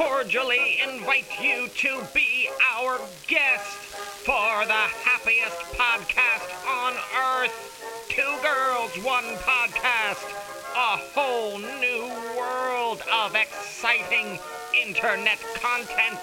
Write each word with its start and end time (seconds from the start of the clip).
cordially 0.00 0.80
invite 0.82 1.28
you 1.42 1.68
to 1.76 2.02
be 2.14 2.48
our 2.74 2.98
guest 3.26 3.76
for 4.24 4.64
the 4.64 4.72
happiest 5.04 5.58
podcast 5.76 6.48
on 6.66 6.94
earth. 7.20 8.06
Two 8.08 8.34
girls, 8.42 8.90
one 9.04 9.36
podcast. 9.44 10.24
A 10.72 10.96
whole 11.12 11.58
new 11.58 12.08
world 12.34 13.02
of 13.12 13.34
exciting 13.34 14.38
internet 14.86 15.38
content. 15.60 16.20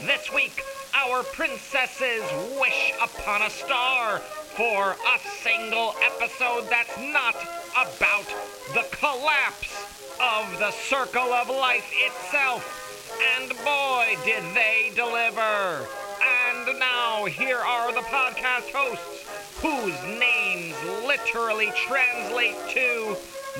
This 0.00 0.30
week, 0.34 0.62
our 0.92 1.22
princesses 1.22 2.22
wish 2.60 2.92
upon 3.02 3.40
a 3.40 3.48
star 3.48 4.18
for 4.18 4.90
a 4.92 5.18
single 5.42 5.94
episode 6.04 6.68
that's 6.68 6.98
not 6.98 7.36
about 7.72 8.26
the 8.74 8.84
collapse 8.94 9.86
of 10.20 10.58
the 10.58 10.70
circle 10.70 11.32
of 11.32 11.48
life 11.48 11.90
itself. 12.04 12.79
And 13.20 13.50
boy, 13.64 14.16
did 14.24 14.42
they 14.54 14.92
deliver! 14.94 15.86
And 16.22 16.78
now, 16.78 17.24
here 17.26 17.58
are 17.58 17.92
the 17.92 18.00
podcast 18.00 18.70
hosts, 18.72 19.26
whose 19.60 20.18
names 20.18 20.74
literally 21.06 21.70
translate 21.76 22.56
to 22.70 23.16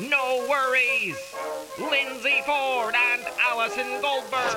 No 0.09 0.47
Worries 0.49 1.17
Lindsay 1.79 2.41
Ford 2.47 2.95
and 2.95 3.25
Allison 3.51 4.01
Goldberg. 4.01 4.57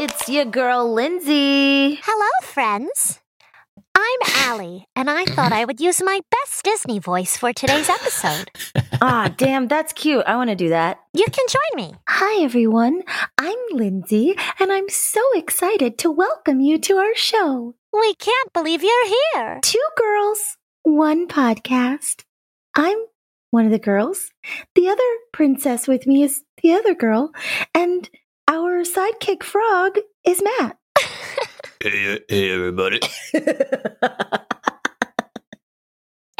It's 0.00 0.28
your 0.28 0.44
girl, 0.44 0.92
Lindsay. 0.92 1.98
Hello, 2.02 2.28
friends. 2.44 3.20
I'm 4.00 4.48
Allie, 4.48 4.86
and 4.94 5.10
I 5.10 5.24
thought 5.24 5.50
I 5.50 5.64
would 5.64 5.80
use 5.80 6.00
my 6.00 6.20
best 6.30 6.62
Disney 6.62 7.00
voice 7.00 7.36
for 7.36 7.52
today's 7.52 7.88
episode. 7.88 8.50
Ah, 9.00 9.32
damn, 9.36 9.68
that's 9.68 9.92
cute. 9.92 10.24
I 10.26 10.34
want 10.34 10.50
to 10.50 10.56
do 10.56 10.70
that. 10.70 10.98
You 11.12 11.24
can 11.30 11.46
join 11.48 11.86
me. 11.86 11.94
Hi, 12.08 12.42
everyone. 12.42 13.02
I'm 13.38 13.56
Lindsay, 13.70 14.34
and 14.58 14.72
I'm 14.72 14.88
so 14.88 15.20
excited 15.36 15.98
to 15.98 16.10
welcome 16.10 16.58
you 16.58 16.78
to 16.78 16.96
our 16.96 17.14
show. 17.14 17.76
We 17.92 18.14
can't 18.14 18.52
believe 18.52 18.82
you're 18.82 19.06
here. 19.06 19.60
Two 19.62 19.86
girls, 19.96 20.56
one 20.82 21.28
podcast. 21.28 22.24
I'm 22.74 22.98
one 23.52 23.66
of 23.66 23.70
the 23.70 23.78
girls. 23.78 24.32
The 24.74 24.88
other 24.88 25.02
princess 25.32 25.86
with 25.86 26.08
me 26.08 26.24
is 26.24 26.42
the 26.60 26.72
other 26.72 26.94
girl, 26.94 27.30
and 27.72 28.10
our 28.48 28.82
sidekick 28.82 29.44
frog 29.44 29.98
is 30.24 30.42
Matt. 30.42 30.77
Hey, 31.80 32.18
hey, 32.28 32.50
everybody. 32.50 33.00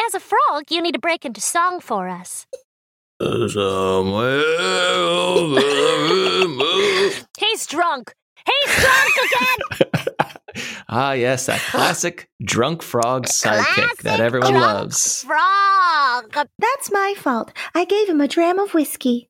As 0.00 0.14
a 0.14 0.20
frog, 0.20 0.64
you 0.68 0.82
need 0.82 0.94
to 0.94 0.98
break 0.98 1.24
into 1.24 1.40
song 1.40 1.78
for 1.78 2.08
us. 2.08 2.46
Somewhere 3.20 4.42
over 4.60 5.60
the 5.60 6.46
moon. 6.48 7.12
He's 7.38 7.66
drunk. 7.66 8.12
He's 8.44 8.76
drunk 8.80 9.12
again. 9.92 10.06
ah, 10.88 11.12
yes, 11.12 11.46
that 11.46 11.60
classic 11.70 12.28
drunk 12.42 12.82
frog 12.82 13.26
sidekick 13.26 13.98
that 13.98 14.18
everyone 14.18 14.54
drunk 14.54 14.64
loves. 14.64 15.22
Frog. 15.22 16.46
That's 16.58 16.90
my 16.90 17.14
fault. 17.16 17.52
I 17.76 17.84
gave 17.84 18.08
him 18.08 18.20
a 18.20 18.26
dram 18.26 18.58
of 18.58 18.74
whiskey. 18.74 19.28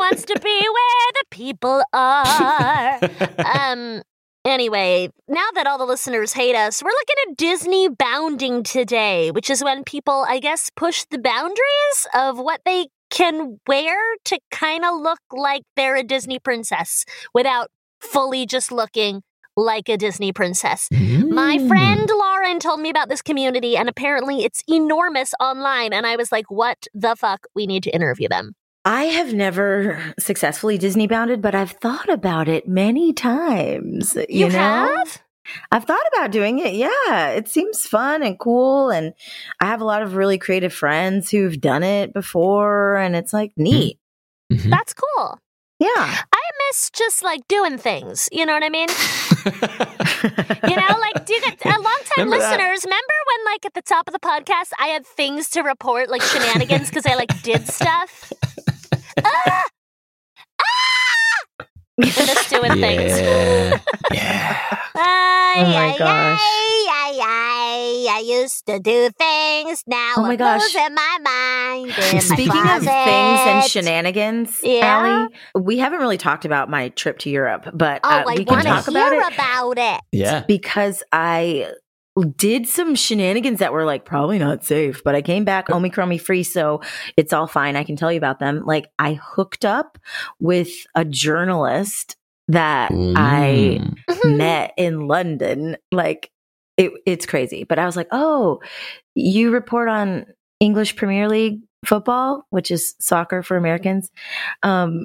Wants 0.00 0.24
to 0.24 0.40
be 0.40 0.60
where 0.60 1.12
the 1.14 1.24
people 1.30 1.82
are. 1.92 3.00
um. 3.44 4.02
Anyway, 4.46 5.10
now 5.28 5.44
that 5.54 5.66
all 5.66 5.76
the 5.76 5.84
listeners 5.84 6.32
hate 6.32 6.56
us, 6.56 6.82
we're 6.82 6.88
looking 6.88 7.16
at 7.30 7.36
Disney 7.36 7.88
bounding 7.90 8.62
today, 8.62 9.30
which 9.30 9.50
is 9.50 9.62
when 9.62 9.84
people, 9.84 10.24
I 10.26 10.38
guess, 10.40 10.70
push 10.74 11.04
the 11.10 11.18
boundaries 11.18 12.06
of 12.14 12.38
what 12.38 12.62
they 12.64 12.88
can 13.10 13.58
wear 13.68 13.98
to 14.24 14.38
kind 14.50 14.82
of 14.86 14.98
look 14.98 15.18
like 15.30 15.62
they're 15.76 15.96
a 15.96 16.02
Disney 16.02 16.38
princess 16.38 17.04
without 17.34 17.68
fully 18.00 18.46
just 18.46 18.72
looking 18.72 19.20
like 19.58 19.90
a 19.90 19.98
Disney 19.98 20.32
princess. 20.32 20.88
My 20.90 21.58
Mm. 21.58 21.68
friend 21.68 22.08
Lauren 22.10 22.60
told 22.60 22.80
me 22.80 22.88
about 22.88 23.10
this 23.10 23.20
community, 23.20 23.76
and 23.76 23.90
apparently 23.90 24.42
it's 24.44 24.62
enormous 24.66 25.34
online. 25.38 25.92
And 25.92 26.06
I 26.06 26.16
was 26.16 26.32
like, 26.32 26.50
what 26.50 26.86
the 26.94 27.14
fuck? 27.14 27.46
We 27.54 27.66
need 27.66 27.82
to 27.82 27.90
interview 27.90 28.28
them. 28.28 28.54
I 28.84 29.04
have 29.04 29.34
never 29.34 30.14
successfully 30.18 30.78
Disney 30.78 31.06
bounded, 31.06 31.42
but 31.42 31.54
I've 31.54 31.72
thought 31.72 32.08
about 32.08 32.48
it 32.48 32.66
many 32.66 33.12
times. 33.12 34.14
You, 34.14 34.46
You 34.46 34.48
know? 34.48 34.58
have? 34.58 35.22
I've 35.72 35.84
thought 35.84 36.00
about 36.14 36.30
doing 36.30 36.60
it. 36.60 36.74
Yeah, 36.74 37.28
it 37.30 37.48
seems 37.48 37.82
fun 37.82 38.22
and 38.22 38.38
cool. 38.38 38.90
And 38.90 39.12
I 39.60 39.66
have 39.66 39.80
a 39.80 39.84
lot 39.84 40.02
of 40.02 40.14
really 40.14 40.38
creative 40.38 40.72
friends 40.72 41.30
who've 41.30 41.60
done 41.60 41.82
it 41.82 42.14
before, 42.14 42.96
and 42.96 43.14
it's 43.16 43.32
like 43.32 43.52
neat. 43.56 43.98
Mhm. 44.52 44.70
That's 44.70 44.94
cool. 44.94 45.38
Yeah. 45.78 45.88
I 45.96 46.40
miss 46.68 46.90
just 46.90 47.22
like 47.22 47.46
doing 47.48 47.78
things. 47.78 48.28
You 48.32 48.46
know 48.46 48.52
what 48.54 48.62
I 48.62 48.68
mean? 48.68 48.88
You 50.70 50.76
know, 50.76 50.98
like 51.00 51.24
do 51.24 51.34
you 51.34 51.40
get 51.40 51.64
a 51.64 51.68
long 51.70 51.84
time 51.84 52.24
Remember 52.28 52.38
that? 52.38 52.50
listeners? 52.58 52.84
Remember 52.84 53.14
when 53.26 53.52
like 53.52 53.64
at 53.66 53.74
the 53.74 53.82
top 53.82 54.06
of 54.08 54.12
the 54.12 54.20
podcast 54.20 54.72
I 54.78 54.88
had 54.88 55.06
things 55.06 55.48
to 55.50 55.62
report, 55.62 56.10
like 56.10 56.22
shenanigans 56.22 56.90
because 56.90 57.06
I 57.06 57.14
like 57.14 57.42
did 57.42 57.66
stuff? 57.66 58.32
Ah! 59.24 59.64
Ah! 60.60 61.64
I 62.02 62.04
miss 62.04 62.48
doing 62.48 62.72
things. 62.80 63.20
yeah. 63.20 63.78
yeah. 64.12 64.56
Ay, 64.96 65.54
Oh 65.56 65.64
my 65.64 65.92
ay, 65.92 65.98
gosh. 65.98 66.40
ay, 66.42 68.06
I 68.10 68.22
used 68.24 68.64
to 68.66 68.78
do 68.78 69.10
things. 69.10 69.84
Now 69.86 70.14
Oh 70.16 70.22
my 70.22 70.34
it 70.34 70.36
goes 70.38 70.62
goes 70.62 70.74
in 70.74 70.94
my 70.94 71.18
mind. 71.22 71.92
In 72.14 72.20
Speaking 72.20 72.48
my 72.48 72.76
of 72.76 72.82
things 72.84 73.40
and 73.46 73.64
shenanigans, 73.64 74.60
Yeah? 74.62 74.80
Allie, 74.84 75.28
we 75.54 75.78
haven't 75.78 75.98
really 76.00 76.16
talked 76.18 76.44
about 76.44 76.70
my 76.70 76.88
trip 76.90 77.18
to 77.20 77.30
Europe, 77.30 77.68
but 77.74 78.00
Oh, 78.04 78.08
uh, 78.08 78.24
I 78.26 78.34
we 78.34 78.44
can 78.44 78.54
want 78.54 78.66
talk 78.66 78.84
to 78.84 78.90
about 78.90 79.12
it 79.12 79.34
about 79.34 79.74
it. 79.78 80.00
Yeah. 80.12 80.44
because 80.46 81.02
I 81.12 81.72
did 82.36 82.66
some 82.66 82.94
shenanigans 82.94 83.60
that 83.60 83.72
were 83.72 83.84
like 83.84 84.04
probably 84.04 84.38
not 84.38 84.64
safe, 84.64 85.02
but 85.04 85.14
I 85.14 85.22
came 85.22 85.44
back 85.44 85.70
Omicron 85.70 86.18
free, 86.18 86.42
so 86.42 86.80
it's 87.16 87.32
all 87.32 87.46
fine. 87.46 87.76
I 87.76 87.84
can 87.84 87.96
tell 87.96 88.10
you 88.10 88.18
about 88.18 88.38
them. 88.40 88.64
Like 88.64 88.88
I 88.98 89.14
hooked 89.14 89.64
up 89.64 89.98
with 90.40 90.70
a 90.94 91.04
journalist 91.04 92.16
that 92.48 92.90
I 92.92 93.78
Mm. 93.80 94.36
met 94.38 94.72
in 94.76 95.06
London. 95.06 95.76
Like 95.92 96.30
it, 96.76 96.92
it's 97.06 97.26
crazy. 97.26 97.64
But 97.64 97.78
I 97.78 97.86
was 97.86 97.96
like, 97.96 98.08
oh, 98.10 98.60
you 99.14 99.50
report 99.52 99.88
on 99.88 100.26
English 100.60 100.96
Premier 100.96 101.28
League 101.28 101.60
football, 101.84 102.44
which 102.50 102.70
is 102.70 102.94
soccer 103.00 103.42
for 103.42 103.56
Americans. 103.56 104.10
Um, 104.62 105.04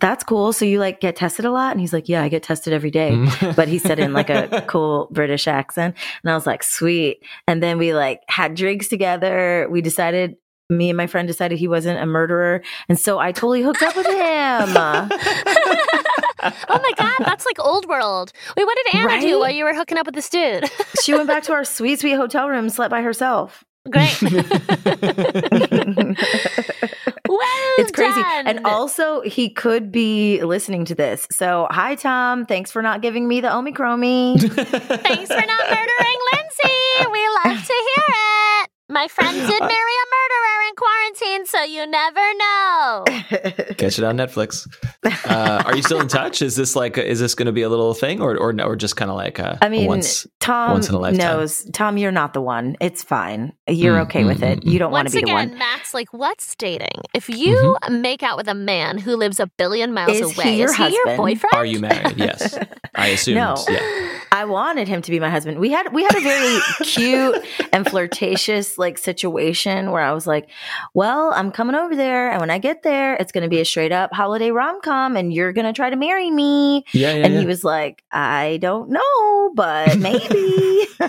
that's 0.00 0.24
cool. 0.24 0.52
So 0.52 0.64
you 0.64 0.80
like 0.80 1.00
get 1.00 1.16
tested 1.16 1.44
a 1.44 1.50
lot? 1.50 1.70
And 1.72 1.80
he's 1.80 1.92
like, 1.92 2.08
yeah, 2.08 2.22
I 2.22 2.28
get 2.28 2.42
tested 2.42 2.72
every 2.72 2.90
day. 2.90 3.12
Mm. 3.12 3.54
But 3.56 3.68
he 3.68 3.78
said 3.78 3.98
in 3.98 4.12
like 4.12 4.30
a 4.30 4.64
cool 4.66 5.08
British 5.12 5.46
accent. 5.46 5.96
And 6.22 6.30
I 6.30 6.34
was 6.34 6.46
like, 6.46 6.62
sweet. 6.62 7.22
And 7.46 7.62
then 7.62 7.78
we 7.78 7.94
like 7.94 8.22
had 8.28 8.54
drinks 8.54 8.88
together. 8.88 9.68
We 9.70 9.80
decided, 9.80 10.36
me 10.70 10.90
and 10.90 10.96
my 10.96 11.06
friend 11.06 11.28
decided 11.28 11.58
he 11.58 11.68
wasn't 11.68 12.00
a 12.00 12.06
murderer. 12.06 12.62
And 12.88 12.98
so 12.98 13.18
I 13.18 13.32
totally 13.32 13.62
hooked 13.62 13.82
up 13.82 13.94
with 13.96 14.06
him. 14.06 14.14
oh 16.68 16.80
my 16.82 16.92
god, 16.96 17.16
that's 17.20 17.46
like 17.46 17.58
old 17.60 17.86
world. 17.86 18.32
Wait, 18.56 18.64
what 18.64 18.78
did 18.84 18.94
Anna 18.96 19.20
do 19.20 19.38
while 19.38 19.50
you 19.50 19.64
were 19.64 19.74
hooking 19.74 19.98
up 19.98 20.06
with 20.06 20.14
this 20.14 20.28
dude? 20.28 20.70
she 21.02 21.14
went 21.14 21.28
back 21.28 21.42
to 21.44 21.52
our 21.52 21.64
sweet, 21.64 22.00
sweet 22.00 22.14
hotel 22.14 22.48
room, 22.48 22.68
slept 22.68 22.90
by 22.90 23.02
herself. 23.02 23.64
Great. 23.90 24.18
It's 27.78 27.92
crazy. 27.92 28.20
done. 28.20 28.46
And 28.46 28.66
also, 28.66 29.20
he 29.22 29.50
could 29.50 29.90
be 29.92 30.42
listening 30.42 30.84
to 30.86 30.94
this. 30.94 31.26
So, 31.30 31.66
hi, 31.70 31.94
Tom. 31.94 32.46
Thanks 32.46 32.70
for 32.70 32.82
not 32.82 33.02
giving 33.02 33.26
me 33.28 33.40
the 33.40 33.48
Omicromy. 33.48 34.38
Thanks 34.40 35.28
for 35.28 35.46
not 35.46 35.64
murdering 35.70 36.20
Lindsay. 36.32 37.10
We 37.12 37.28
love 37.44 37.66
to 37.66 37.72
hear 37.72 38.04
it. 38.08 38.53
My 38.88 39.08
friend 39.08 39.34
did 39.34 39.48
marry 39.60 39.70
a 39.70 40.06
murderer 40.14 40.68
in 40.68 40.74
quarantine, 40.76 41.46
so 41.46 41.62
you 41.64 41.86
never 41.86 42.34
know. 42.34 43.04
Catch 43.78 43.98
it 43.98 44.04
on 44.04 44.16
Netflix. 44.18 44.66
Uh, 45.26 45.62
are 45.64 45.74
you 45.74 45.82
still 45.82 46.00
in 46.00 46.08
touch? 46.08 46.42
Is 46.42 46.54
this 46.54 46.76
like 46.76 46.98
is 46.98 47.18
this 47.18 47.34
going 47.34 47.46
to 47.46 47.52
be 47.52 47.62
a 47.62 47.68
little 47.70 47.94
thing 47.94 48.20
or 48.20 48.36
or 48.36 48.52
no, 48.52 48.64
or 48.64 48.76
just 48.76 48.96
kind 48.96 49.10
of 49.10 49.16
like 49.16 49.38
a, 49.38 49.58
I 49.62 49.68
mean, 49.70 49.86
a 49.86 49.88
once? 49.88 50.26
Tom 50.40 50.72
once 50.72 50.88
in 50.90 50.94
a 50.94 50.98
lifetime. 50.98 51.18
knows. 51.18 51.64
Tom, 51.72 51.96
you're 51.96 52.12
not 52.12 52.34
the 52.34 52.42
one. 52.42 52.76
It's 52.80 53.02
fine. 53.02 53.54
You're 53.68 53.96
Mm, 53.96 54.02
okay 54.02 54.24
with 54.24 54.40
mm, 54.40 54.52
it. 54.52 54.60
mm, 54.60 54.70
You 54.70 54.78
don't 54.78 54.92
want 54.92 55.04
Once 55.06 55.12
to 55.12 55.18
be 55.18 55.22
again, 55.22 55.46
the 55.46 55.50
one. 55.52 55.58
Matt's 55.58 55.94
like, 55.94 56.12
what's 56.12 56.54
dating? 56.56 57.00
If 57.14 57.30
you 57.30 57.76
make 57.90 58.22
out 58.22 58.36
with 58.36 58.48
a 58.48 58.54
man 58.54 58.98
who 58.98 59.16
lives 59.16 59.40
a 59.40 59.46
billion 59.56 59.94
miles 59.94 60.12
Is 60.20 60.32
he 60.32 60.42
away, 60.42 60.56
your 60.58 60.68
is 60.70 60.76
he 60.76 60.94
your 60.94 61.16
boyfriend? 61.16 61.54
Are 61.54 61.64
you 61.64 61.80
married? 61.80 62.18
Yes, 62.18 62.58
I 62.94 63.08
assume. 63.08 63.36
No. 63.36 63.56
Yeah. 63.68 64.13
I 64.32 64.44
wanted 64.44 64.88
him 64.88 65.02
to 65.02 65.10
be 65.10 65.20
my 65.20 65.30
husband. 65.30 65.58
We 65.58 65.70
had 65.70 65.92
we 65.92 66.02
had 66.02 66.16
a 66.16 66.20
very 66.20 66.58
cute 66.82 67.44
and 67.72 67.88
flirtatious 67.88 68.76
like 68.78 68.98
situation 68.98 69.90
where 69.90 70.02
I 70.02 70.12
was 70.12 70.26
like, 70.26 70.48
well, 70.94 71.32
I'm 71.34 71.50
coming 71.52 71.74
over 71.76 71.94
there. 71.96 72.30
And 72.30 72.40
when 72.40 72.50
I 72.50 72.58
get 72.58 72.82
there, 72.82 73.14
it's 73.14 73.32
going 73.32 73.42
to 73.44 73.48
be 73.48 73.60
a 73.60 73.64
straight 73.64 73.92
up 73.92 74.12
holiday 74.12 74.50
rom 74.50 74.80
com 74.82 75.16
and 75.16 75.32
you're 75.32 75.52
going 75.52 75.66
to 75.66 75.72
try 75.72 75.90
to 75.90 75.96
marry 75.96 76.30
me. 76.30 76.84
Yeah, 76.92 77.12
yeah. 77.14 77.24
and 77.24 77.34
yeah. 77.34 77.40
he 77.40 77.46
was 77.46 77.64
like, 77.64 78.02
I 78.12 78.58
don't 78.60 78.90
know, 78.90 79.52
but 79.54 79.98
maybe. 79.98 80.86
Way 81.00 81.06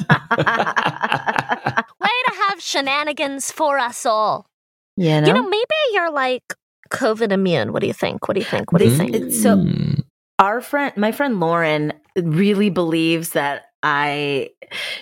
to 2.28 2.34
have 2.50 2.62
shenanigans 2.62 3.52
for 3.52 3.80
us 3.80 4.06
all. 4.06 4.48
you 4.98 5.10
know? 5.22 5.28
You 5.28 5.34
know, 5.34 5.44
maybe 5.48 5.76
you're 5.94 6.12
like 6.12 6.44
COVID 6.92 7.32
immune. 7.32 7.74
What 7.74 7.82
do 7.82 7.88
you 7.88 7.94
think? 7.94 8.28
What 8.28 8.36
do 8.36 8.40
you 8.42 8.46
think? 8.46 8.72
What 8.72 8.80
do 8.80 8.86
you 8.86 8.96
think? 8.96 9.16
It's 9.16 9.42
so- 9.42 9.56
Mm. 9.58 10.04
Our 10.40 10.62
friend 10.62 10.96
my 10.98 11.12
friend 11.12 11.40
lauren 11.40 11.94
really 12.16 12.70
believes 12.70 13.30
that 13.32 13.66
i 13.86 14.50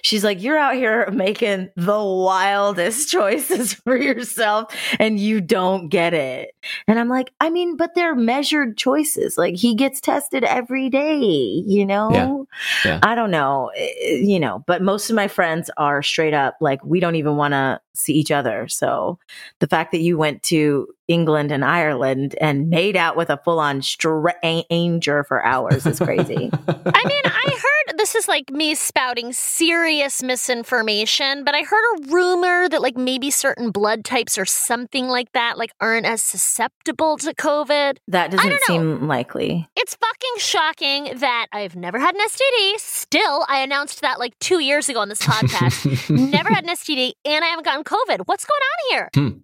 she's 0.01 0.25
like 0.25 0.41
you're 0.41 0.57
out 0.57 0.75
here 0.75 1.09
making 1.11 1.69
the 1.77 2.03
wildest 2.03 3.09
choices 3.09 3.73
for 3.73 3.95
yourself 3.95 4.75
and 4.99 5.19
you 5.19 5.39
don't 5.39 5.87
get 5.87 6.13
it 6.13 6.51
and 6.87 6.99
i'm 6.99 7.07
like 7.07 7.31
i 7.39 7.49
mean 7.49 7.77
but 7.77 7.95
they're 7.95 8.13
measured 8.13 8.77
choices 8.77 9.37
like 9.37 9.55
he 9.55 9.73
gets 9.73 10.01
tested 10.01 10.43
every 10.43 10.89
day 10.89 11.17
you 11.65 11.85
know 11.85 12.45
Yeah. 12.83 12.91
Yeah. 12.91 12.99
i 13.03 13.15
don't 13.15 13.31
know 13.31 13.71
eh, 13.77 14.15
you 14.17 14.39
know 14.39 14.63
but 14.67 14.81
most 14.81 15.09
of 15.09 15.15
my 15.15 15.29
friends 15.29 15.69
are 15.77 16.03
straight 16.03 16.33
up 16.33 16.57
like 16.59 16.83
we 16.83 16.99
don't 16.99 17.15
even 17.15 17.37
want 17.37 17.53
to 17.53 17.79
see 17.95 18.13
each 18.13 18.31
other 18.31 18.67
so 18.67 19.17
the 19.59 19.67
fact 19.67 19.91
that 19.93 20.01
you 20.01 20.17
went 20.17 20.43
to 20.43 20.87
England 21.09 21.51
and 21.51 21.65
Ireland 21.65 22.33
and 22.39 22.69
made 22.69 22.95
out 22.95 23.17
with 23.17 23.29
a 23.29 23.37
full 23.43 23.59
on 23.59 23.81
stranger 23.81 25.23
for 25.25 25.45
hours 25.45 25.85
is 25.85 25.99
crazy. 25.99 26.49
I 26.67 27.05
mean, 27.05 27.21
I 27.25 27.49
heard 27.49 27.62
this 28.03 28.15
is 28.15 28.27
like 28.27 28.51
me 28.51 28.75
spouting 28.75 29.31
serious 29.31 30.21
misinformation, 30.21 31.45
but 31.45 31.55
I 31.55 31.61
heard 31.61 31.83
a 31.95 32.11
rumor 32.11 32.67
that 32.67 32.81
like 32.81 32.97
maybe 32.97 33.31
certain 33.31 33.71
blood 33.71 34.03
types 34.03 34.37
or 34.37 34.43
something 34.43 35.07
like 35.07 35.31
that 35.31 35.57
like 35.57 35.71
aren't 35.79 36.05
as 36.05 36.21
susceptible 36.21 37.15
to 37.19 37.33
COVID. 37.33 37.95
that 38.09 38.31
doesn't 38.31 38.61
seem 38.63 39.07
likely. 39.07 39.69
It's 39.77 39.95
fucking 39.95 40.33
shocking 40.39 41.17
that 41.19 41.47
I've 41.53 41.77
never 41.77 41.97
had 41.97 42.13
an 42.13 42.19
STD. 42.27 42.77
Still, 42.79 43.45
I 43.47 43.59
announced 43.59 44.01
that 44.01 44.19
like 44.19 44.37
two 44.39 44.59
years 44.59 44.89
ago 44.89 44.99
on 44.99 45.07
this 45.07 45.21
podcast. 45.21 46.09
never 46.31 46.49
had 46.53 46.65
an 46.65 46.75
STD, 46.75 47.13
and 47.23 47.45
I 47.45 47.47
haven't 47.47 47.63
gotten 47.63 47.85
COVID. 47.85 48.23
What's 48.25 48.45
going 48.45 48.59
on 48.59 49.11
here? 49.13 49.41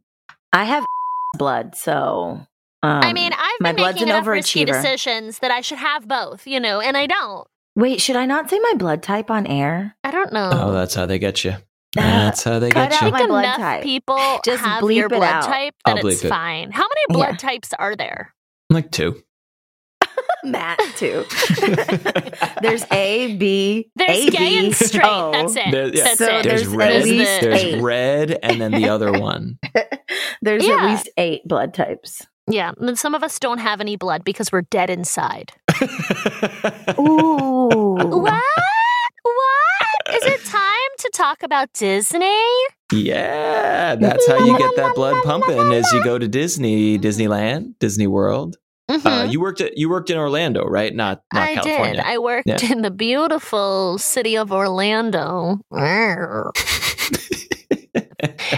I 0.51 0.65
have 0.65 0.83
blood, 1.37 1.75
so 1.75 2.45
um, 2.83 3.03
I 3.03 3.13
mean, 3.13 3.31
I've 3.31 3.61
my 3.61 3.71
been 3.71 3.85
making 3.85 4.03
an 4.03 4.09
enough 4.09 4.27
risky 4.27 4.65
decisions 4.65 5.39
that 5.39 5.49
I 5.49 5.61
should 5.61 5.77
have 5.77 6.09
both, 6.09 6.45
you 6.45 6.59
know, 6.59 6.81
and 6.81 6.97
I 6.97 7.07
don't. 7.07 7.47
Wait, 7.79 8.01
should 8.01 8.15
I 8.15 8.25
not 8.25 8.49
say 8.49 8.59
my 8.59 8.73
blood 8.77 9.01
type 9.03 9.31
on 9.31 9.47
air? 9.47 9.95
I 10.03 10.11
don't 10.11 10.31
know. 10.33 10.49
oh, 10.53 10.71
that's 10.73 10.93
how 10.93 11.05
they 11.05 11.19
get 11.19 11.43
you. 11.43 11.51
Ah, 11.97 12.01
That's 12.29 12.43
how 12.43 12.59
they 12.59 12.69
cut 12.69 12.91
get 12.91 13.01
out 13.01 13.05
you. 13.07 13.11
my 13.11 13.17
think 13.17 13.29
blood 13.29 13.43
enough 13.45 13.57
type. 13.57 13.83
people 13.83 14.19
Just 14.45 14.63
have 14.63 14.83
bleep 14.83 14.95
your 14.97 15.05
it 15.07 15.09
blood 15.09 15.23
out. 15.23 15.43
type 15.45 15.73
I'll 15.85 15.95
it's 15.97 16.05
bleep 16.05 16.25
it. 16.25 16.29
fine. 16.29 16.71
How 16.71 16.83
many 16.83 17.01
blood 17.09 17.29
Yeah. 17.31 17.37
types 17.37 17.73
are 17.79 17.95
there? 17.95 18.35
Like 18.69 18.91
two. 18.91 19.23
Matt 20.43 20.79
too. 20.97 21.25
there's 22.61 22.85
A, 22.91 23.35
B, 23.37 23.89
There's 23.95 24.27
A, 24.27 24.29
gay 24.29 24.65
and 24.65 24.75
straight. 24.75 25.03
O. 25.03 25.31
That's 25.31 25.55
it. 25.55 25.71
There- 25.71 25.87
yeah. 25.95 26.03
That's 26.03 26.17
So 26.19 26.37
it. 26.37 26.43
There's 26.43 26.61
there's 26.61 26.67
red. 26.67 27.03
There's 27.03 27.63
eight. 27.63 27.81
red, 27.81 28.39
and 28.43 28.61
then 28.61 28.71
the 28.71 28.87
other 28.89 29.11
one. 29.11 29.57
There's 30.41 30.65
Yeah. 30.65 30.75
at 30.85 30.91
least 30.91 31.09
eight 31.17 31.41
blood 31.47 31.73
types. 31.73 32.25
Yeah, 32.49 32.71
and 32.77 32.87
then 32.87 32.95
some 32.95 33.13
of 33.15 33.23
us 33.23 33.37
don't 33.39 33.59
have 33.59 33.79
any 33.79 33.95
blood 33.95 34.23
because 34.23 34.51
we're 34.51 34.63
dead 34.63 34.89
inside. 34.89 35.51
Ooh. 36.99 37.95
What? 37.95 38.43
What? 39.23 40.15
Is 40.15 40.23
it 40.25 40.43
time 40.45 40.91
to 40.99 41.09
talk 41.13 41.43
about 41.43 41.71
Disney? 41.73 42.43
yeah, 42.91 43.95
that's 43.95 44.27
how 44.27 44.37
you 44.43 44.57
get 44.57 44.75
that 44.77 44.95
blood 44.95 45.23
pumping 45.23 45.71
as 45.73 45.91
you 45.93 46.03
go 46.03 46.17
to 46.17 46.27
Disney, 46.27 46.97
Disneyland, 46.97 47.75
Disney 47.79 48.07
World. 48.07 48.57
Uh, 48.89 48.97
Mhm. 48.97 49.31
you 49.31 49.39
worked 49.39 49.61
at 49.61 49.77
you 49.77 49.87
worked 49.87 50.09
in 50.09 50.17
Orlando, 50.17 50.63
right? 50.65 50.95
Not 50.95 51.21
not 51.31 51.43
I 51.49 51.53
California. 51.53 51.95
did. 51.97 52.03
I 52.03 52.17
worked 52.17 52.47
Yeah. 52.47 52.71
in 52.71 52.81
the 52.81 52.89
beautiful 52.89 53.99
city 53.99 54.35
of 54.35 54.51
Orlando. 54.51 55.59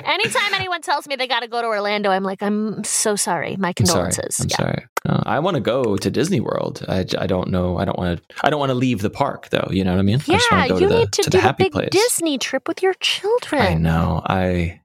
Anytime 0.05 0.53
anyone 0.55 0.81
tells 0.81 1.07
me 1.07 1.15
they 1.15 1.27
got 1.27 1.41
to 1.41 1.47
go 1.47 1.61
to 1.61 1.67
Orlando, 1.67 2.09
I'm 2.09 2.23
like, 2.23 2.41
I'm 2.41 2.83
so 2.83 3.15
sorry. 3.15 3.55
My 3.57 3.73
I'm 3.77 3.85
sorry. 3.85 4.11
condolences. 4.11 4.39
I'm 4.39 4.47
Yeah. 4.49 4.57
sorry. 4.57 4.85
Uh, 5.07 5.23
I 5.25 5.39
want 5.39 5.55
to 5.55 5.61
go 5.61 5.97
to 5.97 6.09
Disney 6.11 6.39
World. 6.39 6.85
I, 6.87 7.05
I 7.17 7.27
don't 7.27 7.49
know. 7.49 7.77
I 7.77 7.85
don't 7.85 7.97
want 7.97 8.19
to. 8.19 8.35
I 8.43 8.49
don't 8.49 8.59
want 8.59 8.69
to 8.71 8.75
leave 8.75 9.01
the 9.01 9.09
park 9.09 9.49
though. 9.49 9.67
You 9.71 9.83
know 9.83 9.91
what 9.91 9.99
I 9.99 10.03
mean? 10.03 10.15
I 10.15 10.19
just 10.19 10.47
Yeah, 10.51 10.57
want 10.57 10.67
to 10.67 10.73
go 10.73 10.79
you 10.79 10.87
to 10.87 10.93
the, 10.93 10.99
need 10.99 11.11
to, 11.13 11.21
to 11.23 11.29
do 11.29 11.37
the 11.37 11.37
the 11.37 11.41
happy 11.41 11.63
big 11.65 11.71
place. 11.73 11.89
Disney 11.91 12.37
trip 12.37 12.67
with 12.67 12.81
your 12.83 12.93
children. 12.95 13.61
I 13.61 13.73
know. 13.75 14.21
I. 14.25 14.77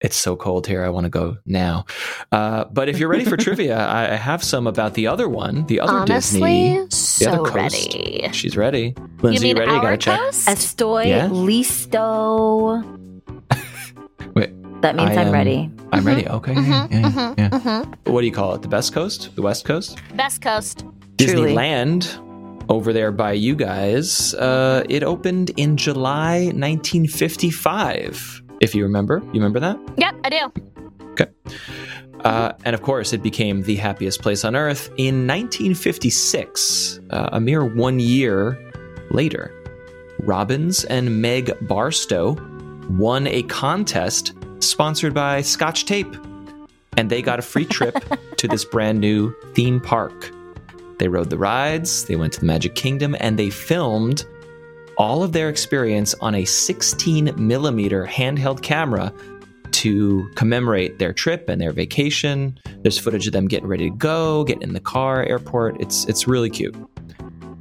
It's 0.00 0.14
so 0.14 0.36
cold 0.36 0.68
here. 0.68 0.84
I 0.84 0.90
want 0.90 1.04
to 1.06 1.10
go 1.10 1.38
now. 1.44 1.84
Uh, 2.30 2.66
but 2.66 2.88
if 2.88 3.00
you're 3.00 3.08
ready 3.08 3.24
for 3.24 3.36
trivia, 3.36 3.76
I 3.98 4.12
I 4.12 4.14
have 4.14 4.44
some 4.44 4.68
about 4.68 4.94
the 4.94 5.08
other 5.08 5.28
one, 5.28 5.66
the 5.66 5.80
other 5.80 5.92
Honestly, 5.92 6.40
Disney. 6.74 6.86
so 6.90 7.32
other 7.32 7.38
coast. 7.50 7.54
ready. 7.56 8.28
She's 8.32 8.56
ready. 8.56 8.94
Lindsay, 9.22 9.48
you 9.48 9.54
mean 9.54 9.58
ready? 9.58 9.72
You 9.72 9.78
our 9.78 9.82
gotta 9.82 9.96
check. 9.96 10.20
Estoy 10.46 11.06
Yeah? 11.08 11.28
listo. 11.28 12.84
Wait, 14.78 14.82
That 14.82 14.96
means 14.96 15.10
I 15.10 15.14
I'm 15.22 15.26
am- 15.28 15.32
ready. 15.32 15.70
I'm 15.92 16.06
ready. 16.06 16.28
Okay. 16.28 16.52
yeah, 16.54 16.86
Mhm, 16.86 16.90
yeah, 16.92 17.10
mhm, 17.10 17.38
yeah. 17.38 17.48
mhm. 17.50 17.94
What 18.12 18.20
do 18.20 18.26
you 18.26 18.32
call 18.32 18.54
it? 18.54 18.62
The 18.62 18.68
best 18.68 18.92
coast? 18.92 19.34
The 19.34 19.42
west 19.42 19.64
coast? 19.64 19.98
Best 20.14 20.40
coast. 20.40 20.84
Truly. 21.18 21.52
Disneyland 21.52 22.06
over 22.68 22.92
there 22.92 23.10
by 23.10 23.32
you 23.32 23.56
guys. 23.56 24.34
Uh, 24.34 24.84
it 24.88 25.02
opened 25.02 25.50
in 25.56 25.76
July 25.76 26.52
1955. 26.54 28.42
If 28.60 28.74
you 28.74 28.84
remember, 28.84 29.20
you 29.26 29.40
remember 29.40 29.58
that? 29.60 29.78
Yep, 29.96 30.14
I 30.24 30.30
do. 30.30 30.52
Uh, 32.24 32.52
and 32.64 32.74
of 32.74 32.82
course, 32.82 33.12
it 33.12 33.22
became 33.22 33.62
the 33.62 33.76
happiest 33.76 34.20
place 34.22 34.44
on 34.44 34.54
earth 34.56 34.90
in 34.96 35.24
1956, 35.26 36.98
uh, 37.10 37.28
a 37.32 37.40
mere 37.40 37.64
one 37.64 38.00
year 38.00 38.58
later. 39.10 39.52
Robbins 40.20 40.84
and 40.86 41.22
Meg 41.22 41.52
Barstow 41.68 42.36
won 42.90 43.26
a 43.28 43.42
contest 43.44 44.32
sponsored 44.60 45.14
by 45.14 45.42
Scotch 45.42 45.84
Tape, 45.84 46.14
and 46.96 47.10
they 47.10 47.22
got 47.22 47.38
a 47.38 47.42
free 47.42 47.64
trip 47.64 47.96
to 48.36 48.48
this 48.48 48.64
brand 48.72 49.00
new 49.00 49.34
theme 49.54 49.80
park. 49.80 50.32
They 50.98 51.08
rode 51.08 51.30
the 51.30 51.38
rides, 51.38 52.06
they 52.06 52.16
went 52.16 52.32
to 52.34 52.40
the 52.40 52.46
Magic 52.46 52.74
Kingdom, 52.74 53.16
and 53.20 53.38
they 53.38 53.50
filmed 53.50 54.24
all 54.96 55.22
of 55.22 55.32
their 55.32 55.48
experience 55.48 56.14
on 56.20 56.34
a 56.34 56.44
16 56.44 57.32
millimeter 57.36 58.04
handheld 58.04 58.62
camera 58.62 59.12
to 59.70 60.28
commemorate 60.34 60.98
their 60.98 61.12
trip 61.12 61.48
and 61.48 61.60
their 61.60 61.72
vacation. 61.72 62.58
There's 62.82 62.98
footage 62.98 63.28
of 63.28 63.32
them 63.32 63.46
getting 63.46 63.68
ready 63.68 63.88
to 63.90 63.96
go, 63.96 64.42
getting 64.42 64.62
in 64.62 64.72
the 64.72 64.80
car, 64.80 65.22
airport. 65.22 65.80
It's 65.80 66.04
it's 66.06 66.26
really 66.26 66.50
cute. 66.50 66.74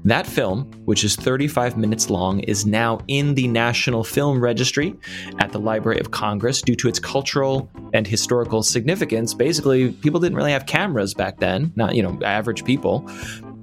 That 0.07 0.25
film, 0.25 0.71
which 0.85 1.03
is 1.03 1.17
35 1.17 1.75
minutes 1.75 2.09
long, 2.09 2.39
is 2.39 2.65
now 2.65 3.01
in 3.09 3.35
the 3.35 3.45
National 3.49 4.05
Film 4.05 4.39
Registry 4.39 4.95
at 5.39 5.51
the 5.51 5.59
Library 5.59 5.99
of 5.99 6.11
Congress 6.11 6.61
due 6.61 6.77
to 6.77 6.87
its 6.87 6.97
cultural 6.97 7.69
and 7.93 8.07
historical 8.07 8.63
significance. 8.63 9.33
Basically, 9.33 9.91
people 9.91 10.21
didn't 10.21 10.37
really 10.37 10.53
have 10.53 10.65
cameras 10.65 11.13
back 11.13 11.39
then, 11.41 11.73
not, 11.75 11.93
you 11.93 12.01
know, 12.01 12.17
average 12.23 12.63
people. 12.63 13.05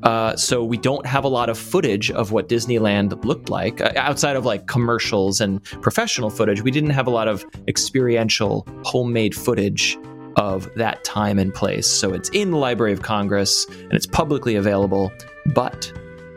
Uh, 0.03 0.37
so 0.37 0.63
we 0.63 0.77
don't 0.77 1.07
have 1.07 1.25
a 1.25 1.29
lot 1.29 1.49
of 1.49 1.57
footage 1.57 2.11
of 2.11 2.31
what 2.31 2.47
Disneyland 2.47 3.25
looked 3.25 3.49
like 3.49 3.81
uh, 3.81 3.93
outside 3.97 4.37
of 4.37 4.45
like 4.45 4.67
commercials 4.67 5.41
and 5.41 5.65
professional 5.81 6.29
footage. 6.29 6.61
We 6.61 6.71
didn't 6.71 6.91
have 6.91 7.07
a 7.07 7.11
lot 7.11 7.27
of 7.27 7.43
experiential 7.69 8.69
homemade 8.85 9.35
footage 9.35 9.97
of 10.37 10.69
that 10.75 11.05
time 11.05 11.39
and 11.39 11.55
place. 11.55 11.87
So 11.87 12.13
it's 12.13 12.29
in 12.35 12.51
the 12.51 12.59
Library 12.59 12.93
of 12.93 13.01
Congress 13.01 13.65
and 13.65 13.95
it's 13.95 14.07
publicly 14.07 14.57
available. 14.57 15.11
But 15.55 15.91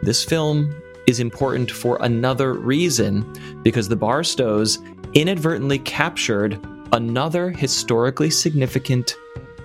this 0.04 0.24
film 0.24 0.74
is 1.08 1.20
important 1.20 1.72
for 1.72 1.98
another 2.02 2.54
reason 2.54 3.26
because 3.64 3.88
the 3.88 3.96
Barstows 3.96 4.80
inadvertently 5.14 5.80
captured 5.80 6.60
another 6.94 7.50
historically 7.50 8.30
significant 8.30 9.16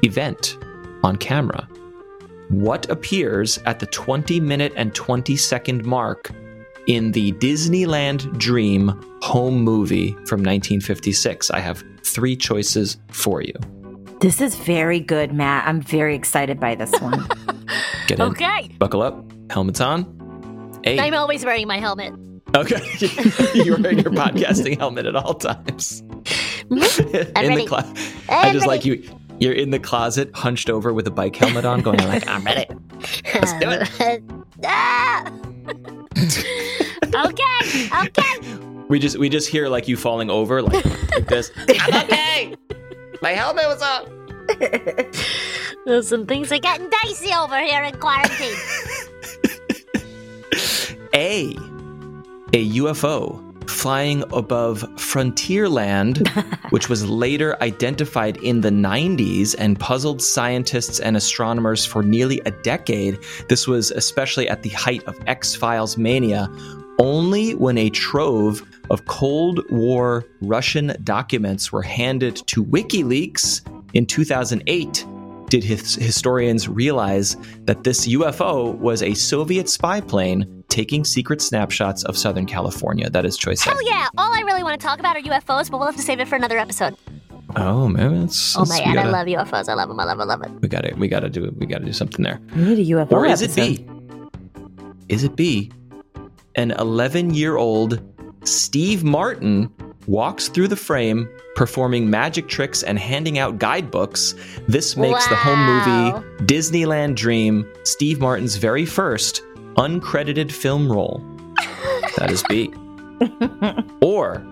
event 0.02 0.58
on 1.04 1.16
camera. 1.16 1.68
What 2.48 2.88
appears 2.90 3.58
at 3.66 3.80
the 3.80 3.86
20 3.86 4.38
minute 4.40 4.72
and 4.76 4.94
20 4.94 5.36
second 5.36 5.84
mark 5.84 6.30
in 6.86 7.12
the 7.12 7.32
Disneyland 7.32 8.36
Dream 8.38 8.88
home 9.22 9.60
movie 9.62 10.10
from 10.26 10.40
1956? 10.42 11.50
I 11.50 11.60
have 11.60 11.82
three 12.04 12.36
choices 12.36 12.98
for 13.10 13.42
you. 13.42 13.54
This 14.20 14.40
is 14.40 14.54
very 14.54 15.00
good, 15.00 15.32
Matt. 15.32 15.66
I'm 15.66 15.80
very 15.80 16.14
excited 16.14 16.60
by 16.60 16.74
this 16.76 16.92
one. 17.00 17.26
Get 18.06 18.20
in, 18.20 18.26
Okay. 18.26 18.68
buckle 18.78 19.02
up, 19.02 19.24
helmets 19.50 19.80
on. 19.80 20.04
I'm 20.86 21.14
always 21.14 21.44
wearing 21.44 21.66
my 21.66 21.78
helmet. 21.78 22.14
Okay. 22.54 22.82
You're 23.54 23.80
wearing 23.80 24.00
your 24.00 24.12
podcasting 24.12 24.78
helmet 24.78 25.06
at 25.06 25.16
all 25.16 25.34
times. 25.34 26.02
in 26.70 26.78
ready. 26.78 27.62
the 27.62 27.66
closet. 27.66 27.98
I'm 28.28 28.48
I 28.48 28.52
just 28.52 28.66
like 28.66 28.84
you. 28.84 29.02
You're 29.38 29.54
in 29.54 29.70
the 29.70 29.78
closet, 29.78 30.30
hunched 30.34 30.68
over 30.70 30.92
with 30.92 31.06
a 31.06 31.10
bike 31.10 31.34
helmet 31.34 31.64
on, 31.64 31.80
going 31.80 31.98
like, 31.98 32.28
"I'm 32.28 32.44
ready." 32.44 32.66
Let's 33.34 33.52
do 33.54 33.70
it. 33.70 34.22
Ah! 34.64 35.24
okay, 37.26 37.88
okay. 38.06 38.56
We 38.88 39.00
just 39.00 39.18
we 39.18 39.28
just 39.28 39.48
hear 39.48 39.66
like 39.66 39.88
you 39.88 39.96
falling 39.96 40.30
over 40.30 40.62
like, 40.62 40.84
like 41.10 41.26
this. 41.26 41.50
I'm 41.80 42.04
okay. 42.04 42.54
My 43.20 43.30
helmet 43.30 43.64
was 43.66 43.82
off. 43.82 44.06
Some 46.06 46.26
things 46.26 46.52
are 46.52 46.58
getting 46.58 46.88
dicey 47.02 47.34
over 47.34 47.58
here 47.58 47.82
in 47.82 47.98
quarantine. 47.98 48.54
A. 51.14 51.56
A 52.54 52.71
UFO 52.73 53.52
flying 53.68 54.23
above 54.32 54.82
Frontierland, 54.97 56.28
which 56.71 56.88
was 56.88 57.09
later 57.09 57.56
identified 57.62 58.37
in 58.38 58.61
the 58.61 58.71
90s 58.71 59.54
and 59.59 59.78
puzzled 59.78 60.23
scientists 60.23 61.00
and 61.00 61.16
astronomers 61.16 61.85
for 61.85 62.02
nearly 62.02 62.40
a 62.44 62.50
decade. 62.50 63.18
This 63.49 63.66
was 63.66 63.90
especially 63.90 64.49
at 64.49 64.62
the 64.62 64.71
height 64.71 65.02
of 65.04 65.18
X 65.26 65.54
Files 65.54 65.97
mania. 65.97 66.49
Only 66.99 67.54
when 67.54 67.78
a 67.78 67.90
trove 67.90 68.62
of 68.90 69.06
Cold 69.06 69.61
War 69.71 70.25
Russian 70.40 70.94
documents 71.02 71.73
were 71.73 71.82
handed 71.82 72.37
to 72.49 72.64
WikiLeaks 72.64 73.62
in 73.94 74.06
2008 74.06 75.06
did 75.52 75.62
his 75.62 75.97
historians 75.97 76.66
realize 76.66 77.37
that 77.66 77.85
this 77.85 78.09
UFO 78.09 78.75
was 78.78 79.02
a 79.02 79.12
Soviet 79.12 79.68
spy 79.68 80.00
plane 80.00 80.64
taking 80.71 81.04
secret 81.04 81.42
snapshots 81.42 82.04
of 82.04 82.16
Southern 82.16 82.47
California. 82.47 83.11
That 83.11 83.26
is 83.26 83.37
choice. 83.37 83.61
Hell 83.61 83.76
yeah! 83.85 84.09
All 84.16 84.32
I 84.32 84.40
really 84.47 84.62
want 84.62 84.80
to 84.80 84.87
talk 84.87 84.99
about 84.99 85.14
are 85.14 85.21
UFOs, 85.21 85.71
but 85.71 85.76
we'll 85.76 85.85
have 85.85 85.97
to 85.97 86.00
save 86.00 86.21
it 86.21 86.28
for 86.28 86.37
another 86.37 86.56
episode. 86.56 86.97
Oh 87.54 87.87
man, 87.87 88.23
it's, 88.23 88.56
Oh 88.56 88.64
my 88.64 88.78
god, 88.78 88.94
gotta, 88.94 89.09
I 89.09 89.11
love 89.11 89.26
UFOs. 89.26 89.68
I 89.68 89.75
love 89.75 89.90
them. 89.90 90.00
I 90.00 90.04
love 90.04 90.16
them. 90.16 90.30
I 90.30 90.35
love 90.35 90.42
it. 90.42 90.52
We 90.62 90.68
gotta, 90.68 90.94
we 90.97 91.06
gotta 91.06 91.28
do, 91.28 91.54
we 91.59 91.66
gotta 91.66 91.85
do 91.85 91.92
something 91.92 92.23
there. 92.25 92.40
We 92.56 92.62
need 92.62 92.78
a 92.78 92.90
UFO. 92.92 93.12
Or 93.12 93.26
is 93.26 93.42
it. 93.42 93.54
B? 93.54 93.87
Is 95.11 95.23
it 95.23 95.37
B? 95.37 95.71
An 96.54 96.71
11 96.71 97.35
year 97.35 97.59
old 97.59 98.00
Steve 98.44 99.04
Martin 99.04 99.71
walks 100.06 100.49
through 100.49 100.68
the 100.68 100.76
frame 100.76 101.28
performing 101.54 102.09
magic 102.09 102.49
tricks 102.49 102.82
and 102.82 102.99
handing 102.99 103.38
out 103.38 103.59
guidebooks. 103.59 104.35
This 104.68 104.97
makes 104.97 105.26
the 105.28 105.37
home 105.37 105.64
movie 105.64 106.44
Disneyland 106.44 107.14
Dream 107.14 107.71
Steve 107.85 108.21
Martin's 108.21 108.56
very 108.56 108.87
first 108.87 109.42
uncredited 109.76 110.50
film 110.50 110.90
role. 110.90 111.23
that 112.16 112.30
is 112.30 112.42
B. 112.49 112.73
or 114.00 114.44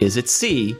is 0.00 0.16
it 0.16 0.28
C? 0.28 0.76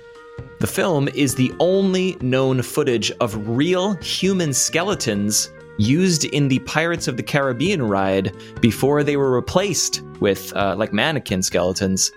The 0.60 0.66
film 0.66 1.08
is 1.08 1.34
the 1.34 1.52
only 1.60 2.16
known 2.20 2.62
footage 2.62 3.10
of 3.20 3.48
real 3.48 3.94
human 3.94 4.52
skeletons 4.54 5.50
used 5.76 6.24
in 6.24 6.48
the 6.48 6.60
Pirates 6.60 7.08
of 7.08 7.16
the 7.16 7.22
Caribbean 7.22 7.82
ride 7.82 8.34
before 8.60 9.02
they 9.02 9.16
were 9.16 9.32
replaced 9.32 10.02
with 10.20 10.54
uh, 10.54 10.74
like 10.76 10.92
mannequin 10.92 11.42
skeletons 11.42 12.12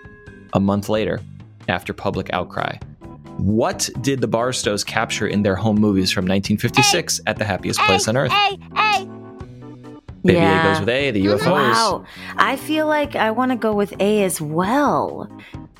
a 0.54 0.60
month 0.60 0.88
later 0.88 1.20
after 1.68 1.92
public 1.92 2.32
outcry. 2.32 2.76
What 3.38 3.88
did 4.00 4.20
the 4.20 4.26
Barstows 4.28 4.84
capture 4.84 5.26
in 5.26 5.42
their 5.42 5.54
home 5.54 5.76
movies 5.76 6.10
from 6.10 6.24
1956 6.24 7.20
at 7.26 7.38
the 7.38 7.44
happiest 7.44 7.78
place 7.80 8.08
on 8.08 8.16
earth? 8.16 8.32
Hey, 8.32 8.58
hey. 8.74 9.08
Baby 10.24 10.38
Yeah. 10.38 10.60
A 10.60 10.72
goes 10.72 10.80
with 10.80 10.88
A, 10.88 11.10
the 11.12 11.24
UFOs. 11.26 11.38
Mm-hmm. 11.38 11.50
Wow. 11.50 12.04
I 12.36 12.56
feel 12.56 12.86
like 12.86 13.14
I 13.14 13.30
want 13.30 13.52
to 13.52 13.56
go 13.56 13.72
with 13.72 13.94
A 14.00 14.24
as 14.24 14.40
well. 14.40 15.30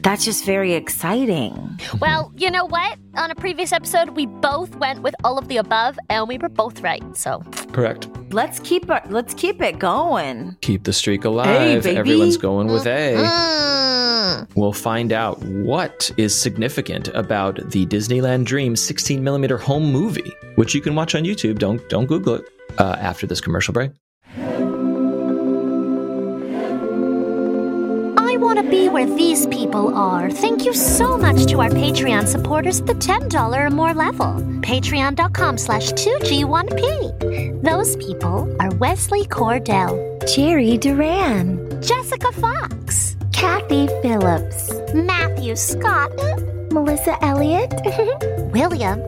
That's 0.01 0.25
just 0.25 0.45
very 0.45 0.75
exciting. 0.75 1.81
Well, 2.01 2.33
you 2.37 2.51
know 2.51 2.65
what? 2.65 2.99
On 3.17 3.31
a 3.33 3.35
previous 3.35 3.73
episode, 3.73 4.11
we 4.11 4.27
both 4.27 4.77
went 4.77 5.03
with 5.03 5.17
all 5.25 5.39
of 5.39 5.49
the 5.49 5.57
above, 5.57 5.99
and 6.09 6.29
we 6.29 6.39
were 6.39 6.49
both 6.49 6.81
right. 6.83 7.03
So 7.17 7.43
Correct. 7.73 8.09
Let's 8.31 8.61
keep 8.61 8.91
it 8.91 9.11
let's 9.11 9.35
keep 9.35 9.63
it 9.63 9.79
going. 9.79 10.57
Keep 10.61 10.85
the 10.85 10.93
streak 10.93 11.25
alive. 11.25 11.83
baby. 11.83 11.97
Everyone's 11.97 12.37
going 12.37 12.69
with 12.69 12.87
A. 12.87 13.15
Mm. 13.17 14.49
We'll 14.55 14.73
find 14.73 15.13
out 15.13 15.39
what 15.43 16.11
is 16.17 16.39
significant 16.39 17.09
about 17.09 17.57
the 17.71 17.87
Disneyland 17.87 18.45
Dream 18.45 18.77
16 18.77 19.23
millimeter 19.25 19.57
home 19.57 19.91
movie, 19.91 20.33
which 20.57 20.75
you 20.75 20.81
can 20.81 20.95
watch 20.95 21.15
on 21.15 21.23
YouTube. 21.25 21.59
Don't 21.59 21.87
don't 21.89 22.07
Google 22.07 22.35
it. 22.37 22.45
Uh, 22.77 22.97
after 23.01 23.27
this 23.27 23.41
commercial 23.41 23.73
break. 23.73 23.91
Want 28.39 28.59
to 28.59 28.71
be 28.71 28.89
where 28.89 29.07
these 29.07 29.47
people 29.47 29.95
are. 29.95 30.31
Thank 30.31 30.65
you 30.65 30.73
so 30.73 31.17
much 31.19 31.47
to 31.47 31.61
our 31.61 31.71
Patreon 31.71 32.27
supporters 32.27 32.81
at 32.81 32.87
the 32.87 32.95
$10 32.95 33.57
or 33.59 33.71
more 33.71 33.95
level. 33.95 34.35
Patreon.com 34.63 35.59
slash 35.59 35.93
2G1P. 35.93 37.63
Those 37.63 37.97
people 37.97 38.57
are 38.61 38.71
Wesley 38.77 39.25
Cordell, 39.25 39.97
Jerry 40.35 40.79
Duran, 40.79 41.81
Jessica 41.83 42.33
Fox, 42.33 43.17
Kathy 43.33 43.89
Phillips, 44.03 44.73
Matthew 44.95 45.57
Scott, 45.57 46.11
Melissa 46.71 47.17
Elliott, 47.25 47.73
William, 48.53 49.01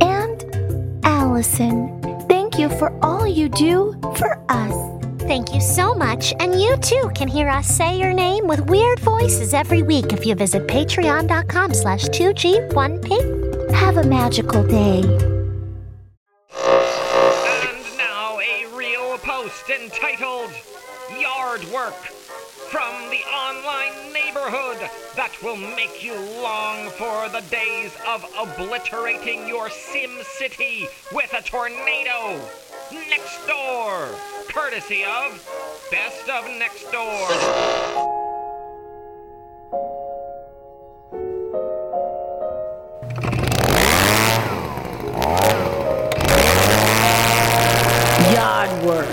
and 0.00 1.04
Allison. 1.04 2.00
Thank 2.28 2.58
you 2.58 2.68
for 2.68 2.92
all 3.02 3.26
you 3.26 3.48
do 3.48 3.98
for 4.16 4.38
us. 4.48 4.99
Thank 5.30 5.54
you 5.54 5.60
so 5.60 5.94
much, 5.94 6.34
and 6.40 6.60
you 6.60 6.76
too 6.78 7.08
can 7.14 7.28
hear 7.28 7.48
us 7.48 7.68
say 7.68 7.96
your 7.96 8.12
name 8.12 8.48
with 8.48 8.68
weird 8.68 8.98
voices 8.98 9.54
every 9.54 9.80
week 9.80 10.12
if 10.12 10.26
you 10.26 10.34
visit 10.34 10.66
patreon.com 10.66 11.72
slash 11.72 12.06
2G1P. 12.06 13.70
Have 13.70 13.98
a 13.98 14.02
magical 14.02 14.64
day. 14.64 15.02
And 17.46 17.78
now 17.96 18.40
a 18.40 18.66
real 18.74 19.18
post 19.18 19.70
entitled 19.70 20.50
Yard 21.16 21.62
Work 21.72 21.94
from 21.94 22.92
the 23.10 23.22
online 23.32 24.12
neighborhood 24.12 24.78
that 25.14 25.30
will 25.44 25.56
make 25.56 26.02
you 26.02 26.16
long 26.42 26.88
for 26.90 27.28
the 27.28 27.46
days 27.52 27.96
of 28.08 28.24
obliterating 28.36 29.46
your 29.46 29.70
Sim 29.70 30.10
City 30.24 30.88
with 31.12 31.32
a 31.34 31.42
tornado. 31.42 32.40
Nextdoor, 32.90 34.18
courtesy 34.52 35.04
of 35.04 35.48
Best 35.92 36.28
of 36.28 36.44
Nextdoor. 36.58 37.30
Yard 48.34 48.82
work. 48.84 49.06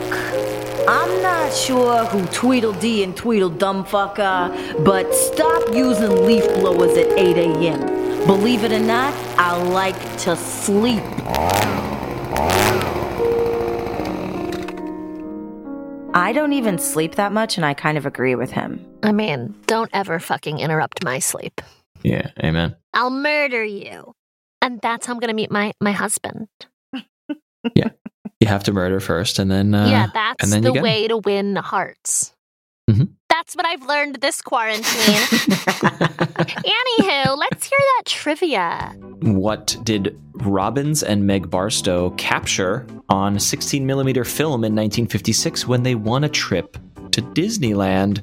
I'm 0.87 1.21
not 1.21 1.53
sure 1.53 2.05
who 2.05 2.25
Tweedledee 2.33 3.03
and 3.03 3.15
Tweedledum 3.15 3.83
fuck 3.83 4.17
are, 4.17 4.49
but 4.79 5.13
stop 5.13 5.71
using 5.71 6.25
leaf 6.25 6.45
blowers 6.55 6.97
at 6.97 7.11
8 7.15 7.37
a.m. 7.37 8.25
Believe 8.25 8.63
it 8.63 8.71
or 8.71 8.79
not, 8.79 9.13
I 9.37 9.55
like 9.55 10.17
to 10.21 10.35
sleep. 10.35 11.03
I 16.17 16.33
don't 16.33 16.53
even 16.53 16.79
sleep 16.79 17.13
that 17.15 17.31
much, 17.31 17.57
and 17.57 17.65
I 17.65 17.75
kind 17.75 17.95
of 17.95 18.07
agree 18.07 18.33
with 18.33 18.49
him. 18.49 18.83
I 19.03 19.11
mean, 19.11 19.53
don't 19.67 19.91
ever 19.93 20.19
fucking 20.19 20.57
interrupt 20.57 21.03
my 21.03 21.19
sleep. 21.19 21.61
Yeah, 22.01 22.31
amen. 22.43 22.75
I'll 22.95 23.11
murder 23.11 23.63
you. 23.63 24.13
And 24.59 24.81
that's 24.81 25.05
how 25.05 25.13
I'm 25.13 25.19
going 25.19 25.27
to 25.29 25.35
meet 25.35 25.51
my, 25.51 25.73
my 25.79 25.91
husband. 25.91 26.47
Yeah. 27.75 27.89
You 28.39 28.47
have 28.47 28.63
to 28.65 28.71
murder 28.71 28.99
first, 28.99 29.39
and 29.39 29.51
then 29.51 29.73
uh, 29.75 29.87
yeah, 29.89 30.07
that's 30.13 30.41
and 30.43 30.51
then 30.53 30.61
the 30.61 30.69
you 30.69 30.73
get 30.75 30.79
'em. 30.79 30.83
way 30.83 31.07
to 31.07 31.17
win 31.17 31.55
hearts. 31.57 32.33
Mhm. 32.89 33.09
That's 33.47 33.55
what 33.55 33.65
I've 33.65 33.87
learned 33.87 34.15
this 34.15 34.41
quarantine. 34.41 34.83
Anywho, 36.97 37.37
let's 37.37 37.65
hear 37.65 37.79
that 37.79 38.03
trivia. 38.05 38.93
What 39.21 39.77
did 39.83 40.19
Robbins 40.33 41.01
and 41.01 41.25
Meg 41.25 41.49
Barstow 41.49 42.09
capture 42.17 42.85
on 43.07 43.39
16 43.39 43.85
millimeter 43.85 44.25
film 44.25 44.65
in 44.65 44.75
1956 44.75 45.65
when 45.65 45.83
they 45.83 45.95
won 45.95 46.25
a 46.25 46.29
trip 46.29 46.75
to 47.11 47.21
Disneyland? 47.21 48.21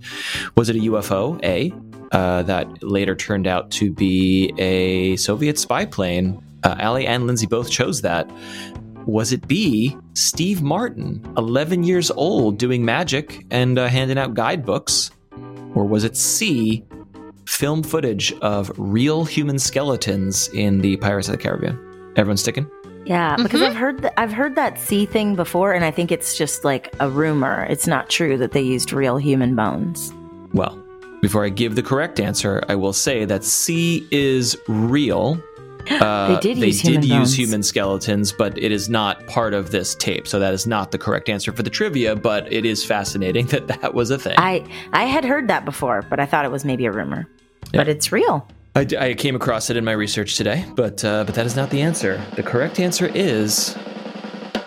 Was 0.59 0.69
it 0.69 0.76
a 0.76 0.81
UFO? 0.81 1.43
A. 1.43 1.73
Uh, 2.14 2.43
that 2.43 2.83
later 2.83 3.16
turned 3.16 3.47
out 3.47 3.71
to 3.71 3.90
be 3.90 4.52
a 4.59 5.16
Soviet 5.16 5.59
spy 5.59 5.87
plane. 5.87 6.38
Uh, 6.64 6.76
Allie 6.78 7.07
and 7.07 7.26
Lindsay 7.26 7.47
both 7.47 7.71
chose 7.71 8.02
that. 8.02 8.28
Was 9.06 9.32
it 9.32 9.46
B, 9.46 9.96
Steve 10.14 10.62
Martin, 10.62 11.23
11 11.37 11.84
years 11.84 12.11
old, 12.11 12.58
doing 12.58 12.84
magic 12.84 13.44
and 13.50 13.78
uh, 13.78 13.88
handing 13.88 14.18
out 14.18 14.34
guidebooks? 14.34 15.11
Or 15.75 15.84
was 15.84 16.04
it 16.04 16.16
C, 16.16 16.84
film 17.46 17.82
footage 17.82 18.32
of 18.40 18.73
real 18.78 19.25
human 19.25 19.58
skeletons 19.58 20.49
in 20.54 20.80
the 20.80 20.96
Pirates 20.96 21.28
of 21.28 21.32
the 21.32 21.42
Caribbean? 21.42 21.78
Everyone 22.16 22.37
sticking? 22.37 22.70
Yeah, 23.04 23.37
because 23.37 23.61
Mhm. 23.61 23.66
I've 23.66 23.76
heard 23.76 24.00
th- 24.02 24.14
I've 24.16 24.32
heard 24.32 24.54
that 24.56 24.78
C 24.80 25.04
thing 25.04 25.34
before, 25.37 25.73
and 25.75 25.84
I 25.84 25.90
think 25.90 26.11
it's 26.11 26.38
just 26.38 26.64
like 26.64 26.94
a 27.00 27.11
rumor. 27.11 27.66
It's 27.68 27.87
not 27.87 28.08
true 28.08 28.38
that 28.38 28.52
they 28.52 28.62
used 28.62 28.92
real 28.94 29.18
human 29.18 29.54
bones. 29.54 30.14
Well, 30.54 30.82
before 31.20 31.44
I 31.44 31.50
give 31.50 31.75
the 31.75 31.82
correct 31.82 32.18
answer, 32.18 32.62
I 32.70 32.76
will 32.76 32.94
say 32.94 33.26
that 33.26 33.44
C 33.44 34.06
is 34.11 34.56
real. 34.68 35.38
Uh, 35.91 36.35
They 36.35 36.41
did 36.41 36.59
they 36.59 36.67
use 36.69 36.83
did 36.83 37.05
human 37.05 37.21
use 37.21 37.38
human 37.38 37.62
skeletons, 37.62 38.33
but 38.33 38.57
it 38.59 38.73
is 38.73 38.88
not 38.88 39.26
part 39.26 39.55
of 39.55 39.71
this 39.71 39.95
tape. 39.95 40.26
So 40.26 40.38
that 40.38 40.55
is 40.55 40.67
not 40.67 40.91
the 40.93 40.99
correct 40.99 41.29
answer 41.29 41.53
for 41.53 41.62
the 41.62 41.71
trivia, 41.71 42.17
but 42.17 42.50
it 42.53 42.64
is 42.64 42.85
fascinating 42.85 43.47
that 43.55 43.69
that 43.69 43.95
was 43.95 44.11
a 44.11 44.19
thing. 44.19 44.35
I 44.38 44.64
I 44.93 45.05
had 45.05 45.25
heard 45.25 45.49
that 45.49 45.64
before, 45.64 46.03
but 46.09 46.21
I 46.21 46.26
thought 46.26 46.45
it 46.45 46.50
was 46.50 46.64
maybe 46.64 46.87
a 46.87 46.93
rumor. 46.93 47.29
But 47.73 47.88
it's 47.88 48.12
real. 48.12 48.47
I 48.76 49.14
came 49.14 49.37
across 49.37 49.71
it 49.71 49.76
in 49.76 49.85
my 49.85 49.93
research 49.93 50.37
today, 50.37 50.64
but 50.75 51.05
uh, 51.05 51.25
but 51.25 51.35
that 51.37 51.47
is 51.47 51.55
not 51.57 51.71
the 51.71 51.81
answer. 51.81 52.21
The 52.37 52.43
correct 52.43 52.81
answer 52.81 53.07
is 53.14 53.76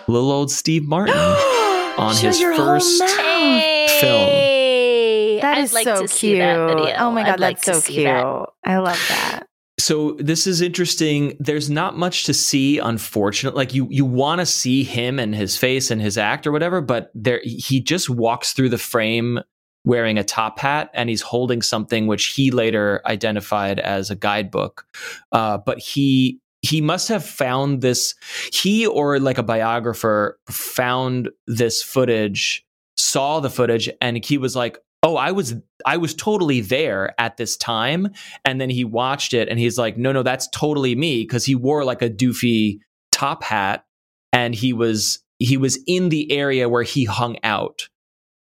little 0.06 0.30
old 0.30 0.50
Steve 0.50 0.84
Martin 0.86 1.14
on 1.98 2.14
Shut 2.14 2.34
his 2.36 2.40
first 2.40 3.02
film. 3.04 4.28
Hey, 4.28 5.38
That 5.42 5.58
I'd 5.58 5.64
is 5.64 5.72
like 5.74 5.84
so 5.84 5.94
to 5.94 5.98
cute. 6.00 6.10
see 6.10 6.38
that 6.38 6.68
video. 6.68 6.94
Oh 6.98 7.10
my 7.10 7.22
god, 7.22 7.40
I'd 7.42 7.56
that's 7.56 7.64
to 7.66 7.74
so 7.74 7.80
cute. 7.92 8.04
that. 8.06 8.46
I 8.64 8.78
love 8.78 9.04
that. 9.08 9.47
So 9.88 10.12
this 10.18 10.46
is 10.46 10.60
interesting. 10.60 11.34
There's 11.40 11.70
not 11.70 11.96
much 11.96 12.24
to 12.24 12.34
see, 12.34 12.76
unfortunately. 12.76 13.56
Like 13.56 13.72
you, 13.72 13.88
you 13.90 14.04
want 14.04 14.38
to 14.40 14.44
see 14.44 14.84
him 14.84 15.18
and 15.18 15.34
his 15.34 15.56
face 15.56 15.90
and 15.90 15.98
his 15.98 16.18
act 16.18 16.46
or 16.46 16.52
whatever, 16.52 16.82
but 16.82 17.10
there 17.14 17.40
he 17.42 17.80
just 17.80 18.10
walks 18.10 18.52
through 18.52 18.68
the 18.68 18.76
frame 18.76 19.40
wearing 19.86 20.18
a 20.18 20.24
top 20.24 20.58
hat 20.58 20.90
and 20.92 21.08
he's 21.08 21.22
holding 21.22 21.62
something 21.62 22.06
which 22.06 22.26
he 22.26 22.50
later 22.50 23.00
identified 23.06 23.78
as 23.78 24.10
a 24.10 24.14
guidebook. 24.14 24.84
Uh, 25.32 25.56
but 25.56 25.78
he 25.78 26.38
he 26.60 26.82
must 26.82 27.08
have 27.08 27.24
found 27.24 27.80
this. 27.80 28.14
He 28.52 28.86
or 28.86 29.18
like 29.18 29.38
a 29.38 29.42
biographer 29.42 30.38
found 30.50 31.30
this 31.46 31.82
footage, 31.82 32.62
saw 32.98 33.40
the 33.40 33.48
footage, 33.48 33.88
and 34.02 34.22
he 34.22 34.36
was 34.36 34.54
like, 34.54 34.76
"Oh, 35.02 35.16
I 35.16 35.32
was 35.32 35.54
I 35.86 35.96
was 35.96 36.14
totally 36.14 36.60
there 36.60 37.14
at 37.18 37.36
this 37.36 37.56
time." 37.56 38.08
And 38.44 38.60
then 38.60 38.70
he 38.70 38.84
watched 38.84 39.34
it 39.34 39.48
and 39.48 39.58
he's 39.58 39.78
like, 39.78 39.96
no, 39.96 40.12
no, 40.12 40.22
that's 40.22 40.48
totally 40.48 40.94
me. 40.94 41.24
Cause 41.26 41.44
he 41.44 41.54
wore 41.54 41.84
like 41.84 42.02
a 42.02 42.10
doofy 42.10 42.78
top 43.12 43.42
hat 43.42 43.84
and 44.32 44.54
he 44.54 44.72
was, 44.72 45.20
he 45.38 45.56
was 45.56 45.78
in 45.86 46.08
the 46.08 46.30
area 46.32 46.68
where 46.68 46.82
he 46.82 47.04
hung 47.04 47.36
out 47.42 47.88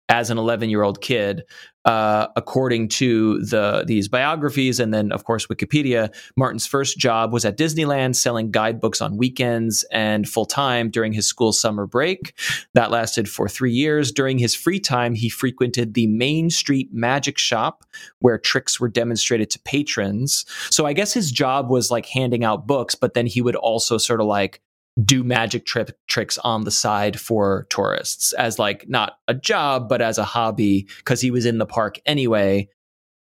as 0.09 0.31
an 0.31 0.39
11 0.39 0.69
year 0.71 0.83
old 0.83 1.01
kid. 1.01 1.45
Uh, 1.85 2.29
according 2.35 2.89
to 2.89 3.39
the 3.41 3.85
these 3.87 4.09
biographies 4.09 4.81
and 4.81 4.95
then 4.95 5.13
of 5.13 5.25
course 5.25 5.47
Wikipedia, 5.49 6.09
Martin's 6.35 6.67
first 6.67 6.97
job 6.97 7.31
was 7.31 7.45
at 7.45 7.59
Disneyland 7.59 8.17
selling 8.17 8.51
guidebooks 8.51 9.03
on 9.03 9.19
weekends 9.19 9.85
and 9.93 10.27
full 10.27 10.47
time 10.47 10.89
during 10.89 11.13
his 11.13 11.27
school 11.27 11.53
summer 11.53 11.87
break. 11.87 12.39
That 12.73 12.91
lasted 12.91 13.29
for 13.29 13.51
three 13.51 13.73
years. 13.73 14.13
During 14.13 14.39
his 14.39 14.55
free 14.55 14.81
time, 14.81 15.15
he 15.15 15.29
frequented 15.29 15.93
the 15.93 16.07
Main 16.07 16.49
Street 16.49 16.89
Magic 16.91 17.37
Shop, 17.37 17.85
where 18.21 18.39
tricks 18.39 18.81
were 18.81 18.89
demonstrated 18.89 19.51
to 19.51 19.61
patrons. 19.61 20.47
So 20.71 20.87
I 20.87 20.95
guess 20.95 21.13
his 21.13 21.31
job 21.31 21.69
was 21.69 21.91
like 21.91 22.07
handing 22.07 22.45
out 22.45 22.67
books, 22.67 22.95
but 22.95 23.13
then 23.13 23.27
he 23.27 23.43
would 23.43 23.57
also 23.57 23.99
sort 23.99 24.23
of 24.23 24.27
like 24.27 24.63
do 25.03 25.25
magic 25.25 25.67
trip 25.67 25.91
tricks 26.07 26.39
on 26.39 26.65
the 26.65 26.71
side 26.71 27.19
for 27.19 27.67
tourists 27.69 28.33
as 28.35 28.59
like 28.59 28.89
not 28.89 29.19
a 29.27 29.35
job 29.35 29.89
but 29.89 30.01
as 30.01 30.19
a 30.19 30.25
hobby 30.25 30.87
because 30.99 31.21
he 31.21 31.31
was 31.31 31.47
in 31.47 31.59
the 31.59 31.67
park 31.67 31.99
anyway. 32.07 32.69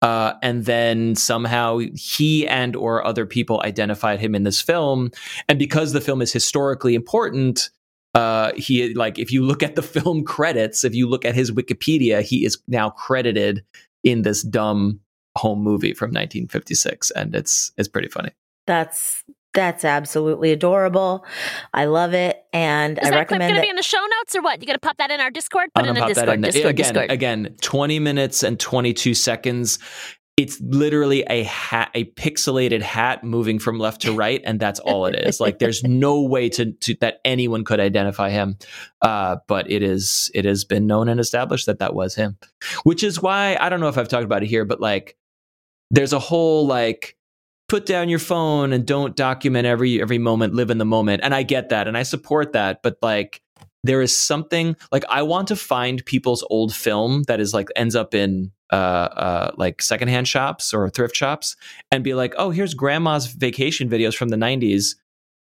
Uh, 0.02 0.34
and 0.42 0.66
then 0.66 1.14
somehow 1.14 1.78
he 1.94 2.46
and 2.46 2.76
or 2.76 3.04
other 3.06 3.24
people 3.24 3.62
identified 3.64 4.20
him 4.20 4.34
in 4.34 4.42
this 4.42 4.60
film. 4.60 5.10
And 5.48 5.58
because 5.58 5.92
the 5.92 6.00
film 6.00 6.20
is 6.20 6.32
historically 6.32 6.94
important 6.94 7.70
uh, 8.14 8.52
he 8.56 8.94
like 8.94 9.18
if 9.18 9.32
you 9.32 9.42
look 9.42 9.62
at 9.62 9.74
the 9.74 9.82
film 10.00 10.22
credits 10.24 10.84
if 10.84 10.94
you 10.94 11.08
look 11.08 11.24
at 11.24 11.34
his 11.34 11.50
wikipedia 11.50 12.22
he 12.22 12.44
is 12.44 12.58
now 12.68 12.90
credited 12.90 13.64
in 14.04 14.22
this 14.22 14.42
dumb 14.42 15.00
home 15.36 15.60
movie 15.60 15.94
from 15.94 16.08
1956 16.10 17.10
and 17.12 17.34
it's 17.34 17.72
it's 17.76 17.88
pretty 17.88 18.08
funny. 18.08 18.30
That's 18.66 19.24
that's 19.54 19.84
absolutely 19.84 20.52
adorable. 20.52 21.24
I 21.72 21.86
love 21.86 22.12
it, 22.14 22.44
and 22.52 22.98
Is 22.98 23.06
I 23.06 23.10
that 23.10 23.28
clip 23.28 23.40
recommend 23.40 23.40
going 23.50 23.54
to 23.54 23.60
it. 23.60 23.62
be 23.62 23.70
in 23.70 23.76
the 23.76 23.82
show 23.82 24.04
notes 24.18 24.34
or 24.36 24.42
what? 24.42 24.60
You 24.60 24.66
going 24.66 24.76
to 24.76 24.80
pop 24.80 24.96
that 24.98 25.10
in 25.10 25.20
our 25.20 25.30
Discord? 25.30 25.70
Put 25.74 25.84
I'm 25.84 25.86
it 25.86 25.88
in 25.90 25.94
gonna 25.96 26.14
the 26.14 26.20
pop 26.20 26.26
that 26.26 26.40
Discord. 26.42 26.66
in 26.66 26.72
there. 26.72 26.72
Discord, 26.72 26.74
again, 26.74 26.92
Discord. 26.94 27.10
again, 27.10 27.56
20 27.62 27.98
minutes 28.00 28.42
and 28.42 28.60
22 28.60 29.14
seconds. 29.14 29.78
It's 30.36 30.60
literally 30.60 31.22
a 31.30 31.44
hat, 31.44 31.90
a 31.94 32.06
pixelated 32.14 32.82
hat 32.82 33.22
moving 33.22 33.60
from 33.60 33.78
left 33.78 34.00
to 34.02 34.12
right, 34.12 34.42
and 34.44 34.58
that's 34.58 34.80
all 34.80 35.06
it 35.06 35.14
is. 35.14 35.38
like, 35.38 35.60
there's 35.60 35.84
no 35.84 36.22
way 36.22 36.48
to, 36.48 36.72
to 36.72 36.96
that 37.00 37.20
anyone 37.24 37.62
could 37.62 37.78
identify 37.78 38.30
him. 38.30 38.58
Uh, 39.00 39.36
but 39.46 39.70
it 39.70 39.84
is, 39.84 40.32
it 40.34 40.44
has 40.44 40.64
been 40.64 40.88
known 40.88 41.08
and 41.08 41.20
established 41.20 41.66
that 41.66 41.78
that 41.78 41.94
was 41.94 42.16
him, 42.16 42.36
which 42.82 43.04
is 43.04 43.22
why 43.22 43.56
I 43.60 43.68
don't 43.68 43.78
know 43.78 43.86
if 43.88 43.96
I've 43.96 44.08
talked 44.08 44.24
about 44.24 44.42
it 44.42 44.48
here, 44.48 44.64
but 44.64 44.80
like, 44.80 45.16
there's 45.92 46.12
a 46.12 46.18
whole 46.18 46.66
like 46.66 47.16
put 47.74 47.86
down 47.86 48.08
your 48.08 48.20
phone 48.20 48.72
and 48.72 48.86
don't 48.86 49.16
document 49.16 49.66
every 49.66 50.00
every 50.00 50.16
moment 50.16 50.54
live 50.54 50.70
in 50.70 50.78
the 50.78 50.84
moment. 50.84 51.24
And 51.24 51.34
i 51.34 51.42
get 51.42 51.70
that 51.70 51.88
and 51.88 51.98
i 51.98 52.04
support 52.04 52.52
that 52.52 52.82
but 52.84 52.98
like 53.02 53.42
there 53.82 54.00
is 54.00 54.16
something 54.16 54.76
like 54.92 55.04
i 55.08 55.22
want 55.22 55.48
to 55.48 55.56
find 55.56 56.06
people's 56.06 56.44
old 56.50 56.72
film 56.72 57.24
that 57.24 57.40
is 57.40 57.52
like 57.52 57.68
ends 57.74 57.96
up 57.96 58.14
in 58.14 58.52
uh 58.72 58.76
uh 58.76 59.50
like 59.56 59.82
secondhand 59.82 60.28
shops 60.28 60.72
or 60.72 60.88
thrift 60.88 61.16
shops 61.16 61.56
and 61.90 62.04
be 62.04 62.14
like 62.14 62.32
oh 62.38 62.50
here's 62.50 62.74
grandma's 62.74 63.26
vacation 63.26 63.90
videos 63.90 64.14
from 64.14 64.28
the 64.28 64.36
90s 64.36 64.94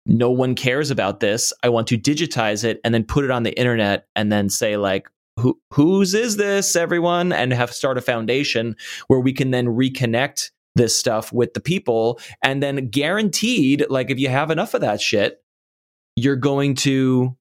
no 0.06 0.30
one 0.30 0.54
cares 0.54 0.90
about 0.90 1.20
this. 1.20 1.50
I 1.62 1.70
want 1.70 1.86
to 1.88 1.96
digitize 1.96 2.62
it 2.62 2.78
and 2.84 2.92
then 2.92 3.04
put 3.04 3.24
it 3.24 3.30
on 3.30 3.42
the 3.42 3.58
internet 3.58 4.06
and 4.14 4.30
then 4.30 4.50
say 4.50 4.76
like 4.76 5.08
who 5.40 5.58
whose 5.72 6.14
is 6.14 6.36
this 6.36 6.76
everyone? 6.76 7.32
and 7.32 7.52
have 7.52 7.72
start 7.72 7.98
a 7.98 8.02
foundation 8.02 8.76
where 9.08 9.20
we 9.20 9.32
can 9.32 9.50
then 9.50 9.66
reconnect 9.66 10.50
this 10.74 10.96
stuff 10.96 11.32
with 11.32 11.54
the 11.54 11.60
people 11.60 12.20
and 12.42 12.62
then 12.62 12.88
guaranteed 12.88 13.86
like 13.88 14.10
if 14.10 14.18
you 14.18 14.28
have 14.28 14.50
enough 14.50 14.74
of 14.74 14.80
that 14.80 15.00
shit 15.00 15.42
you're 16.16 16.36
going 16.36 16.74
to 16.74 17.36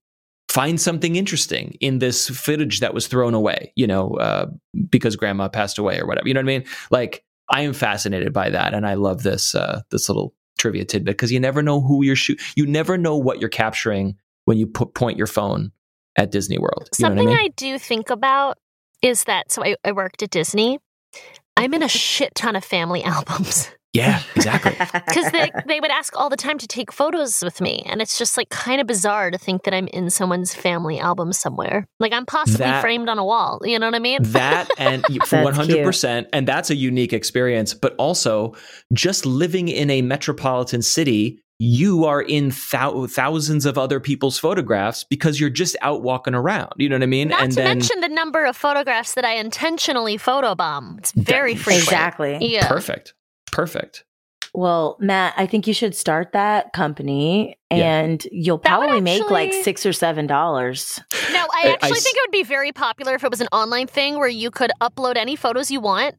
find 0.48 0.80
something 0.80 1.16
interesting 1.16 1.76
in 1.80 1.98
this 1.98 2.28
footage 2.28 2.80
that 2.80 2.94
was 2.94 3.06
thrown 3.06 3.34
away 3.34 3.72
you 3.76 3.86
know 3.86 4.10
uh, 4.14 4.46
because 4.88 5.16
grandma 5.16 5.48
passed 5.48 5.78
away 5.78 5.98
or 5.98 6.06
whatever 6.06 6.28
you 6.28 6.34
know 6.34 6.38
what 6.38 6.44
i 6.44 6.58
mean 6.58 6.64
like 6.90 7.24
i 7.50 7.62
am 7.62 7.72
fascinated 7.72 8.32
by 8.32 8.50
that 8.50 8.74
and 8.74 8.86
i 8.86 8.94
love 8.94 9.22
this 9.22 9.54
uh, 9.54 9.80
this 9.90 10.08
little 10.08 10.34
trivia 10.58 10.84
tidbit 10.84 11.16
because 11.16 11.32
you 11.32 11.40
never 11.40 11.62
know 11.62 11.80
who 11.80 12.04
you're 12.04 12.16
shoot 12.16 12.40
you 12.56 12.66
never 12.66 12.96
know 12.96 13.16
what 13.16 13.40
you're 13.40 13.48
capturing 13.48 14.16
when 14.44 14.58
you 14.58 14.66
put, 14.66 14.94
point 14.94 15.18
your 15.18 15.26
phone 15.26 15.72
at 16.16 16.30
disney 16.30 16.58
world 16.58 16.88
you 16.98 17.02
know 17.02 17.08
what 17.10 17.18
Something 17.18 17.28
I 17.28 17.30
mean? 17.30 17.44
I 17.46 17.48
do 17.56 17.78
think 17.78 18.10
about 18.10 18.58
is 19.04 19.24
that 19.24 19.52
so 19.52 19.62
I, 19.62 19.76
I 19.84 19.92
worked 19.92 20.22
at 20.22 20.30
Disney. 20.30 20.78
I'm 21.56 21.74
in 21.74 21.82
a 21.82 21.88
shit 21.88 22.34
ton 22.34 22.56
of 22.56 22.64
family 22.64 23.02
albums 23.04 23.70
yeah 23.94 24.20
exactly 24.34 24.72
because 25.06 25.30
they, 25.30 25.50
they 25.66 25.80
would 25.80 25.90
ask 25.90 26.18
all 26.18 26.28
the 26.28 26.36
time 26.36 26.58
to 26.58 26.66
take 26.66 26.92
photos 26.92 27.42
with 27.42 27.60
me. 27.60 27.84
And 27.86 28.02
it's 28.02 28.18
just 28.18 28.36
like 28.36 28.48
kind 28.50 28.80
of 28.80 28.88
bizarre 28.88 29.30
to 29.30 29.38
think 29.38 29.62
that 29.62 29.72
I'm 29.72 29.86
in 29.86 30.10
someone's 30.10 30.52
family 30.52 30.98
album 30.98 31.32
somewhere. 31.32 31.86
Like 32.00 32.12
I'm 32.12 32.26
possibly 32.26 32.66
That- 32.66 32.82
framed 32.82 33.08
on 33.08 33.18
a 33.18 33.24
wall. 33.24 33.60
You 33.64 33.78
know 33.78 33.86
what 33.86 33.94
I 33.94 34.00
mean? 34.00 34.22
that 34.32 34.68
and 34.78 35.04
That's 35.08 35.32
one 35.32 35.54
hundred 35.54 35.84
percent, 35.84 36.26
and 36.32 36.46
that's 36.46 36.70
a 36.70 36.74
unique 36.74 37.12
experience. 37.12 37.72
But 37.72 37.94
also, 37.96 38.54
just 38.92 39.24
living 39.24 39.68
in 39.68 39.90
a 39.90 40.02
metropolitan 40.02 40.82
city, 40.82 41.40
you 41.64 42.04
are 42.04 42.20
in 42.22 42.52
thou- 42.70 43.06
thousands 43.06 43.64
of 43.66 43.78
other 43.78 43.98
people's 44.00 44.38
photographs 44.38 45.04
because 45.04 45.40
you're 45.40 45.50
just 45.50 45.76
out 45.80 46.02
walking 46.02 46.34
around. 46.34 46.72
You 46.76 46.88
know 46.88 46.96
what 46.96 47.02
I 47.02 47.06
mean? 47.06 47.28
Not 47.28 47.42
and 47.42 47.52
to 47.52 47.56
then 47.56 47.78
mention 47.78 48.00
the 48.00 48.08
number 48.08 48.44
of 48.44 48.56
photographs 48.56 49.14
that 49.14 49.24
I 49.24 49.34
intentionally 49.36 50.18
photobomb. 50.18 50.98
It's 50.98 51.12
very 51.12 51.54
That- 51.54 51.62
frequent. 51.62 51.84
exactly. 51.84 52.38
Yeah. 52.40 52.68
perfect, 52.68 53.14
perfect. 53.50 54.04
Well, 54.56 54.96
Matt, 55.00 55.34
I 55.36 55.46
think 55.46 55.66
you 55.66 55.74
should 55.74 55.96
start 55.96 56.30
that 56.32 56.72
company, 56.72 57.56
Yeah. 57.72 57.98
and 58.02 58.24
you'll 58.30 58.58
That 58.58 58.78
would 58.78 58.84
probably 58.86 59.00
make 59.00 59.28
like 59.28 59.52
six 59.52 59.84
or 59.84 59.92
seven 59.92 60.28
dollars. 60.28 61.00
No, 61.32 61.40
I- 61.40 61.46
I 61.64 61.68
I 61.68 61.70
actually 61.72 61.98
think 62.00 62.16
it 62.16 62.22
would 62.26 62.30
be 62.32 62.44
very 62.44 62.70
popular 62.70 63.14
if 63.14 63.24
it 63.24 63.30
was 63.30 63.40
an 63.40 63.48
online 63.50 63.88
thing 63.88 64.16
where 64.16 64.28
you 64.28 64.52
could 64.52 64.70
upload 64.80 65.16
any 65.16 65.34
photos 65.34 65.72
you 65.72 65.80
want. 65.80 66.14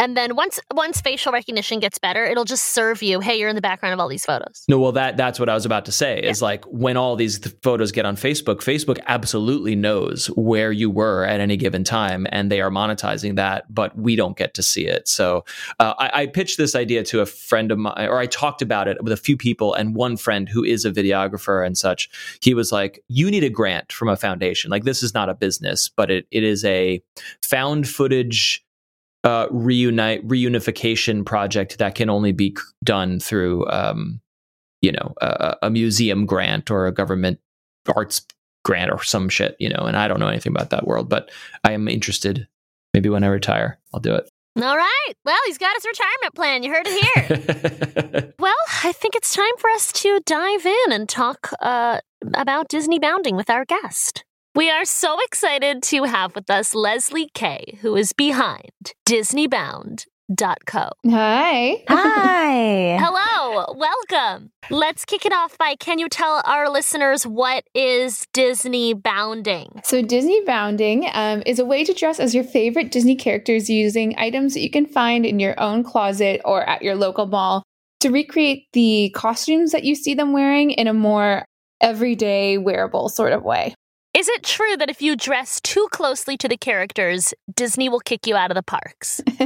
And 0.00 0.16
then 0.16 0.36
once 0.36 0.60
once 0.72 1.00
facial 1.00 1.32
recognition 1.32 1.80
gets 1.80 1.98
better, 1.98 2.24
it'll 2.24 2.44
just 2.44 2.66
serve 2.66 3.02
you, 3.02 3.18
hey, 3.18 3.38
you're 3.38 3.48
in 3.48 3.56
the 3.56 3.60
background 3.60 3.92
of 3.92 3.98
all 4.00 4.08
these 4.08 4.24
photos. 4.24 4.64
No, 4.68 4.78
well, 4.78 4.92
that 4.92 5.16
that's 5.16 5.40
what 5.40 5.48
I 5.48 5.54
was 5.54 5.66
about 5.66 5.84
to 5.86 5.92
say. 5.92 6.20
Is 6.20 6.40
like 6.40 6.64
when 6.66 6.96
all 6.96 7.16
these 7.16 7.40
th- 7.40 7.56
photos 7.62 7.90
get 7.90 8.06
on 8.06 8.14
Facebook, 8.14 8.58
Facebook 8.58 9.00
absolutely 9.06 9.74
knows 9.74 10.26
where 10.36 10.70
you 10.70 10.88
were 10.88 11.24
at 11.24 11.40
any 11.40 11.56
given 11.56 11.82
time, 11.82 12.28
and 12.30 12.50
they 12.50 12.60
are 12.60 12.70
monetizing 12.70 13.34
that, 13.36 13.72
but 13.74 13.96
we 13.98 14.14
don't 14.14 14.36
get 14.36 14.54
to 14.54 14.62
see 14.62 14.86
it. 14.86 15.08
So 15.08 15.44
uh, 15.80 15.94
I, 15.98 16.22
I 16.22 16.26
pitched 16.26 16.58
this 16.58 16.76
idea 16.76 17.02
to 17.04 17.20
a 17.20 17.26
friend 17.26 17.72
of 17.72 17.78
mine, 17.78 18.08
or 18.08 18.18
I 18.18 18.26
talked 18.26 18.62
about 18.62 18.86
it 18.86 19.02
with 19.02 19.12
a 19.12 19.16
few 19.16 19.36
people, 19.36 19.74
and 19.74 19.96
one 19.96 20.16
friend 20.16 20.48
who 20.48 20.62
is 20.62 20.84
a 20.84 20.92
videographer 20.92 21.66
and 21.66 21.76
such. 21.76 22.08
He 22.40 22.54
was 22.54 22.70
like, 22.70 23.02
"You 23.08 23.32
need 23.32 23.42
a 23.42 23.50
grant 23.50 23.90
from 23.90 24.08
a 24.08 24.16
foundation. 24.16 24.70
Like 24.70 24.84
this 24.84 25.02
is 25.02 25.12
not 25.12 25.28
a 25.28 25.34
business, 25.34 25.88
but 25.88 26.08
it 26.08 26.26
it 26.30 26.44
is 26.44 26.64
a 26.64 27.02
found 27.42 27.88
footage." 27.88 28.64
Uh, 29.24 29.48
reunite 29.50 30.26
reunification 30.28 31.26
project 31.26 31.78
that 31.78 31.96
can 31.96 32.08
only 32.08 32.30
be 32.30 32.56
done 32.84 33.18
through 33.18 33.68
um, 33.68 34.20
you 34.80 34.92
know, 34.92 35.14
a, 35.20 35.56
a 35.62 35.70
museum 35.70 36.26
grant 36.26 36.70
or 36.70 36.86
a 36.86 36.92
government 36.92 37.40
arts 37.94 38.24
grant 38.64 38.90
or 38.90 39.02
some 39.02 39.28
shit, 39.28 39.56
you 39.58 39.68
know, 39.68 39.84
and 39.86 39.96
I 39.96 40.08
don't 40.08 40.20
know 40.20 40.28
anything 40.28 40.52
about 40.52 40.70
that 40.70 40.86
world, 40.86 41.08
but 41.08 41.30
I 41.64 41.72
am 41.72 41.88
interested. 41.88 42.46
Maybe 42.94 43.08
when 43.08 43.24
I 43.24 43.28
retire, 43.28 43.78
I'll 43.92 44.00
do 44.00 44.14
it. 44.14 44.28
All 44.56 44.76
right. 44.76 45.12
Well, 45.24 45.38
he's 45.46 45.58
got 45.58 45.74
his 45.76 45.86
retirement 45.86 46.34
plan. 46.34 46.62
You 46.62 46.72
heard 46.72 46.86
it 46.88 48.12
here. 48.12 48.34
well, 48.38 48.54
I 48.82 48.92
think 48.92 49.14
it's 49.14 49.32
time 49.32 49.56
for 49.58 49.70
us 49.70 49.92
to 49.92 50.20
dive 50.26 50.66
in 50.66 50.92
and 50.92 51.08
talk 51.08 51.52
uh, 51.60 52.00
about 52.34 52.68
Disney 52.68 52.98
bounding 52.98 53.36
with 53.36 53.50
our 53.50 53.64
guest. 53.64 54.24
We 54.58 54.72
are 54.72 54.84
so 54.84 55.18
excited 55.24 55.84
to 55.84 56.02
have 56.02 56.34
with 56.34 56.50
us 56.50 56.74
Leslie 56.74 57.30
Kay, 57.32 57.78
who 57.80 57.94
is 57.94 58.12
behind 58.12 58.92
Disney 59.06 59.46
Bound 59.46 60.06
Co. 60.66 60.90
Hi. 61.08 61.84
Hi. 61.88 62.98
Hello, 63.00 63.72
welcome. 63.76 64.50
Let's 64.68 65.04
kick 65.04 65.24
it 65.24 65.32
off 65.32 65.56
by 65.58 65.76
can 65.76 66.00
you 66.00 66.08
tell 66.08 66.42
our 66.44 66.68
listeners 66.68 67.24
what 67.24 67.62
is 67.72 68.26
Disney 68.32 68.94
bounding? 68.94 69.80
So, 69.84 70.02
Disney 70.02 70.44
bounding 70.44 71.08
um, 71.12 71.44
is 71.46 71.60
a 71.60 71.64
way 71.64 71.84
to 71.84 71.94
dress 71.94 72.18
as 72.18 72.34
your 72.34 72.42
favorite 72.42 72.90
Disney 72.90 73.14
characters 73.14 73.70
using 73.70 74.18
items 74.18 74.54
that 74.54 74.60
you 74.60 74.70
can 74.70 74.86
find 74.86 75.24
in 75.24 75.38
your 75.38 75.54
own 75.60 75.84
closet 75.84 76.40
or 76.44 76.68
at 76.68 76.82
your 76.82 76.96
local 76.96 77.26
mall 77.26 77.62
to 78.00 78.10
recreate 78.10 78.64
the 78.72 79.12
costumes 79.14 79.70
that 79.70 79.84
you 79.84 79.94
see 79.94 80.14
them 80.14 80.32
wearing 80.32 80.72
in 80.72 80.88
a 80.88 80.92
more 80.92 81.44
everyday 81.80 82.58
wearable 82.58 83.08
sort 83.08 83.32
of 83.32 83.44
way. 83.44 83.72
Is 84.18 84.26
it 84.26 84.42
true 84.42 84.76
that 84.78 84.90
if 84.90 85.00
you 85.00 85.14
dress 85.14 85.60
too 85.60 85.86
closely 85.92 86.36
to 86.38 86.48
the 86.48 86.56
characters, 86.56 87.32
Disney 87.54 87.88
will 87.88 88.00
kick 88.00 88.26
you 88.26 88.34
out 88.34 88.50
of 88.50 88.56
the 88.56 88.64
parks? 88.64 89.20
um, 89.40 89.44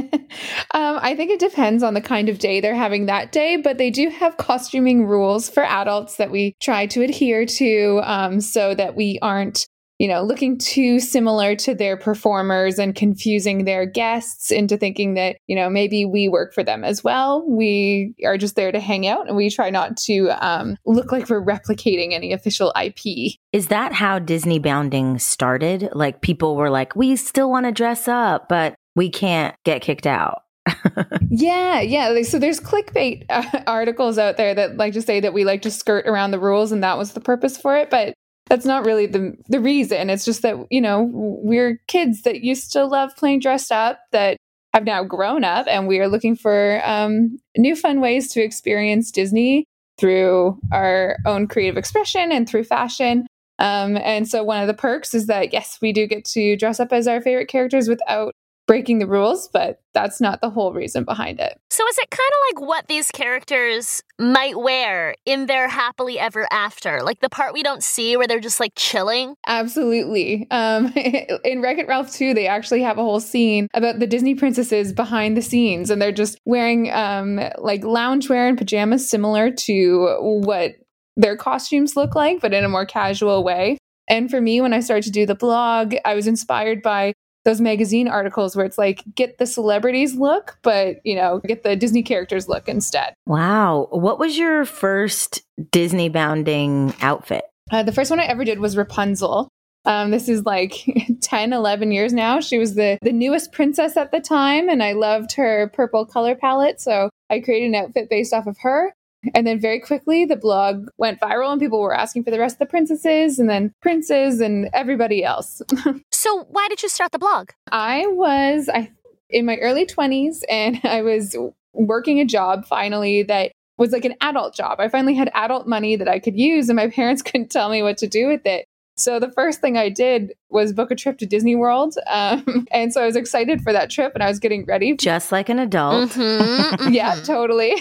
I 0.73 1.13
think 1.15 1.29
it 1.29 1.39
depends 1.39 1.83
on 1.83 1.93
the 1.93 2.01
kind 2.01 2.27
of 2.27 2.39
day 2.39 2.59
they're 2.59 2.73
having 2.73 3.05
that 3.05 3.31
day, 3.31 3.55
but 3.55 3.77
they 3.77 3.91
do 3.91 4.09
have 4.09 4.37
costuming 4.37 5.05
rules 5.05 5.47
for 5.47 5.63
adults 5.63 6.15
that 6.15 6.31
we 6.31 6.55
try 6.59 6.87
to 6.87 7.03
adhere 7.03 7.45
to 7.45 8.01
um, 8.03 8.41
so 8.41 8.73
that 8.73 8.95
we 8.95 9.19
aren't 9.21 9.67
you 10.03 10.09
know, 10.09 10.21
looking 10.21 10.57
too 10.57 10.99
similar 10.99 11.55
to 11.55 11.73
their 11.73 11.95
performers 11.95 12.77
and 12.77 12.93
confusing 12.93 13.63
their 13.63 13.85
guests 13.85 14.51
into 14.51 14.75
thinking 14.75 15.13
that, 15.13 15.37
you 15.47 15.55
know, 15.55 15.69
maybe 15.69 16.03
we 16.03 16.27
work 16.27 16.53
for 16.53 16.61
them 16.61 16.83
as 16.83 17.05
well. 17.05 17.41
We 17.47 18.13
are 18.25 18.37
just 18.37 18.57
there 18.57 18.73
to 18.73 18.81
hang 18.81 19.07
out 19.07 19.29
and 19.29 19.37
we 19.37 19.49
try 19.49 19.69
not 19.69 19.95
to 19.99 20.31
um, 20.45 20.75
look 20.85 21.13
like 21.13 21.29
we're 21.29 21.41
replicating 21.41 22.11
any 22.11 22.33
official 22.33 22.73
IP. 22.77 23.37
Is 23.53 23.67
that 23.67 23.93
how 23.93 24.19
Disney 24.19 24.59
bounding 24.59 25.19
started? 25.19 25.87
Like 25.93 26.19
people 26.19 26.57
were 26.57 26.69
like, 26.69 26.97
we 26.97 27.15
still 27.15 27.49
want 27.49 27.65
to 27.65 27.71
dress 27.71 28.09
up, 28.09 28.49
but 28.49 28.75
we 28.97 29.09
can't 29.09 29.55
get 29.63 29.81
kicked 29.81 30.05
out. 30.05 30.41
yeah, 31.29 31.79
yeah. 31.79 32.21
So 32.23 32.39
there's 32.39 32.59
clickbait 32.59 33.23
uh, 33.29 33.61
articles 33.67 34.17
out 34.17 34.35
there 34.35 34.53
that 34.53 34.75
like 34.75 34.91
to 34.95 35.01
say 35.01 35.21
that 35.21 35.33
we 35.33 35.45
like 35.45 35.61
to 35.61 35.71
skirt 35.71 36.05
around 36.07 36.31
the 36.31 36.39
rules 36.39 36.73
and 36.73 36.83
that 36.83 36.97
was 36.97 37.13
the 37.13 37.21
purpose 37.21 37.55
for 37.55 37.77
it. 37.77 37.89
But 37.89 38.15
that's 38.49 38.65
not 38.65 38.85
really 38.85 39.05
the 39.05 39.35
the 39.47 39.59
reason. 39.59 40.09
It's 40.09 40.25
just 40.25 40.41
that 40.41 40.55
you 40.69 40.81
know 40.81 41.09
we're 41.13 41.79
kids 41.87 42.23
that 42.23 42.41
used 42.41 42.71
to 42.73 42.85
love 42.85 43.15
playing 43.15 43.39
dressed 43.39 43.71
up 43.71 43.99
that 44.11 44.37
have 44.73 44.85
now 44.85 45.03
grown 45.03 45.43
up, 45.43 45.67
and 45.67 45.87
we 45.87 45.99
are 45.99 46.07
looking 46.07 46.35
for 46.35 46.81
um, 46.83 47.37
new 47.57 47.75
fun 47.75 48.01
ways 48.01 48.29
to 48.31 48.41
experience 48.41 49.11
Disney 49.11 49.65
through 49.99 50.59
our 50.71 51.17
own 51.25 51.47
creative 51.47 51.77
expression 51.77 52.31
and 52.31 52.49
through 52.49 52.63
fashion. 52.63 53.27
Um, 53.59 53.97
and 53.97 54.27
so 54.27 54.43
one 54.43 54.61
of 54.61 54.67
the 54.67 54.73
perks 54.73 55.13
is 55.13 55.27
that 55.27 55.53
yes, 55.53 55.77
we 55.81 55.93
do 55.93 56.07
get 56.07 56.25
to 56.25 56.57
dress 56.57 56.79
up 56.79 56.91
as 56.91 57.07
our 57.07 57.21
favorite 57.21 57.47
characters 57.47 57.87
without 57.87 58.33
breaking 58.65 58.99
the 58.99 59.07
rules, 59.07 59.49
but 59.51 59.81
that's 59.93 60.21
not 60.21 60.41
the 60.41 60.49
whole 60.49 60.73
reason 60.73 61.03
behind 61.03 61.39
it. 61.39 61.59
So 61.69 61.85
is 61.87 61.97
it 61.97 62.09
kind 62.09 62.29
of 62.29 62.61
like 62.61 62.69
what 62.69 62.87
these 62.87 63.11
characters 63.11 64.01
might 64.17 64.57
wear 64.57 65.15
in 65.25 65.47
their 65.47 65.67
happily 65.67 66.17
ever 66.17 66.47
after? 66.51 67.03
Like 67.03 67.19
the 67.19 67.29
part 67.29 67.53
we 67.53 67.63
don't 67.63 67.83
see 67.83 68.15
where 68.15 68.27
they're 68.27 68.39
just 68.39 68.59
like 68.59 68.73
chilling? 68.75 69.35
Absolutely. 69.47 70.47
Um, 70.49 70.93
in 71.43 71.61
Wreck 71.61 71.77
It 71.77 71.87
Ralph 71.87 72.13
2, 72.13 72.33
they 72.33 72.47
actually 72.47 72.81
have 72.81 72.97
a 72.97 73.03
whole 73.03 73.19
scene 73.19 73.67
about 73.73 73.99
the 73.99 74.07
Disney 74.07 74.35
princesses 74.35 74.93
behind 74.93 75.35
the 75.35 75.41
scenes, 75.41 75.89
and 75.89 76.01
they're 76.01 76.11
just 76.11 76.37
wearing 76.45 76.91
um, 76.91 77.39
like 77.57 77.81
loungewear 77.81 78.47
and 78.47 78.57
pajamas 78.57 79.09
similar 79.09 79.51
to 79.51 80.17
what 80.21 80.75
their 81.15 81.35
costumes 81.35 81.95
look 81.95 82.15
like, 82.15 82.41
but 82.41 82.53
in 82.53 82.63
a 82.63 82.69
more 82.69 82.85
casual 82.85 83.43
way. 83.43 83.77
And 84.07 84.29
for 84.29 84.41
me, 84.41 84.59
when 84.61 84.73
I 84.73 84.81
started 84.81 85.05
to 85.05 85.11
do 85.11 85.25
the 85.25 85.35
blog, 85.35 85.95
I 86.03 86.15
was 86.15 86.27
inspired 86.27 86.81
by 86.81 87.13
those 87.45 87.61
magazine 87.61 88.07
articles 88.07 88.55
where 88.55 88.65
it's 88.65 88.77
like 88.77 89.03
get 89.15 89.37
the 89.37 89.45
celebrities 89.45 90.15
look 90.15 90.57
but 90.61 90.97
you 91.03 91.15
know 91.15 91.39
get 91.45 91.63
the 91.63 91.75
disney 91.75 92.03
characters 92.03 92.47
look 92.47 92.67
instead. 92.67 93.13
Wow. 93.25 93.87
What 93.91 94.19
was 94.19 94.37
your 94.37 94.65
first 94.65 95.43
disney 95.71 96.09
bounding 96.09 96.93
outfit? 97.01 97.43
Uh, 97.71 97.83
the 97.83 97.91
first 97.91 98.09
one 98.09 98.19
i 98.19 98.25
ever 98.25 98.45
did 98.45 98.59
was 98.59 98.77
rapunzel. 98.77 99.49
Um, 99.85 100.11
this 100.11 100.29
is 100.29 100.45
like 100.45 100.75
10 101.21 101.51
11 101.53 101.91
years 101.91 102.13
now. 102.13 102.39
She 102.39 102.57
was 102.57 102.75
the 102.75 102.97
the 103.01 103.11
newest 103.11 103.51
princess 103.51 103.97
at 103.97 104.11
the 104.11 104.21
time 104.21 104.69
and 104.69 104.81
i 104.81 104.93
loved 104.93 105.33
her 105.33 105.69
purple 105.73 106.05
color 106.05 106.35
palette 106.35 106.79
so 106.79 107.09
i 107.29 107.39
created 107.39 107.67
an 107.67 107.75
outfit 107.75 108.09
based 108.09 108.33
off 108.33 108.47
of 108.47 108.57
her. 108.61 108.93
And 109.33 109.47
then 109.47 109.59
very 109.59 109.79
quickly, 109.79 110.25
the 110.25 110.35
blog 110.35 110.87
went 110.97 111.19
viral 111.19 111.51
and 111.51 111.61
people 111.61 111.81
were 111.81 111.95
asking 111.95 112.23
for 112.23 112.31
the 112.31 112.39
rest 112.39 112.55
of 112.55 112.59
the 112.59 112.65
princesses 112.65 113.39
and 113.39 113.49
then 113.49 113.73
princes 113.81 114.41
and 114.41 114.69
everybody 114.73 115.23
else. 115.23 115.61
so, 116.23 116.45
why 116.49 116.69
did 116.69 116.81
you 116.81 116.87
start 116.87 117.11
the 117.11 117.19
blog? 117.19 117.49
I 117.69 118.05
was 118.07 118.69
I, 118.73 118.91
in 119.29 119.45
my 119.45 119.57
early 119.57 119.85
20s 119.85 120.39
and 120.49 120.79
I 120.85 121.01
was 121.01 121.35
working 121.73 122.21
a 122.21 122.25
job 122.25 122.65
finally 122.65 123.23
that 123.23 123.51
was 123.77 123.91
like 123.91 124.05
an 124.05 124.15
adult 124.21 124.55
job. 124.55 124.79
I 124.79 124.87
finally 124.87 125.15
had 125.15 125.29
adult 125.33 125.67
money 125.67 125.97
that 125.97 126.07
I 126.07 126.19
could 126.19 126.37
use 126.37 126.69
and 126.69 126.77
my 126.77 126.87
parents 126.95 127.21
couldn't 127.21 127.51
tell 127.51 127.69
me 127.69 127.83
what 127.83 127.97
to 127.97 128.07
do 128.07 128.27
with 128.27 128.45
it. 128.45 128.65
So 128.95 129.19
the 129.19 129.31
first 129.31 129.59
thing 129.59 129.75
I 129.75 129.89
did 129.89 130.31
was 130.49 130.71
book 130.71 130.91
a 130.91 130.95
trip 130.95 131.17
to 131.17 131.25
Disney 131.25 131.57
World. 131.57 131.97
Um, 132.07 132.67
and 132.71 132.93
so 132.93 133.01
I 133.01 133.05
was 133.05 133.17
excited 133.17 133.61
for 133.61 133.73
that 133.73 133.89
trip 133.89 134.13
and 134.13 134.23
I 134.23 134.29
was 134.29 134.39
getting 134.39 134.63
ready. 134.65 134.95
Just 134.95 135.31
like 135.31 135.49
an 135.49 135.59
adult. 135.59 136.11
Mm-hmm, 136.11 136.93
yeah, 136.93 137.15
mm-hmm. 137.15 137.25
totally. 137.25 137.75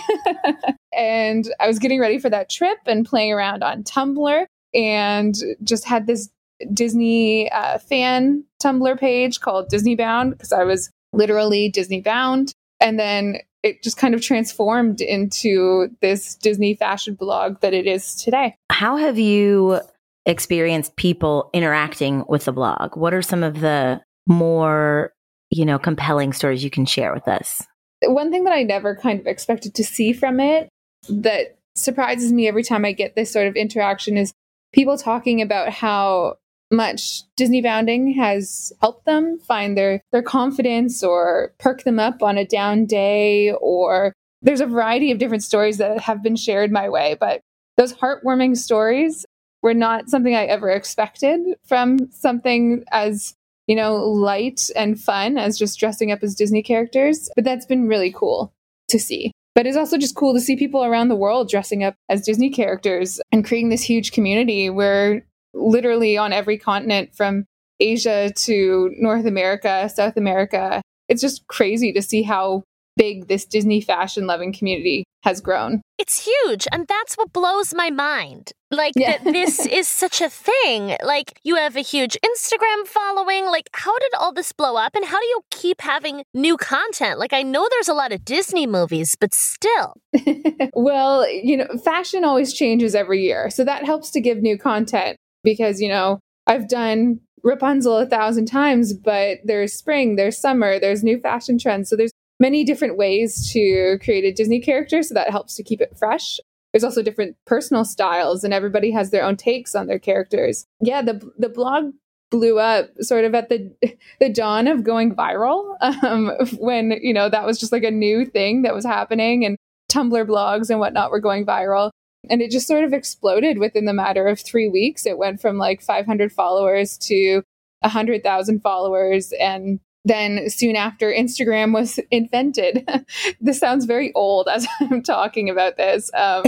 and 0.97 1.49
I 1.61 1.69
was 1.69 1.79
getting 1.79 2.01
ready 2.01 2.19
for 2.19 2.31
that 2.31 2.51
trip 2.51 2.79
and 2.87 3.07
playing 3.07 3.31
around 3.31 3.63
on 3.63 3.85
Tumblr 3.85 4.47
and 4.75 5.35
just 5.63 5.85
had 5.85 6.07
this 6.07 6.31
Disney 6.73 7.51
uh, 7.51 7.79
fan 7.79 8.45
Tumblr 8.63 8.99
page 8.99 9.41
called 9.41 9.69
Disney 9.69 9.95
Bound 9.95 10.33
because 10.33 10.53
I 10.53 10.65
was 10.65 10.91
literally 11.13 11.69
Disney 11.69 12.01
bound. 12.01 12.53
And 12.81 12.99
then 12.99 13.39
it 13.63 13.83
just 13.83 13.97
kind 13.97 14.15
of 14.15 14.21
transformed 14.21 15.01
into 15.01 15.89
this 16.01 16.35
Disney 16.35 16.75
fashion 16.75 17.15
blog 17.15 17.61
that 17.61 17.73
it 17.73 17.87
is 17.87 18.15
today. 18.17 18.57
How 18.71 18.97
have 18.97 19.19
you 19.19 19.81
experienced 20.27 20.97
people 20.97 21.51
interacting 21.53 22.25
with 22.29 22.45
the 22.45 22.53
blog? 22.53 22.97
What 22.97 23.15
are 23.15 23.23
some 23.23 23.43
of 23.43 23.61
the 23.61 24.01
more, 24.27 25.13
you 25.51 25.65
know, 25.65 25.79
compelling 25.79 26.33
stories 26.33 26.65
you 26.65 26.71
can 26.71 26.87
share 26.87 27.13
with 27.13 27.29
us? 27.29 27.63
One 28.05 28.31
thing 28.31 28.45
that 28.45 28.53
I 28.53 28.65
never 28.65 28.97
kind 28.97 29.21
of 29.21 29.27
expected 29.27 29.75
to 29.75 29.85
see 29.85 30.13
from 30.13 30.41
it 30.41 30.69
that 31.09 31.57
surprises 31.77 32.33
me 32.33 32.49
every 32.49 32.65
time 32.65 32.85
I 32.85 32.93
get 32.93 33.15
this 33.15 33.33
sort 33.33 33.47
of 33.47 33.55
interaction 33.55 34.17
is 34.17 34.33
people 34.73 34.99
talking 34.99 35.41
about 35.41 35.71
how 35.71 36.37
much 36.73 37.23
Disney 37.37 37.61
bounding 37.61 38.15
has 38.15 38.73
helped 38.81 39.05
them 39.05 39.39
find 39.39 39.77
their 39.77 40.01
their 40.11 40.23
confidence 40.23 41.03
or 41.03 41.53
perk 41.59 41.85
them 41.85 41.99
up 41.99 42.23
on 42.23 42.39
a 42.39 42.47
down 42.47 42.87
day 42.87 43.53
or 43.61 44.13
there's 44.41 44.61
a 44.61 44.67
variety 44.67 45.13
of 45.13 45.19
different 45.19 45.45
stories 45.45 45.79
that 45.79 46.01
have 46.01 46.23
been 46.23 46.37
shared 46.37 46.73
my 46.73 46.89
way 46.89 47.17
but 47.21 47.41
those 47.77 47.95
heartwarming 47.95 48.57
stories 48.57 49.25
were 49.63 49.75
not 49.75 50.09
something 50.09 50.35
I 50.35 50.45
ever 50.45 50.71
expected 50.71 51.41
from 51.67 52.11
something 52.11 52.85
as 52.91 53.35
you 53.67 53.77
know 53.77 53.97
light 53.97 54.69
and 54.75 55.01
fun 55.01 55.39
as 55.39 55.59
just 55.59 55.79
dressing 55.79 56.11
up 56.11 56.23
as 56.23 56.35
Disney 56.35 56.63
characters 56.63 57.31
but 57.37 57.45
that's 57.45 57.67
been 57.67 57.87
really 57.87 58.13
cool 58.13 58.53
to 58.89 58.99
see. 58.99 59.33
But 59.55 59.67
it's 59.67 59.77
also 59.77 59.99
just 59.99 60.15
cool 60.15 60.33
to 60.33 60.41
see 60.41 60.57
people 60.57 60.83
around 60.83 61.09
the 61.09 61.17
world 61.17 61.51
dressing 61.51 61.85
up 61.85 61.95
as 62.09 62.23
Disney 62.23 62.49
characters 62.51 63.21
and 63.31 63.45
creating 63.45 63.69
this 63.69 63.83
huge 63.83 64.13
community 64.13 64.71
where 64.71 65.27
literally 65.55 66.17
on 66.17 66.33
every 66.33 66.59
continent 66.59 67.15
from 67.15 67.45
Asia 67.81 68.33
to 68.35 68.91
North 68.99 69.27
America, 69.27 69.89
South 69.89 70.17
America, 70.17 70.83
it's 71.09 71.21
just 71.21 71.47
crazy 71.47 71.93
to 71.93 72.03
see 72.03 72.23
how 72.23 72.63
big 72.97 73.29
this 73.29 73.45
Disney 73.45 73.81
fashion 73.81 74.27
loving 74.27 74.53
community 74.53 75.05
has 75.23 75.41
grown. 75.41 75.81
It's 75.99 76.25
huge. 76.27 76.67
And 76.73 76.87
that's 76.89 77.15
what 77.15 77.33
blows 77.33 77.73
my 77.75 77.91
mind. 77.91 78.53
Like, 78.71 78.95
yeah. 78.97 79.19
that 79.19 79.33
this 79.33 79.67
is 79.67 79.87
such 79.87 80.21
a 80.21 80.29
thing. 80.29 80.97
Like, 81.03 81.39
you 81.45 81.57
have 81.57 81.77
a 81.77 81.81
huge 81.81 82.19
Instagram 82.25 82.87
following. 82.87 83.47
Like, 83.47 83.71
how 83.73 83.97
did 83.99 84.15
all 84.19 84.33
this 84.33 84.53
blow 84.53 84.77
up? 84.77 84.95
And 84.95 85.05
how 85.05 85.21
do 85.21 85.27
you 85.27 85.41
keep 85.51 85.81
having 85.81 86.25
new 86.35 86.57
content? 86.57 87.19
Like, 87.19 87.33
I 87.33 87.43
know 87.43 87.67
there's 87.71 87.89
a 87.89 87.95
lot 87.95 88.13
of 88.13 88.25
Disney 88.25 88.67
movies, 88.67 89.17
but 89.19 89.33
still. 89.33 89.95
well, 90.75 91.29
you 91.31 91.57
know, 91.57 91.69
fashion 91.85 92.25
always 92.25 92.53
changes 92.53 92.95
every 92.95 93.23
year. 93.23 93.49
So 93.51 93.65
that 93.65 93.85
helps 93.85 94.11
to 94.11 94.21
give 94.21 94.39
new 94.39 94.59
content 94.59 95.17
because, 95.43 95.81
you 95.81 95.89
know, 95.89 96.21
I've 96.47 96.69
done 96.69 97.21
Rapunzel 97.43 97.99
a 97.99 98.07
thousand 98.07 98.47
times, 98.47 98.93
but 98.93 99.39
there's 99.45 99.73
spring, 99.73 100.17
there's 100.17 100.39
summer, 100.39 100.79
there's 100.79 101.03
new 101.03 101.19
fashion 101.21 101.59
trends. 101.59 101.89
So 101.89 101.97
there's 101.97 102.13
many 102.41 102.65
different 102.65 102.97
ways 102.97 103.51
to 103.53 103.99
create 104.03 104.25
a 104.25 104.33
Disney 104.33 104.61
character, 104.61 105.03
so 105.03 105.15
that 105.15 105.31
helps 105.31 105.57
to 105.57 105.63
keep 105.63 105.81
it 105.81 105.97
fresh. 105.97 106.39
There's 106.73 106.85
also 106.85 107.03
different 107.03 107.37
personal 107.47 107.85
styles, 107.85 108.45
and 108.45 108.55
everybody 108.55 108.91
has 108.93 109.11
their 109.11 109.25
own 109.25 109.37
takes 109.37 109.75
on 109.75 109.87
their 109.87 109.99
characters. 109.99 110.67
Yeah, 110.81 111.03
the 111.03 111.31
the 111.39 111.49
blog 111.49 111.93
blew 112.31 112.59
up 112.59 112.91
sort 113.01 113.25
of 113.25 113.35
at 113.35 113.49
the 113.49 113.71
the 114.21 114.29
dawn 114.29 114.67
of 114.67 114.83
going 114.83 115.15
viral 115.15 115.77
um, 116.03 116.33
when 116.59 116.93
you 117.03 117.15
know 117.15 117.29
that 117.29 117.47
was 117.47 117.61
just 117.61 117.73
like 117.73 117.85
a 117.85 117.91
new 117.91 118.25
thing 118.25 118.63
that 118.63 118.75
was 118.75 118.85
happening, 118.85 119.45
and 119.45 119.57
Tumblr 119.91 120.27
blogs 120.27 120.71
and 120.71 120.81
whatnot 120.81 121.11
were 121.11 121.21
going 121.21 121.47
viral. 121.47 121.91
And 122.31 122.41
it 122.41 122.51
just 122.51 122.69
sort 122.69 122.85
of 122.85 122.93
exploded 122.93 123.59
within 123.59 123.85
the 123.85 123.93
matter 123.93 124.29
of 124.29 124.41
three 124.41 124.69
weeks. 124.69 125.07
It 125.07 125.19
went 125.19 125.41
from 125.41 125.59
like 125.59 125.83
500 125.83 126.33
followers 126.33 126.97
to 126.99 127.43
100,000 127.81 128.61
followers. 128.61 129.33
And 129.41 129.81
then 130.05 130.51
soon 130.51 130.77
after 130.77 131.13
Instagram 131.13 131.73
was 131.73 131.99
invented. 132.11 132.89
this 133.41 133.59
sounds 133.59 133.85
very 133.85 134.13
old 134.15 134.49
as 134.49 134.67
I'm 134.81 135.03
talking 135.03 135.51
about 135.51 135.77
this. 135.77 136.11
Um, 136.15 136.43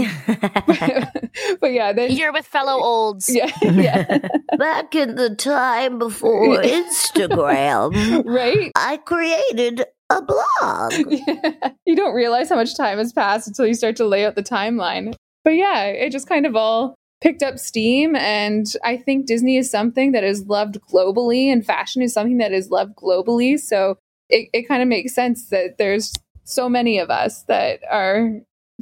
but, 0.67 1.29
but, 1.61 1.71
yeah, 1.71 1.93
then, 1.93 2.11
you're 2.11 2.33
with 2.33 2.45
fellow 2.45 2.81
olds. 2.81 3.29
Yeah, 3.33 3.51
yeah. 3.61 4.19
Back 4.57 4.95
in 4.95 5.15
the 5.15 5.35
time 5.35 5.99
before 5.99 6.61
Instagram, 6.61 8.23
right? 8.25 8.71
I 8.75 8.97
created 8.97 9.85
a 10.09 10.21
blog. 10.21 10.93
Yeah. 11.09 11.71
You 11.85 11.95
don't 11.95 12.13
realize 12.13 12.49
how 12.49 12.55
much 12.55 12.75
time 12.75 12.97
has 12.99 13.11
passed 13.11 13.47
until 13.47 13.65
you 13.65 13.73
start 13.73 13.95
to 13.97 14.05
lay 14.05 14.25
out 14.25 14.35
the 14.35 14.43
timeline. 14.43 15.15
But 15.45 15.51
yeah, 15.51 15.85
it 15.85 16.11
just 16.11 16.27
kind 16.27 16.45
of 16.45 16.57
all 16.57 16.95
picked 17.21 17.43
up 17.43 17.57
steam. 17.57 18.15
And 18.15 18.65
I 18.83 18.97
think 18.97 19.27
Disney 19.27 19.55
is 19.55 19.71
something 19.71 20.11
that 20.11 20.25
is 20.25 20.45
loved 20.47 20.79
globally, 20.91 21.51
and 21.51 21.65
fashion 21.65 22.01
is 22.01 22.13
something 22.13 22.39
that 22.39 22.51
is 22.51 22.69
loved 22.69 22.95
globally. 22.97 23.57
So 23.57 23.97
it, 24.29 24.49
it 24.51 24.67
kind 24.67 24.81
of 24.81 24.89
makes 24.89 25.13
sense 25.13 25.49
that 25.49 25.77
there's 25.77 26.11
so 26.43 26.67
many 26.67 26.99
of 26.99 27.09
us 27.09 27.43
that 27.43 27.79
are 27.89 28.31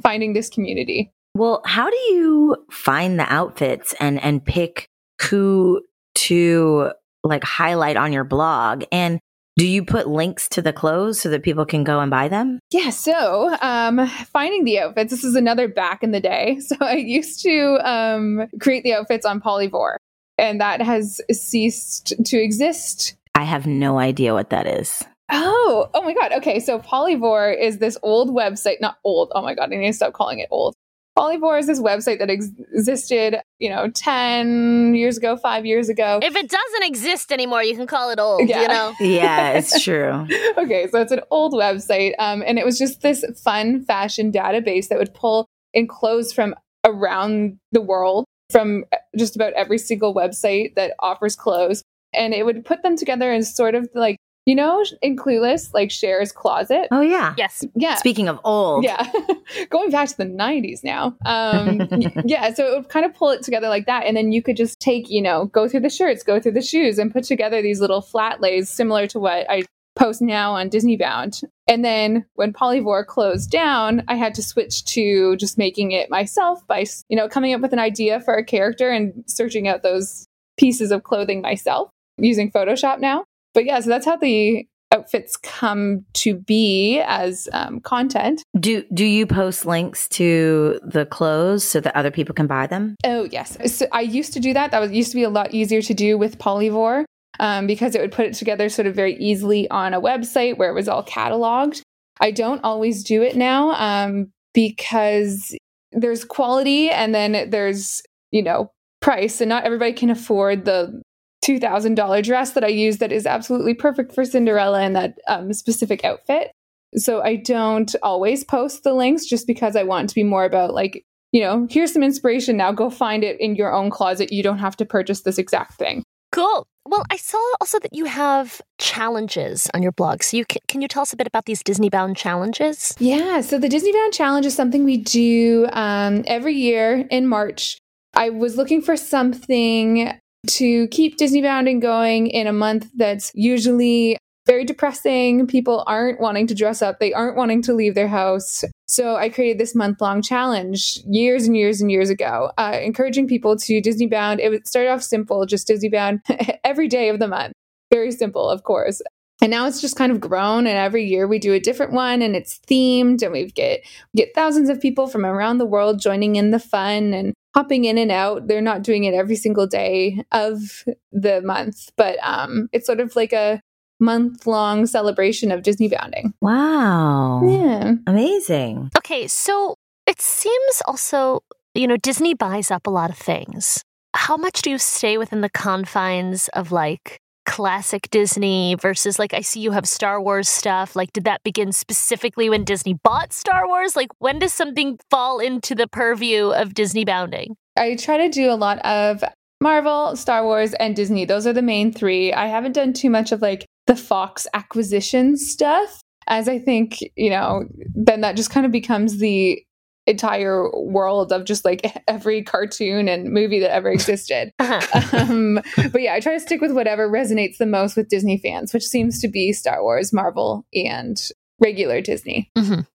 finding 0.02 0.32
this 0.32 0.50
community. 0.50 1.12
Well, 1.36 1.62
how 1.64 1.90
do 1.90 1.96
you 1.96 2.56
find 2.70 3.18
the 3.18 3.32
outfits 3.32 3.94
and 4.00 4.22
and 4.22 4.44
pick 4.44 4.86
who 5.22 5.82
to 6.16 6.92
like 7.22 7.44
highlight 7.44 7.96
on 7.96 8.12
your 8.12 8.24
blog? 8.24 8.84
And 8.92 9.20
do 9.56 9.66
you 9.66 9.84
put 9.84 10.08
links 10.08 10.48
to 10.50 10.62
the 10.62 10.72
clothes 10.72 11.20
so 11.20 11.28
that 11.30 11.42
people 11.42 11.64
can 11.64 11.84
go 11.84 12.00
and 12.00 12.10
buy 12.10 12.28
them? 12.28 12.58
Yeah, 12.70 12.90
so 12.90 13.56
um, 13.60 14.06
finding 14.32 14.64
the 14.64 14.80
outfits, 14.80 15.10
this 15.10 15.24
is 15.24 15.36
another 15.36 15.68
back 15.68 16.02
in 16.02 16.10
the 16.10 16.20
day. 16.20 16.58
So 16.64 16.76
I 16.80 16.94
used 16.94 17.42
to 17.42 17.78
um, 17.84 18.48
create 18.58 18.84
the 18.84 18.94
outfits 18.94 19.26
on 19.26 19.40
Polyvore, 19.40 19.96
and 20.38 20.60
that 20.60 20.80
has 20.80 21.20
ceased 21.30 22.14
to 22.24 22.36
exist. 22.38 23.16
I 23.34 23.44
have 23.44 23.66
no 23.66 23.98
idea 23.98 24.32
what 24.32 24.50
that 24.50 24.66
is. 24.66 25.04
Oh, 25.30 25.90
oh 25.92 26.02
my 26.02 26.14
God. 26.14 26.32
Okay, 26.32 26.58
so 26.58 26.78
Polyvore 26.78 27.56
is 27.56 27.78
this 27.78 27.98
old 28.02 28.30
website, 28.30 28.80
not 28.80 28.96
old. 29.04 29.30
Oh 29.34 29.42
my 29.42 29.54
God, 29.54 29.72
I 29.72 29.76
need 29.76 29.86
to 29.88 29.92
stop 29.92 30.14
calling 30.14 30.38
it 30.38 30.48
old. 30.50 30.74
Polyvore 31.16 31.58
is 31.60 31.66
this 31.66 31.80
website 31.80 32.18
that 32.18 32.28
ex- 32.28 32.50
existed, 32.72 33.36
you 33.60 33.70
know, 33.70 33.88
10 33.90 34.94
years 34.94 35.16
ago, 35.16 35.36
five 35.36 35.64
years 35.64 35.88
ago. 35.88 36.18
If 36.22 36.34
it 36.34 36.50
doesn't 36.50 36.82
exist 36.82 37.30
anymore, 37.32 37.62
you 37.62 37.76
can 37.76 37.86
call 37.86 38.10
it 38.10 38.18
old, 38.18 38.48
Yeah. 38.48 38.62
you 38.62 38.68
know? 38.68 38.92
Yeah, 39.00 39.50
it's 39.52 39.82
true. 39.82 40.26
okay, 40.58 40.88
so 40.90 41.00
it's 41.00 41.12
an 41.12 41.20
old 41.30 41.52
website. 41.52 42.14
Um, 42.18 42.42
and 42.44 42.58
it 42.58 42.64
was 42.64 42.78
just 42.78 43.00
this 43.02 43.24
fun 43.42 43.84
fashion 43.84 44.32
database 44.32 44.88
that 44.88 44.98
would 44.98 45.14
pull 45.14 45.46
in 45.72 45.86
clothes 45.86 46.32
from 46.32 46.54
around 46.84 47.58
the 47.72 47.80
world, 47.80 48.24
from 48.50 48.84
just 49.16 49.36
about 49.36 49.52
every 49.52 49.78
single 49.78 50.14
website 50.14 50.74
that 50.74 50.94
offers 50.98 51.36
clothes. 51.36 51.82
And 52.12 52.34
it 52.34 52.44
would 52.44 52.64
put 52.64 52.82
them 52.82 52.96
together 52.96 53.32
as 53.32 53.54
sort 53.54 53.74
of 53.74 53.88
like, 53.94 54.16
you 54.46 54.54
know, 54.54 54.84
in 55.00 55.16
Clueless, 55.16 55.72
like 55.72 55.90
Cher's 55.90 56.32
closet. 56.32 56.88
Oh 56.90 57.00
yeah. 57.00 57.34
Yes. 57.38 57.64
Yeah. 57.74 57.94
Speaking 57.96 58.28
of 58.28 58.38
old, 58.44 58.84
Yeah, 58.84 59.10
going 59.70 59.90
back 59.90 60.08
to 60.08 60.16
the 60.16 60.24
90s 60.24 60.84
now. 60.84 61.16
Um, 61.24 61.88
yeah, 62.24 62.52
so 62.52 62.66
it 62.66 62.76
would 62.76 62.88
kind 62.88 63.06
of 63.06 63.14
pull 63.14 63.30
it 63.30 63.42
together 63.42 63.68
like 63.68 63.86
that. 63.86 64.04
And 64.04 64.16
then 64.16 64.32
you 64.32 64.42
could 64.42 64.56
just 64.56 64.80
take, 64.80 65.08
you 65.08 65.22
know, 65.22 65.46
go 65.46 65.68
through 65.68 65.80
the 65.80 65.90
shirts, 65.90 66.22
go 66.22 66.38
through 66.40 66.52
the 66.52 66.62
shoes, 66.62 66.98
and 66.98 67.12
put 67.12 67.24
together 67.24 67.62
these 67.62 67.80
little 67.80 68.02
flat 68.02 68.40
lays 68.40 68.68
similar 68.68 69.06
to 69.08 69.18
what 69.18 69.48
I 69.48 69.64
post 69.96 70.20
now 70.20 70.52
on 70.52 70.68
Disney 70.68 70.96
Bound. 70.96 71.40
And 71.66 71.84
then 71.84 72.26
when 72.34 72.52
Polyvore 72.52 73.06
closed 73.06 73.50
down, 73.50 74.02
I 74.08 74.16
had 74.16 74.34
to 74.34 74.42
switch 74.42 74.84
to 74.86 75.36
just 75.36 75.56
making 75.56 75.92
it 75.92 76.10
myself 76.10 76.66
by, 76.66 76.84
you 77.08 77.16
know, 77.16 77.28
coming 77.28 77.54
up 77.54 77.60
with 77.60 77.72
an 77.72 77.78
idea 77.78 78.20
for 78.20 78.34
a 78.34 78.44
character 78.44 78.90
and 78.90 79.24
searching 79.26 79.68
out 79.68 79.82
those 79.82 80.26
pieces 80.58 80.90
of 80.90 81.02
clothing 81.02 81.40
myself 81.40 81.90
using 82.18 82.50
Photoshop 82.50 82.98
now. 83.00 83.24
But 83.54 83.64
yeah, 83.64 83.80
so 83.80 83.88
that's 83.88 84.04
how 84.04 84.16
the 84.16 84.66
outfits 84.92 85.36
come 85.36 86.04
to 86.14 86.34
be 86.34 87.00
as 87.00 87.48
um, 87.52 87.80
content. 87.80 88.42
do 88.60 88.84
do 88.94 89.04
you 89.04 89.26
post 89.26 89.66
links 89.66 90.08
to 90.08 90.78
the 90.84 91.04
clothes 91.06 91.64
so 91.64 91.80
that 91.80 91.94
other 91.96 92.10
people 92.10 92.34
can 92.34 92.46
buy 92.46 92.66
them? 92.66 92.96
Oh 93.04 93.24
yes, 93.30 93.56
so 93.74 93.86
I 93.92 94.02
used 94.02 94.32
to 94.34 94.40
do 94.40 94.52
that. 94.54 94.70
That 94.70 94.80
was 94.80 94.92
used 94.92 95.10
to 95.10 95.16
be 95.16 95.24
a 95.24 95.30
lot 95.30 95.52
easier 95.52 95.82
to 95.82 95.94
do 95.94 96.16
with 96.16 96.38
Polyvore 96.38 97.04
um, 97.40 97.66
because 97.66 97.94
it 97.94 98.00
would 98.00 98.12
put 98.12 98.26
it 98.26 98.34
together 98.34 98.68
sort 98.68 98.86
of 98.86 98.94
very 98.94 99.16
easily 99.16 99.68
on 99.70 99.94
a 99.94 100.00
website 100.00 100.58
where 100.58 100.70
it 100.70 100.74
was 100.74 100.88
all 100.88 101.04
cataloged. 101.04 101.82
I 102.20 102.30
don't 102.30 102.62
always 102.62 103.02
do 103.02 103.22
it 103.22 103.36
now 103.36 103.72
um, 103.72 104.30
because 104.52 105.56
there's 105.90 106.24
quality 106.24 106.90
and 106.90 107.14
then 107.14 107.50
there's 107.50 108.02
you 108.30 108.42
know 108.42 108.70
price, 109.00 109.40
and 109.40 109.48
not 109.48 109.64
everybody 109.64 109.92
can 109.92 110.10
afford 110.10 110.64
the 110.64 111.02
two 111.44 111.60
thousand 111.60 111.94
dollar 111.94 112.22
dress 112.22 112.52
that 112.52 112.64
I 112.64 112.68
use 112.68 112.98
that 112.98 113.12
is 113.12 113.26
absolutely 113.26 113.74
perfect 113.74 114.14
for 114.14 114.24
Cinderella 114.24 114.80
and 114.80 114.96
that 114.96 115.18
um, 115.28 115.52
specific 115.52 116.04
outfit. 116.04 116.52
So 116.96 117.22
I 117.22 117.36
don't 117.36 117.94
always 118.02 118.44
post 118.44 118.82
the 118.82 118.94
links 118.94 119.26
just 119.26 119.46
because 119.46 119.76
I 119.76 119.82
want 119.82 120.08
to 120.08 120.14
be 120.14 120.22
more 120.22 120.44
about 120.44 120.74
like 120.74 121.04
you 121.32 121.40
know, 121.40 121.66
here's 121.68 121.92
some 121.92 122.04
inspiration 122.04 122.56
now. 122.56 122.70
Go 122.70 122.88
find 122.88 123.24
it 123.24 123.40
in 123.40 123.56
your 123.56 123.74
own 123.74 123.90
closet. 123.90 124.32
You 124.32 124.44
don't 124.44 124.60
have 124.60 124.76
to 124.76 124.86
purchase 124.86 125.22
this 125.22 125.36
exact 125.36 125.74
thing. 125.74 126.04
Cool. 126.30 126.64
Well, 126.86 127.02
I 127.10 127.16
saw 127.16 127.38
also 127.60 127.80
that 127.80 127.92
you 127.92 128.04
have 128.04 128.62
challenges 128.78 129.68
on 129.74 129.82
your 129.82 129.90
blog. 129.90 130.22
So 130.22 130.36
you 130.36 130.44
can, 130.44 130.60
can 130.68 130.80
you 130.80 130.86
tell 130.86 131.02
us 131.02 131.12
a 131.12 131.16
bit 131.16 131.26
about 131.26 131.46
these 131.46 131.60
Disney 131.64 131.90
bound 131.90 132.16
challenges? 132.16 132.94
Yeah. 133.00 133.40
So 133.40 133.58
the 133.58 133.68
Disney 133.68 133.92
Bound 133.92 134.12
Challenge 134.12 134.46
is 134.46 134.54
something 134.54 134.84
we 134.84 134.98
do 134.98 135.66
um, 135.72 136.22
every 136.28 136.54
year 136.54 137.04
in 137.10 137.26
March. 137.26 137.78
I 138.14 138.30
was 138.30 138.56
looking 138.56 138.80
for 138.80 138.96
something 138.96 140.12
to 140.48 140.88
keep 140.88 141.16
Disney 141.16 141.42
bounding 141.42 141.80
going 141.80 142.28
in 142.28 142.46
a 142.46 142.52
month 142.52 142.88
that's 142.94 143.30
usually 143.34 144.18
very 144.46 144.64
depressing. 144.64 145.46
People 145.46 145.84
aren't 145.86 146.20
wanting 146.20 146.46
to 146.48 146.54
dress 146.54 146.82
up, 146.82 146.98
they 146.98 147.12
aren't 147.12 147.36
wanting 147.36 147.62
to 147.62 147.72
leave 147.72 147.94
their 147.94 148.08
house. 148.08 148.64
So 148.86 149.16
I 149.16 149.28
created 149.28 149.58
this 149.58 149.74
month 149.74 150.00
long 150.00 150.22
challenge 150.22 151.00
years 151.06 151.46
and 151.46 151.56
years 151.56 151.80
and 151.80 151.90
years 151.90 152.10
ago, 152.10 152.52
uh, 152.58 152.78
encouraging 152.82 153.26
people 153.26 153.56
to 153.56 153.80
Disney 153.80 154.06
bound. 154.06 154.40
It 154.40 154.50
would 154.50 154.66
start 154.66 154.88
off 154.88 155.02
simple, 155.02 155.46
just 155.46 155.66
Disney 155.66 155.88
bound 155.88 156.20
every 156.64 156.88
day 156.88 157.08
of 157.08 157.18
the 157.18 157.28
month. 157.28 157.54
Very 157.90 158.12
simple, 158.12 158.48
of 158.48 158.64
course. 158.64 159.00
And 159.42 159.50
now 159.50 159.66
it's 159.66 159.80
just 159.80 159.96
kind 159.96 160.12
of 160.12 160.20
grown, 160.20 160.66
and 160.66 160.78
every 160.78 161.04
year 161.04 161.26
we 161.26 161.38
do 161.38 161.52
a 161.52 161.60
different 161.60 161.92
one, 161.92 162.22
and 162.22 162.36
it's 162.36 162.60
themed, 162.70 163.20
and 163.22 163.32
we 163.32 163.50
get 163.50 163.80
we 164.12 164.18
get 164.18 164.34
thousands 164.34 164.68
of 164.68 164.80
people 164.80 165.06
from 165.06 165.26
around 165.26 165.58
the 165.58 165.66
world 165.66 166.00
joining 166.00 166.36
in 166.36 166.50
the 166.50 166.60
fun 166.60 167.12
and 167.12 167.34
hopping 167.54 167.84
in 167.84 167.98
and 167.98 168.10
out. 168.10 168.48
They're 168.48 168.60
not 168.60 168.82
doing 168.82 169.04
it 169.04 169.14
every 169.14 169.36
single 169.36 169.66
day 169.66 170.24
of 170.32 170.84
the 171.12 171.40
month, 171.42 171.90
but 171.96 172.18
um, 172.22 172.68
it's 172.72 172.86
sort 172.86 173.00
of 173.00 173.14
like 173.16 173.32
a 173.32 173.60
month 174.00 174.46
long 174.46 174.86
celebration 174.86 175.52
of 175.52 175.62
Disney 175.62 175.88
bounding. 175.88 176.34
Wow. 176.40 177.42
Yeah. 177.46 177.94
Amazing. 178.06 178.90
Okay, 178.96 179.28
so 179.28 179.76
it 180.06 180.20
seems 180.20 180.82
also, 180.86 181.40
you 181.74 181.86
know, 181.86 181.96
Disney 181.96 182.34
buys 182.34 182.70
up 182.70 182.86
a 182.86 182.90
lot 182.90 183.10
of 183.10 183.16
things. 183.16 183.82
How 184.14 184.36
much 184.36 184.62
do 184.62 184.70
you 184.70 184.78
stay 184.78 185.18
within 185.18 185.40
the 185.40 185.50
confines 185.50 186.48
of 186.48 186.70
like 186.72 187.20
classic 187.54 188.10
Disney 188.10 188.74
versus 188.74 189.16
like 189.16 189.32
I 189.32 189.40
see 189.40 189.60
you 189.60 189.70
have 189.70 189.86
Star 189.86 190.20
Wars 190.20 190.48
stuff? 190.48 190.96
Like, 190.96 191.12
did 191.12 191.22
that 191.22 191.44
begin 191.44 191.70
specifically 191.70 192.50
when 192.50 192.64
Disney 192.64 192.94
bought 192.94 193.32
Star 193.32 193.68
Wars? 193.68 193.94
Like, 193.94 194.08
when 194.18 194.40
does 194.40 194.52
something 194.52 194.98
fall 195.08 195.38
into 195.38 195.76
the 195.76 195.86
purview 195.86 196.48
of 196.48 196.74
Disney 196.74 197.04
bounding? 197.04 197.54
I 197.76 197.94
try 197.94 198.18
to 198.18 198.28
do 198.28 198.50
a 198.50 198.58
lot 198.58 198.84
of 198.84 199.22
Marvel, 199.60 200.16
Star 200.16 200.42
Wars, 200.42 200.74
and 200.74 200.96
Disney. 200.96 201.26
Those 201.26 201.46
are 201.46 201.52
the 201.52 201.62
main 201.62 201.92
three. 201.92 202.32
I 202.32 202.48
haven't 202.48 202.72
done 202.72 202.92
too 202.92 203.08
much 203.08 203.30
of 203.30 203.40
like 203.40 203.64
the 203.86 203.94
Fox 203.94 204.48
acquisition 204.52 205.36
stuff, 205.36 206.00
as 206.26 206.48
I 206.48 206.58
think, 206.58 206.98
you 207.14 207.30
know, 207.30 207.66
then 207.94 208.22
that 208.22 208.34
just 208.34 208.50
kind 208.50 208.66
of 208.66 208.72
becomes 208.72 209.18
the 209.18 209.62
entire 210.06 210.70
world 210.76 211.32
of 211.32 211.44
just 211.44 211.64
like 211.64 212.02
every 212.08 212.42
cartoon 212.42 213.08
and 213.08 213.30
movie 213.30 213.60
that 213.60 213.72
ever 213.72 213.90
existed. 213.90 214.52
Uh-huh. 214.64 215.16
um, 215.18 215.60
but 215.92 216.00
yeah, 216.00 216.14
I 216.14 216.20
try 216.20 216.34
to 216.34 216.40
stick 216.40 216.60
with 216.60 216.72
whatever 216.72 217.08
resonates 217.08 217.58
the 217.58 217.66
most 217.66 217.96
with 217.96 218.08
Disney 218.08 218.38
fans, 218.38 218.72
which 218.72 218.84
seems 218.84 219.20
to 219.20 219.28
be 219.28 219.52
Star 219.52 219.82
Wars, 219.82 220.12
Marvel, 220.12 220.64
and 220.72 221.16
regular 221.60 222.00
Disney. 222.00 222.50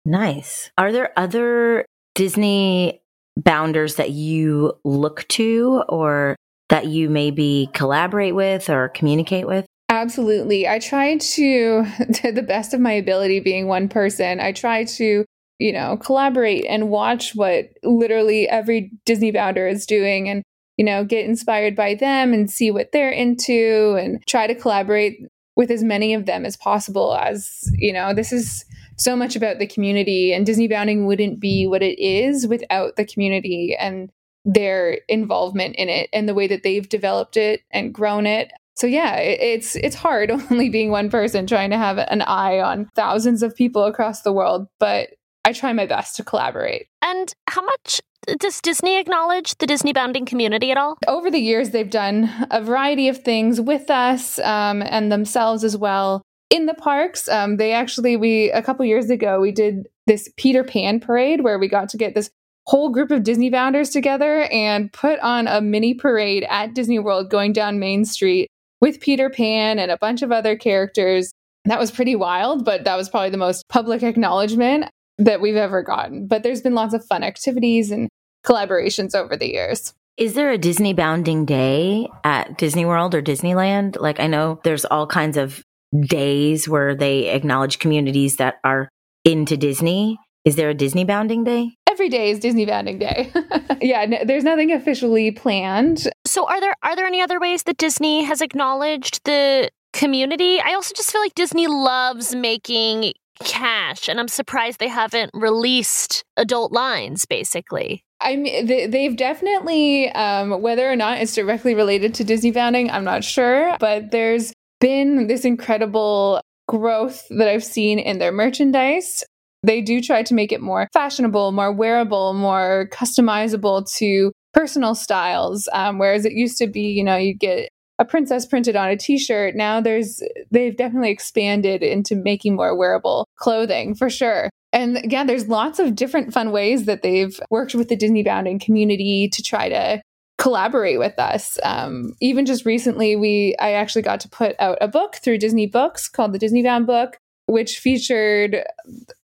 Nice. 0.05 0.71
Are 0.77 0.93
there 0.93 1.13
other 1.17 1.87
Disney 2.15 3.03
bounders 3.37 3.97
that 3.97 4.11
you 4.11 4.75
look 4.85 5.27
to 5.29 5.83
or 5.89 6.37
that 6.69 6.87
you 6.87 7.09
maybe 7.09 7.71
collaborate 7.73 8.35
with 8.35 8.69
or 8.69 8.89
communicate 8.91 9.47
with? 9.47 9.67
Absolutely. 9.89 10.67
I 10.69 10.79
try 10.79 11.17
to, 11.17 11.85
to 12.15 12.33
the 12.33 12.43
best 12.43 12.75
of 12.75 12.81
my 12.81 12.93
ability, 12.93 13.41
being 13.41 13.67
one 13.67 13.89
person, 13.89 14.41
I 14.41 14.53
try 14.53 14.85
to, 14.85 15.25
you 15.59 15.73
know, 15.73 15.97
collaborate 15.97 16.65
and 16.67 16.91
watch 16.91 17.35
what 17.35 17.67
literally 17.83 18.49
every 18.49 18.91
Disney 19.05 19.31
bounder 19.31 19.67
is 19.67 19.87
doing 19.87 20.29
and, 20.29 20.43
you 20.77 20.85
know, 20.85 21.05
get 21.05 21.25
inspired 21.25 21.77
by 21.77 21.95
them 21.95 22.33
and 22.33 22.51
see 22.51 22.71
what 22.71 22.91
they're 22.93 23.11
into 23.11 23.97
and 24.01 24.25
try 24.27 24.47
to 24.47 24.55
collaborate 24.55 25.21
with 25.57 25.71
as 25.71 25.85
many 25.85 26.15
of 26.15 26.27
them 26.27 26.45
as 26.45 26.57
possible. 26.57 27.15
As, 27.15 27.71
you 27.75 27.93
know, 27.93 28.13
this 28.13 28.33
is 28.33 28.65
so 28.97 29.17
much 29.17 29.37
about 29.37 29.59
the 29.59 29.67
community 29.67 30.33
and 30.33 30.47
Disney 30.47 30.69
bounding 30.69 31.07
wouldn't 31.07 31.41
be 31.41 31.67
what 31.67 31.83
it 31.83 32.01
is 32.01 32.47
without 32.47 32.97
the 32.97 33.07
community 33.07 33.77
and 33.79 34.11
their 34.45 34.99
involvement 35.09 35.77
in 35.77 35.89
it 35.89 36.09
and 36.13 36.29
the 36.29 36.35
way 36.35 36.47
that 36.47 36.63
they've 36.63 36.89
developed 36.89 37.37
it 37.37 37.63
and 37.71 37.95
grown 37.95 38.27
it 38.27 38.53
So 38.77 38.87
yeah, 38.87 39.17
it's 39.17 39.77
it's 39.77 39.95
hard 39.95 40.31
only 40.51 40.69
being 40.69 40.91
one 40.91 41.09
person 41.11 41.47
trying 41.47 41.71
to 41.71 41.79
have 41.79 41.99
an 41.99 42.23
eye 42.23 42.61
on 42.61 42.91
thousands 42.95 43.43
of 43.43 43.57
people 43.57 43.85
across 43.85 44.23
the 44.23 44.33
world, 44.33 44.67
but 44.79 45.11
I 45.45 45.53
try 45.53 45.73
my 45.73 45.87
best 45.87 46.17
to 46.17 46.25
collaborate. 46.25 46.89
And 47.03 47.33
how 47.49 47.63
much 47.63 48.01
does 48.39 48.61
Disney 48.61 48.99
acknowledge 48.99 49.57
the 49.59 49.67
Disney 49.67 49.93
bounding 49.93 50.25
community 50.25 50.71
at 50.71 50.79
all? 50.79 50.97
Over 51.07 51.31
the 51.31 51.39
years, 51.39 51.71
they've 51.71 51.91
done 51.91 52.31
a 52.51 52.63
variety 52.63 53.09
of 53.09 53.23
things 53.23 53.61
with 53.61 53.91
us 53.91 54.39
um, 54.39 54.83
and 54.83 55.13
themselves 55.13 55.63
as 55.63 55.77
well 55.77 56.23
in 56.51 56.67
the 56.67 56.75
parks. 56.75 57.29
Um, 57.29 57.59
they 57.59 57.73
actually, 57.73 58.17
we 58.17 58.51
a 58.53 58.63
couple 58.63 58.85
years 58.87 59.11
ago, 59.11 59.41
we 59.41 59.53
did 59.53 59.87
this 60.07 60.31
Peter 60.37 60.65
Pan 60.65 61.01
parade 61.01 61.43
where 61.43 61.59
we 61.59 61.69
got 61.69 61.89
to 61.91 61.97
get 61.97 62.15
this 62.15 62.31
whole 62.67 62.89
group 62.91 63.11
of 63.11 63.25
Disney 63.25 63.51
bounders 63.51 63.91
together 63.91 64.45
and 64.45 64.91
put 64.93 65.19
on 65.21 65.47
a 65.47 65.61
mini 65.61 65.93
parade 65.93 66.47
at 66.49 66.75
Disney 66.75 66.99
World 66.99 67.31
going 67.31 67.53
down 67.53 67.79
Main 67.79 68.07
Street 68.07 68.49
with 68.81 69.01
Peter 69.01 69.29
Pan 69.29 69.79
and 69.79 69.91
a 69.91 69.99
bunch 69.99 70.23
of 70.23 70.33
other 70.33 70.57
characters. 70.57 71.33
That 71.67 71.79
was 71.79 71.91
pretty 71.91 72.17
wild, 72.17 72.65
but 72.65 72.85
that 72.85 72.97
was 72.97 73.09
probably 73.11 73.31
the 73.31 73.37
most 73.37 73.69
public 73.69 74.03
acknowledgement 74.03 74.91
that 75.19 75.41
we've 75.41 75.57
ever 75.57 75.83
gotten. 75.83 76.27
But 76.27 76.43
there's 76.43 76.63
been 76.63 76.75
lots 76.75 76.95
of 76.95 77.05
fun 77.05 77.23
activities 77.23 77.91
and 77.91 78.09
collaborations 78.45 79.15
over 79.15 79.37
the 79.37 79.51
years. 79.51 79.95
Is 80.17 80.35
there 80.35 80.51
a 80.51 80.59
Disney 80.59 80.93
bounding 80.93 81.45
day 81.45 82.09
at 82.23 82.57
Disney 82.57 82.85
World 82.85 83.15
or 83.15 83.23
Disneyland? 83.23 84.01
Like, 84.01 84.21
I 84.21 84.29
know 84.29 84.61
there's 84.63 84.85
all 84.85 85.07
kinds 85.07 85.37
of 85.37 85.63
days 86.03 86.69
where 86.69 86.95
they 86.95 87.29
acknowledge 87.29 87.79
communities 87.79 88.37
that 88.37 88.57
are 88.63 88.89
into 89.25 89.57
Disney. 89.57 90.19
Is 90.45 90.57
there 90.57 90.71
a 90.71 90.75
Disney 90.75 91.05
bounding 91.05 91.43
day? 91.43 91.71
Every 91.89 92.09
day 92.09 92.31
is 92.31 92.39
Disney 92.39 92.67
bounding 92.67 92.99
day. 92.99 93.33
yeah, 93.81 94.01
n- 94.03 94.27
there's 94.27 94.45
nothing 94.45 94.73
officially 94.73 95.31
planned. 95.31 96.09
So 96.27 96.47
are 96.47 96.61
there 96.61 96.75
are 96.83 96.95
there 96.97 97.07
any 97.07 97.21
other 97.21 97.41
ways 97.41 97.63
that 97.65 97.79
Disney 97.79 98.25
has 98.25 98.41
acknowledged 98.41 99.21
the 99.25 99.71
community? 99.93 100.61
I 100.61 100.75
also 100.75 100.93
just 100.95 101.11
feel 101.11 101.21
like 101.21 101.35
Disney 101.35 101.67
loves 101.67 102.35
making 102.35 103.15
cash 103.41 104.09
and 104.09 104.21
I'm 104.21 104.29
surprised 104.29 104.79
they 104.79 104.89
haven't 104.89 105.31
released 105.35 106.25
adult 106.37 106.73
lines 106.73 107.25
basically. 107.27 108.05
I 108.21 108.37
mean, 108.37 108.67
they, 108.67 108.87
they've 108.87 109.17
definitely, 109.17 110.11
um, 110.13 110.63
whether 110.63 110.91
or 110.91 110.97
not 110.97 111.19
it's 111.19 111.35
directly 111.35 111.75
related 111.75 112.15
to 112.15 112.25
Disney 112.25 112.53
bounding, 112.53 112.91
I'm 112.91 113.05
not 113.05 113.23
sure, 113.23 113.77
but 113.81 114.13
there's 114.13 114.53
been 114.81 115.27
this 115.27 115.45
incredible 115.45 116.41
growth 116.69 117.23
that 117.31 117.49
I've 117.49 117.65
seen 117.65 117.99
in 117.99 118.19
their 118.19 118.33
merchandise. 118.33 119.23
They 119.63 119.81
do 119.81 120.01
try 120.01 120.23
to 120.23 120.35
make 120.35 120.53
it 120.53 120.61
more 120.61 120.89
fashionable, 120.93 121.53
more 121.53 121.73
wearable, 121.73 122.35
more 122.35 122.89
customizable 122.93 123.91
to 123.99 124.33
personal 124.53 124.95
styles. 124.95 125.69
Um, 125.73 125.99
whereas 125.99 126.25
it 126.25 126.33
used 126.33 126.59
to 126.59 126.67
be, 126.67 126.83
you 126.83 127.05
know, 127.05 127.17
you 127.17 127.35
get 127.35 127.69
a 127.99 128.05
princess 128.05 128.47
printed 128.47 128.77
on 128.77 128.89
a 128.89 128.97
t-shirt. 128.97 129.55
Now 129.55 129.81
there's 129.81 130.23
they've 130.51 130.77
definitely 130.77 131.11
expanded 131.11 131.83
into 131.83 132.17
making 132.17 132.57
more 132.57 132.77
wearable 132.77 133.27
clothing 133.37 133.95
for 133.95 134.11
sure. 134.11 134.51
And 134.73 134.97
again, 134.97 135.29
there's 135.29 135.49
lots 135.49 135.79
of 135.79 135.95
different 135.95 136.33
fun 136.33 136.51
ways 136.51 136.87
that 136.87 137.03
they've 137.03 137.39
worked 137.51 137.75
with 137.75 137.89
the 137.89 137.97
Disney 137.97 138.25
bounding 138.25 138.59
community 138.59 139.29
to 139.33 139.43
try 139.43 139.69
to 139.69 140.03
collaborate 140.39 140.99
with 140.99 141.17
us. 141.19 141.59
Um, 141.63 142.15
even 142.21 142.45
just 142.45 142.67
recently, 142.67 143.15
we 143.15 143.55
I 143.61 143.73
actually 143.73 144.03
got 144.03 144.21
to 144.21 144.29
put 144.29 144.57
out 144.59 144.79
a 144.81 144.89
book 144.89 145.17
through 145.23 145.39
Disney 145.39 145.67
Books 145.67 146.09
called 146.09 146.33
the 146.33 146.39
Disney 146.39 146.63
Bound 146.65 146.87
Book, 146.87 147.17
which 147.47 147.79
featured 147.79 148.65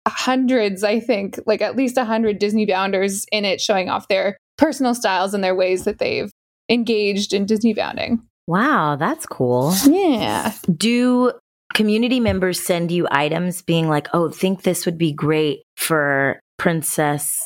hundreds, 0.09 0.83
I 0.83 1.01
think, 1.01 1.39
like 1.47 1.61
at 1.61 1.77
least 1.77 1.99
a 1.99 2.05
hundred 2.05 2.39
Disney 2.39 2.65
bounders 2.65 3.27
in 3.31 3.45
it, 3.45 3.61
showing 3.61 3.91
off 3.91 4.09
their 4.09 4.39
personal 4.57 4.95
styles 4.95 5.35
and 5.35 5.45
their 5.45 5.55
ways 5.55 5.85
that 5.85 5.99
they've 5.99 6.31
engaged 6.71 7.35
in 7.35 7.45
Disney 7.45 7.75
bounding. 7.75 8.23
Wow, 8.47 8.97
that's 8.97 9.27
cool. 9.27 9.75
Yeah. 9.87 10.53
Do 10.77 11.33
community 11.73 12.21
members 12.21 12.61
send 12.61 12.91
you 12.91 13.07
items 13.11 13.63
being 13.63 13.89
like, 13.89 14.09
oh, 14.13 14.29
think 14.29 14.63
this 14.63 14.87
would 14.87 14.99
be 14.99 15.13
great 15.13 15.63
for 15.77 16.41
Princess 16.59 17.37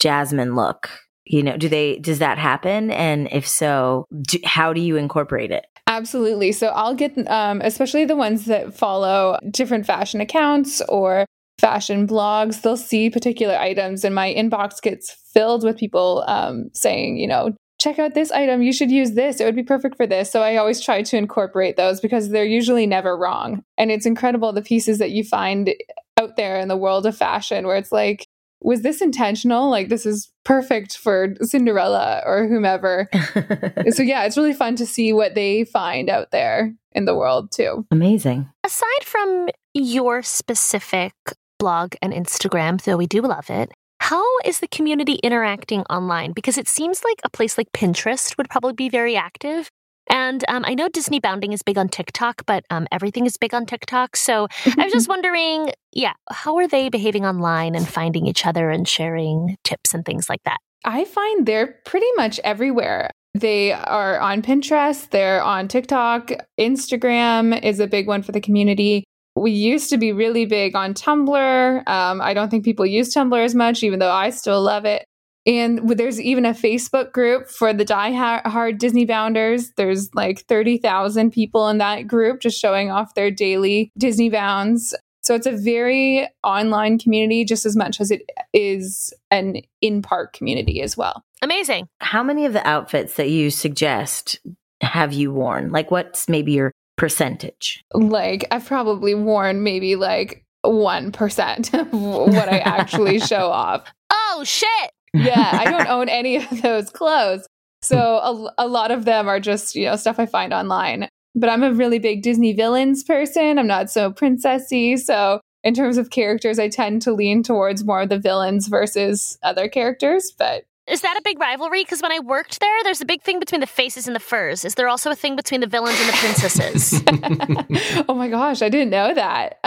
Jasmine 0.00 0.54
look? 0.54 0.90
You 1.24 1.42
know, 1.42 1.56
do 1.56 1.68
they, 1.68 1.98
does 1.98 2.20
that 2.20 2.38
happen? 2.38 2.90
And 2.90 3.28
if 3.32 3.48
so, 3.48 4.04
do, 4.22 4.38
how 4.44 4.72
do 4.72 4.80
you 4.80 4.96
incorporate 4.96 5.50
it? 5.50 5.66
Absolutely. 5.88 6.52
So 6.52 6.68
I'll 6.68 6.94
get, 6.94 7.16
um, 7.28 7.60
especially 7.62 8.04
the 8.04 8.16
ones 8.16 8.44
that 8.46 8.74
follow 8.74 9.38
different 9.50 9.86
fashion 9.86 10.20
accounts 10.20 10.82
or 10.88 11.26
fashion 11.58 12.06
blogs, 12.06 12.60
they'll 12.60 12.76
see 12.76 13.08
particular 13.08 13.56
items, 13.56 14.04
and 14.04 14.14
my 14.14 14.34
inbox 14.34 14.82
gets 14.82 15.16
filled 15.32 15.64
with 15.64 15.78
people 15.78 16.22
um, 16.26 16.68
saying, 16.74 17.16
you 17.16 17.26
know, 17.26 17.54
check 17.86 18.00
out 18.00 18.14
this 18.14 18.32
item. 18.32 18.62
You 18.62 18.72
should 18.72 18.90
use 18.90 19.12
this. 19.12 19.40
It 19.40 19.44
would 19.44 19.54
be 19.54 19.62
perfect 19.62 19.96
for 19.96 20.06
this. 20.06 20.30
So 20.30 20.42
I 20.42 20.56
always 20.56 20.80
try 20.80 21.02
to 21.02 21.16
incorporate 21.16 21.76
those 21.76 22.00
because 22.00 22.30
they're 22.30 22.44
usually 22.44 22.86
never 22.86 23.16
wrong. 23.16 23.62
And 23.78 23.92
it's 23.92 24.06
incredible 24.06 24.52
the 24.52 24.62
pieces 24.62 24.98
that 24.98 25.12
you 25.12 25.22
find 25.22 25.72
out 26.18 26.36
there 26.36 26.58
in 26.58 26.66
the 26.66 26.76
world 26.76 27.06
of 27.06 27.16
fashion 27.16 27.64
where 27.66 27.76
it's 27.76 27.92
like, 27.92 28.26
was 28.60 28.82
this 28.82 29.00
intentional? 29.00 29.70
Like, 29.70 29.88
this 29.88 30.04
is 30.04 30.32
perfect 30.44 30.96
for 30.96 31.34
Cinderella 31.42 32.22
or 32.26 32.48
whomever. 32.48 33.08
so, 33.90 34.02
yeah, 34.02 34.24
it's 34.24 34.36
really 34.36 34.54
fun 34.54 34.74
to 34.76 34.86
see 34.86 35.12
what 35.12 35.34
they 35.34 35.64
find 35.64 36.08
out 36.08 36.32
there 36.32 36.74
in 36.92 37.04
the 37.04 37.14
world, 37.14 37.52
too. 37.52 37.86
Amazing. 37.90 38.48
Aside 38.64 39.04
from 39.04 39.48
your 39.74 40.22
specific 40.22 41.12
blog 41.58 41.94
and 42.00 42.12
Instagram, 42.12 42.82
though 42.82 42.96
we 42.96 43.06
do 43.06 43.20
love 43.20 43.50
it, 43.50 43.70
how 44.08 44.24
is 44.44 44.60
the 44.60 44.68
community 44.68 45.14
interacting 45.14 45.80
online? 45.90 46.30
Because 46.30 46.56
it 46.56 46.68
seems 46.68 47.02
like 47.02 47.18
a 47.24 47.28
place 47.28 47.58
like 47.58 47.72
Pinterest 47.72 48.38
would 48.38 48.48
probably 48.48 48.72
be 48.72 48.88
very 48.88 49.16
active. 49.16 49.68
And 50.08 50.44
um, 50.46 50.64
I 50.64 50.74
know 50.74 50.88
Disney 50.88 51.18
Bounding 51.18 51.52
is 51.52 51.64
big 51.64 51.76
on 51.76 51.88
TikTok, 51.88 52.46
but 52.46 52.62
um, 52.70 52.86
everything 52.92 53.26
is 53.26 53.36
big 53.36 53.52
on 53.52 53.66
TikTok. 53.66 54.14
So 54.14 54.46
I 54.64 54.84
was 54.84 54.92
just 54.92 55.08
wondering, 55.14 55.72
yeah, 55.92 56.12
how 56.30 56.54
are 56.54 56.68
they 56.68 56.88
behaving 56.88 57.26
online 57.26 57.74
and 57.74 57.88
finding 57.88 58.26
each 58.26 58.46
other 58.46 58.70
and 58.70 58.86
sharing 58.86 59.56
tips 59.64 59.92
and 59.92 60.04
things 60.04 60.28
like 60.28 60.44
that? 60.44 60.58
I 60.84 61.04
find 61.04 61.44
they're 61.44 61.80
pretty 61.84 62.12
much 62.16 62.38
everywhere. 62.44 63.10
They 63.34 63.72
are 63.72 64.20
on 64.20 64.40
Pinterest, 64.40 65.10
they're 65.10 65.42
on 65.42 65.66
TikTok, 65.66 66.30
Instagram 66.60 67.60
is 67.60 67.80
a 67.80 67.88
big 67.88 68.06
one 68.06 68.22
for 68.22 68.30
the 68.30 68.40
community. 68.40 69.02
We 69.36 69.50
used 69.50 69.90
to 69.90 69.98
be 69.98 70.12
really 70.12 70.46
big 70.46 70.74
on 70.74 70.94
Tumblr. 70.94 71.88
Um, 71.88 72.20
I 72.20 72.34
don't 72.34 72.48
think 72.50 72.64
people 72.64 72.86
use 72.86 73.14
Tumblr 73.14 73.44
as 73.44 73.54
much, 73.54 73.82
even 73.82 73.98
though 73.98 74.10
I 74.10 74.30
still 74.30 74.62
love 74.62 74.84
it. 74.84 75.04
And 75.46 75.88
there's 75.88 76.20
even 76.20 76.44
a 76.44 76.52
Facebook 76.52 77.12
group 77.12 77.48
for 77.48 77.72
the 77.72 77.84
Die 77.84 78.12
Hard 78.12 78.78
Disney 78.78 79.04
Bounders. 79.04 79.70
There's 79.76 80.12
like 80.12 80.40
30,000 80.46 81.30
people 81.30 81.68
in 81.68 81.78
that 81.78 82.08
group 82.08 82.40
just 82.40 82.58
showing 82.58 82.90
off 82.90 83.14
their 83.14 83.30
daily 83.30 83.92
Disney 83.96 84.28
Bounds. 84.28 84.94
So 85.22 85.34
it's 85.34 85.46
a 85.46 85.52
very 85.52 86.28
online 86.42 86.98
community 86.98 87.44
just 87.44 87.64
as 87.66 87.76
much 87.76 88.00
as 88.00 88.10
it 88.10 88.22
is 88.52 89.12
an 89.30 89.56
in 89.80 90.02
park 90.02 90.32
community 90.32 90.80
as 90.80 90.96
well. 90.96 91.24
Amazing. 91.42 91.88
How 92.00 92.22
many 92.22 92.44
of 92.44 92.52
the 92.52 92.66
outfits 92.66 93.14
that 93.14 93.28
you 93.28 93.50
suggest 93.50 94.40
have 94.80 95.12
you 95.12 95.32
worn? 95.32 95.70
Like, 95.70 95.90
what's 95.90 96.28
maybe 96.28 96.52
your 96.52 96.72
percentage? 96.96 97.84
Like, 97.94 98.46
I've 98.50 98.66
probably 98.66 99.14
worn 99.14 99.62
maybe 99.62 99.96
like 99.96 100.44
1% 100.64 101.80
of 101.80 101.92
what 101.92 102.48
I 102.48 102.58
actually 102.58 103.18
show 103.20 103.50
off. 103.50 103.84
Oh, 104.10 104.42
shit. 104.44 104.90
Yeah, 105.14 105.50
I 105.52 105.64
don't 105.64 105.86
own 105.88 106.08
any 106.08 106.36
of 106.36 106.62
those 106.62 106.90
clothes. 106.90 107.46
So 107.82 107.98
a, 107.98 108.64
a 108.64 108.66
lot 108.66 108.90
of 108.90 109.04
them 109.04 109.28
are 109.28 109.40
just, 109.40 109.74
you 109.74 109.86
know, 109.86 109.96
stuff 109.96 110.18
I 110.18 110.26
find 110.26 110.52
online. 110.52 111.08
But 111.34 111.50
I'm 111.50 111.62
a 111.62 111.72
really 111.72 111.98
big 111.98 112.22
Disney 112.22 112.52
villains 112.52 113.04
person. 113.04 113.58
I'm 113.58 113.66
not 113.66 113.90
so 113.90 114.10
princessy. 114.10 114.98
So 114.98 115.40
in 115.62 115.74
terms 115.74 115.98
of 115.98 116.10
characters, 116.10 116.58
I 116.58 116.68
tend 116.68 117.02
to 117.02 117.12
lean 117.12 117.42
towards 117.42 117.84
more 117.84 118.02
of 118.02 118.08
the 118.08 118.18
villains 118.18 118.68
versus 118.68 119.38
other 119.42 119.68
characters. 119.68 120.32
But 120.36 120.64
Is 120.88 121.00
that 121.00 121.16
a 121.16 121.22
big 121.22 121.40
rivalry? 121.40 121.82
Because 121.82 122.00
when 122.02 122.12
I 122.12 122.20
worked 122.20 122.60
there, 122.60 122.82
there's 122.84 123.00
a 123.00 123.04
big 123.04 123.22
thing 123.22 123.40
between 123.40 123.60
the 123.60 123.66
faces 123.66 124.06
and 124.06 124.14
the 124.14 124.20
furs. 124.20 124.64
Is 124.64 124.74
there 124.76 124.88
also 124.88 125.10
a 125.10 125.14
thing 125.16 125.34
between 125.34 125.60
the 125.60 125.66
villains 125.66 125.98
and 126.00 126.08
the 126.08 126.12
princesses? 126.12 128.04
oh 128.08 128.14
my 128.14 128.28
gosh, 128.28 128.62
I 128.62 128.68
didn't 128.68 128.90
know 128.90 129.12
that. 129.12 129.58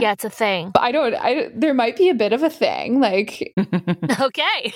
yeah, 0.00 0.12
it's 0.12 0.24
a 0.24 0.30
thing. 0.30 0.72
I 0.76 0.92
don't. 0.92 1.14
I 1.14 1.50
there 1.54 1.74
might 1.74 1.96
be 1.96 2.08
a 2.08 2.14
bit 2.14 2.32
of 2.32 2.42
a 2.42 2.50
thing. 2.50 3.00
Like, 3.00 3.52
Okay. 4.20 4.72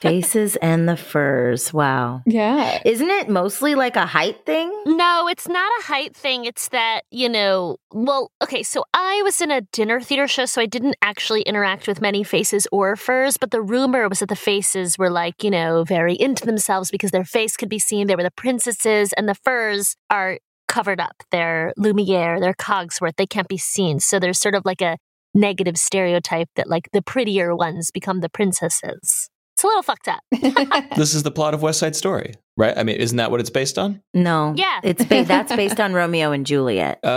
Faces 0.00 0.56
and 0.56 0.88
the 0.88 0.96
furs. 0.96 1.72
Wow. 1.72 2.22
yeah, 2.26 2.80
Isn't 2.84 3.10
it 3.10 3.28
mostly 3.28 3.74
like 3.74 3.96
a 3.96 4.06
height 4.06 4.44
thing? 4.46 4.72
No, 4.86 5.28
it's 5.28 5.46
not 5.48 5.70
a 5.80 5.82
height 5.84 6.16
thing. 6.16 6.44
It's 6.44 6.68
that, 6.68 7.02
you 7.10 7.28
know, 7.28 7.76
well, 7.92 8.30
okay, 8.42 8.62
so 8.62 8.84
I 8.94 9.20
was 9.24 9.40
in 9.40 9.50
a 9.50 9.60
dinner 9.60 10.00
theater 10.00 10.26
show, 10.26 10.46
so 10.46 10.60
I 10.60 10.66
didn't 10.66 10.96
actually 11.02 11.42
interact 11.42 11.86
with 11.86 12.00
many 12.00 12.24
faces 12.24 12.66
or 12.72 12.96
furs, 12.96 13.36
but 13.36 13.50
the 13.50 13.60
rumor 13.60 14.08
was 14.08 14.20
that 14.20 14.28
the 14.28 14.36
faces 14.36 14.98
were 14.98 15.10
like, 15.10 15.19
you 15.42 15.50
know, 15.50 15.84
very 15.84 16.14
into 16.14 16.46
themselves 16.46 16.90
because 16.90 17.10
their 17.10 17.24
face 17.24 17.56
could 17.56 17.68
be 17.68 17.78
seen. 17.78 18.06
They 18.06 18.16
were 18.16 18.22
the 18.22 18.30
princesses, 18.30 19.12
and 19.14 19.28
the 19.28 19.34
furs 19.34 19.96
are 20.10 20.38
covered 20.68 21.00
up. 21.00 21.22
They're 21.30 21.72
Lumiere, 21.76 22.40
they're 22.40 22.54
Cogsworth, 22.54 23.16
they 23.16 23.26
can't 23.26 23.48
be 23.48 23.58
seen. 23.58 23.98
So 23.98 24.18
there's 24.18 24.38
sort 24.38 24.54
of 24.54 24.64
like 24.64 24.80
a 24.80 24.96
negative 25.34 25.76
stereotype 25.76 26.48
that 26.56 26.68
like 26.68 26.88
the 26.92 27.02
prettier 27.02 27.54
ones 27.54 27.90
become 27.90 28.20
the 28.20 28.28
princesses. 28.28 29.28
It's 29.54 29.64
a 29.64 29.66
little 29.66 29.82
fucked 29.82 30.08
up. 30.08 30.20
This 30.96 31.14
is 31.14 31.22
the 31.22 31.30
plot 31.30 31.54
of 31.54 31.62
West 31.62 31.80
Side 31.80 31.96
Story, 31.96 32.34
right? 32.60 32.76
I 32.78 32.82
mean, 32.84 32.96
isn't 32.96 33.16
that 33.16 33.30
what 33.30 33.40
it's 33.40 33.50
based 33.50 33.78
on? 33.78 34.02
No. 34.14 34.54
Yeah. 34.56 34.80
It's 34.84 35.04
ba- 35.04 35.24
that's 35.24 35.54
based 35.56 35.80
on 35.80 35.92
Romeo 35.94 36.30
and 36.32 36.46
Juliet. 36.46 37.00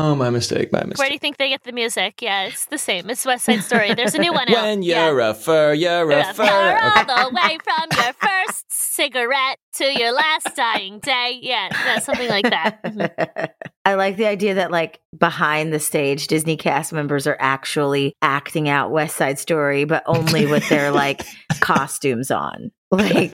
Oh, 0.00 0.14
my 0.16 0.30
mistake. 0.30 0.72
My 0.72 0.80
mistake. 0.82 0.98
Where 0.98 1.08
do 1.08 1.12
you 1.14 1.18
think 1.18 1.36
they 1.36 1.50
get 1.50 1.62
the 1.62 1.72
music? 1.72 2.20
Yeah, 2.22 2.44
it's 2.44 2.64
the 2.66 2.78
same. 2.78 3.08
It's 3.10 3.24
West 3.24 3.44
Side 3.44 3.62
Story. 3.62 3.94
There's 3.94 4.14
a 4.14 4.18
new 4.18 4.32
one 4.32 4.48
out. 4.54 4.62
When 4.62 4.82
yeah. 4.82 5.06
you're 5.06 5.20
a 5.20 5.34
fur, 5.34 5.72
you're 5.72 6.10
a 6.10 6.24
Far 6.34 6.46
fur. 6.46 6.78
all 6.82 7.04
the 7.30 7.34
way 7.34 7.58
from 7.62 8.04
your 8.04 8.12
first 8.46 8.64
cigarette 8.68 9.58
to 9.74 9.84
your 9.84 10.12
last 10.12 10.56
dying 10.56 10.98
day. 11.00 11.38
Yeah, 11.42 11.68
yeah 11.70 11.98
something 12.00 12.28
like 12.28 12.48
that. 12.50 12.82
Mhm. 12.82 13.48
I 13.84 13.94
like 13.94 14.16
the 14.16 14.26
idea 14.26 14.54
that 14.54 14.70
like 14.70 15.00
behind 15.16 15.72
the 15.72 15.80
stage, 15.80 16.26
Disney 16.26 16.56
cast 16.56 16.92
members 16.92 17.26
are 17.26 17.36
actually 17.40 18.14
acting 18.22 18.68
out 18.68 18.90
West 18.90 19.16
Side 19.16 19.38
Story, 19.38 19.84
but 19.84 20.02
only 20.06 20.46
with 20.46 20.68
their 20.68 20.90
like 20.90 21.22
costumes 21.60 22.30
on. 22.30 22.72
Like 23.00 23.32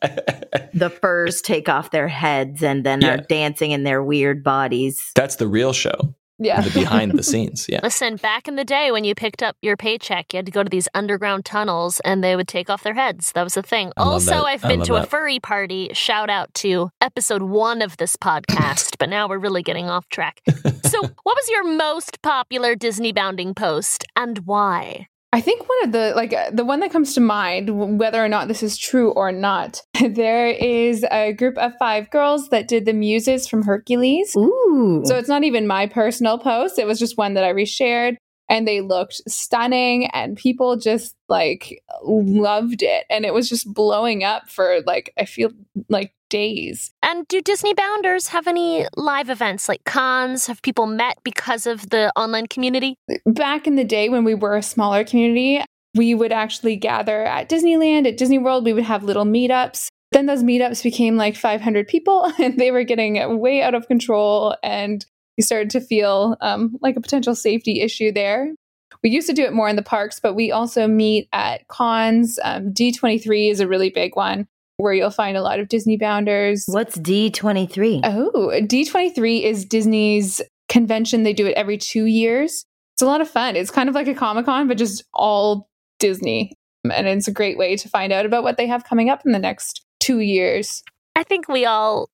the 0.74 0.90
furs 0.90 1.40
take 1.40 1.68
off 1.68 1.90
their 1.90 2.09
heads 2.09 2.62
and 2.62 2.84
then 2.84 3.00
Yeah. 3.00 3.14
are 3.14 3.16
dancing 3.18 3.70
in 3.70 3.84
their 3.84 4.02
weird 4.02 4.44
bodies. 4.44 5.12
That's 5.14 5.36
the 5.36 5.48
real 5.48 5.72
show. 5.72 6.14
Yeah. 6.38 6.61
The 6.61 6.70
behind 6.70 7.12
the 7.12 7.22
scenes. 7.22 7.64
Yeah. 7.66 7.80
Listen, 7.82 8.16
back 8.16 8.46
in 8.46 8.57
the 8.57 8.64
day 8.64 8.92
when 8.92 9.04
you 9.04 9.14
picked 9.14 9.42
up 9.42 9.57
your 9.62 9.74
paycheck, 9.78 10.34
you 10.34 10.36
had 10.36 10.44
to 10.44 10.52
go 10.52 10.62
to 10.62 10.68
these 10.68 10.86
underground 10.92 11.46
tunnels 11.46 11.98
and 12.00 12.22
they 12.22 12.36
would 12.36 12.46
take 12.48 12.68
off 12.68 12.82
their 12.82 12.92
heads. 12.92 13.32
That 13.32 13.42
was 13.44 13.54
the 13.54 13.62
thing. 13.62 13.90
I 13.96 14.02
also. 14.02 14.42
I've 14.42 14.62
I 14.62 14.68
been 14.68 14.80
love 14.80 14.88
to 14.88 14.94
a 14.96 15.07
furry 15.07 15.40
party. 15.40 15.88
Shout 15.94 16.28
out 16.28 16.52
to 16.57 16.90
episode 17.00 17.40
one 17.40 17.80
of 17.80 17.96
this 17.96 18.16
podcast, 18.16 18.96
but 18.98 19.09
now 19.09 19.26
we're 19.26 19.38
really 19.38 19.62
getting 19.62 19.88
off 19.88 20.07
track. 20.11 20.42
so, 20.84 21.00
what 21.00 21.16
was 21.24 21.48
your 21.48 21.64
most 21.64 22.20
popular 22.20 22.74
Disney 22.74 23.12
bounding 23.12 23.54
post 23.54 24.04
and 24.14 24.40
why? 24.40 25.09
I 25.32 25.40
think 25.40 25.68
one 25.68 25.84
of 25.84 25.92
the 25.92 26.12
like 26.14 26.32
uh, 26.32 26.50
the 26.50 26.64
one 26.64 26.80
that 26.80 26.92
comes 26.92 27.14
to 27.14 27.20
mind, 27.20 27.98
whether 27.98 28.24
or 28.24 28.28
not 28.28 28.48
this 28.48 28.62
is 28.62 28.78
true 28.78 29.10
or 29.12 29.32
not, 29.32 29.82
there 30.08 30.48
is 30.48 31.04
a 31.10 31.32
group 31.32 31.58
of 31.58 31.72
five 31.78 32.10
girls 32.10 32.48
that 32.50 32.68
did 32.68 32.86
the 32.86 32.92
muses 32.92 33.46
from 33.46 33.62
Hercules. 33.62 34.34
Ooh. 34.36 35.02
So 35.04 35.16
it's 35.16 35.28
not 35.28 35.44
even 35.44 35.66
my 35.66 35.86
personal 35.86 36.38
post; 36.38 36.78
it 36.78 36.86
was 36.86 36.98
just 36.98 37.18
one 37.18 37.34
that 37.34 37.44
I 37.44 37.52
reshared, 37.52 38.16
and 38.48 38.66
they 38.66 38.80
looked 38.80 39.20
stunning, 39.28 40.06
and 40.06 40.36
people 40.36 40.76
just 40.76 41.14
like 41.28 41.82
loved 42.02 42.82
it, 42.82 43.04
and 43.10 43.26
it 43.26 43.34
was 43.34 43.48
just 43.48 43.72
blowing 43.72 44.24
up 44.24 44.48
for 44.48 44.78
like 44.86 45.12
I 45.18 45.24
feel 45.24 45.50
like 45.88 46.14
days. 46.28 46.92
And 47.02 47.26
do 47.28 47.40
Disney 47.40 47.74
Bounders 47.74 48.28
have 48.28 48.46
any 48.46 48.86
live 48.96 49.30
events 49.30 49.68
like 49.68 49.84
cons? 49.84 50.46
Have 50.46 50.62
people 50.62 50.86
met 50.86 51.18
because 51.24 51.66
of 51.66 51.90
the 51.90 52.12
online 52.16 52.46
community? 52.46 52.96
back 53.26 53.66
in 53.66 53.76
the 53.76 53.84
day 53.84 54.08
when 54.08 54.24
we 54.24 54.34
were 54.34 54.56
a 54.56 54.62
smaller 54.62 55.04
community, 55.04 55.62
we 55.94 56.14
would 56.14 56.32
actually 56.32 56.76
gather 56.76 57.24
at 57.24 57.48
Disneyland, 57.48 58.06
at 58.06 58.16
Disney 58.16 58.38
World. 58.38 58.64
We 58.64 58.72
would 58.72 58.84
have 58.84 59.04
little 59.04 59.24
meetups. 59.24 59.88
Then 60.12 60.26
those 60.26 60.42
meetups 60.42 60.82
became 60.82 61.16
like 61.16 61.36
500 61.36 61.88
people 61.88 62.32
and 62.38 62.58
they 62.58 62.70
were 62.70 62.84
getting 62.84 63.38
way 63.38 63.62
out 63.62 63.74
of 63.74 63.88
control. 63.88 64.56
And 64.62 65.04
we 65.36 65.42
started 65.42 65.70
to 65.70 65.80
feel 65.80 66.36
um, 66.40 66.76
like 66.80 66.96
a 66.96 67.00
potential 67.00 67.34
safety 67.34 67.80
issue 67.80 68.12
there. 68.12 68.54
We 69.02 69.10
used 69.10 69.28
to 69.28 69.34
do 69.34 69.44
it 69.44 69.52
more 69.52 69.68
in 69.68 69.76
the 69.76 69.82
parks, 69.82 70.18
but 70.20 70.34
we 70.34 70.50
also 70.50 70.86
meet 70.86 71.28
at 71.32 71.68
cons. 71.68 72.38
Um, 72.42 72.72
D23 72.72 73.50
is 73.50 73.60
a 73.60 73.68
really 73.68 73.90
big 73.90 74.16
one 74.16 74.48
where 74.76 74.92
you'll 74.92 75.10
find 75.10 75.36
a 75.36 75.42
lot 75.42 75.60
of 75.60 75.68
Disney 75.68 75.96
bounders. 75.96 76.64
What's 76.66 76.98
D23? 76.98 78.00
Oh, 78.04 78.52
D23 78.62 79.42
is 79.42 79.64
Disney's 79.64 80.40
convention. 80.68 81.22
They 81.22 81.32
do 81.32 81.46
it 81.46 81.54
every 81.54 81.78
two 81.78 82.06
years. 82.06 82.64
It's 82.94 83.02
a 83.02 83.06
lot 83.06 83.20
of 83.20 83.28
fun. 83.28 83.56
It's 83.56 83.70
kind 83.70 83.88
of 83.88 83.94
like 83.94 84.08
a 84.08 84.14
Comic 84.14 84.46
Con, 84.46 84.68
but 84.68 84.78
just 84.78 85.04
all 85.12 85.68
Disney. 85.98 86.52
And 86.90 87.06
it's 87.06 87.28
a 87.28 87.32
great 87.32 87.58
way 87.58 87.76
to 87.76 87.88
find 87.88 88.12
out 88.12 88.26
about 88.26 88.42
what 88.42 88.56
they 88.56 88.66
have 88.66 88.84
coming 88.84 89.10
up 89.10 89.22
in 89.24 89.32
the 89.32 89.38
next 89.38 89.84
two 90.00 90.20
years. 90.20 90.82
I 91.14 91.22
think 91.22 91.48
we 91.48 91.66
all 91.66 92.08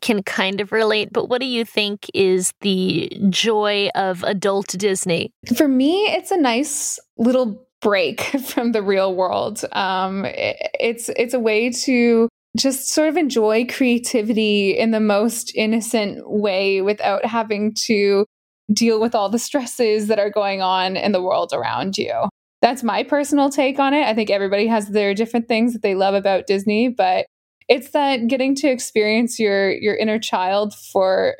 can 0.00 0.22
kind 0.22 0.60
of 0.60 0.70
relate, 0.70 1.12
but 1.12 1.28
what 1.28 1.40
do 1.40 1.46
you 1.46 1.64
think 1.64 2.06
is 2.12 2.52
the 2.60 3.10
joy 3.30 3.88
of 3.94 4.22
adult 4.22 4.68
Disney? 4.78 5.32
For 5.56 5.66
me, 5.66 6.06
it's 6.06 6.30
a 6.30 6.36
nice 6.36 6.98
little 7.16 7.67
break 7.80 8.20
from 8.46 8.72
the 8.72 8.82
real 8.82 9.14
world. 9.14 9.64
Um, 9.72 10.24
i- 10.24 10.56
it's 10.80 11.08
it's 11.10 11.34
a 11.34 11.40
way 11.40 11.70
to 11.70 12.28
just 12.56 12.88
sort 12.88 13.08
of 13.08 13.16
enjoy 13.16 13.66
creativity 13.66 14.76
in 14.76 14.90
the 14.90 15.00
most 15.00 15.52
innocent 15.54 16.28
way 16.28 16.80
without 16.82 17.24
having 17.24 17.72
to 17.74 18.24
deal 18.72 19.00
with 19.00 19.14
all 19.14 19.28
the 19.28 19.38
stresses 19.38 20.08
that 20.08 20.18
are 20.18 20.30
going 20.30 20.60
on 20.62 20.96
in 20.96 21.12
the 21.12 21.22
world 21.22 21.50
around 21.52 21.96
you. 21.96 22.12
That's 22.60 22.82
my 22.82 23.02
personal 23.04 23.50
take 23.50 23.78
on 23.78 23.94
it. 23.94 24.04
I 24.06 24.14
think 24.14 24.30
everybody 24.30 24.66
has 24.66 24.88
their 24.88 25.14
different 25.14 25.46
things 25.46 25.72
that 25.72 25.82
they 25.82 25.94
love 25.94 26.14
about 26.14 26.46
Disney, 26.46 26.88
but 26.88 27.26
it's 27.68 27.90
that 27.90 28.26
getting 28.26 28.54
to 28.56 28.68
experience 28.68 29.38
your 29.38 29.70
your 29.70 29.94
inner 29.94 30.18
child 30.18 30.74
for 30.74 31.36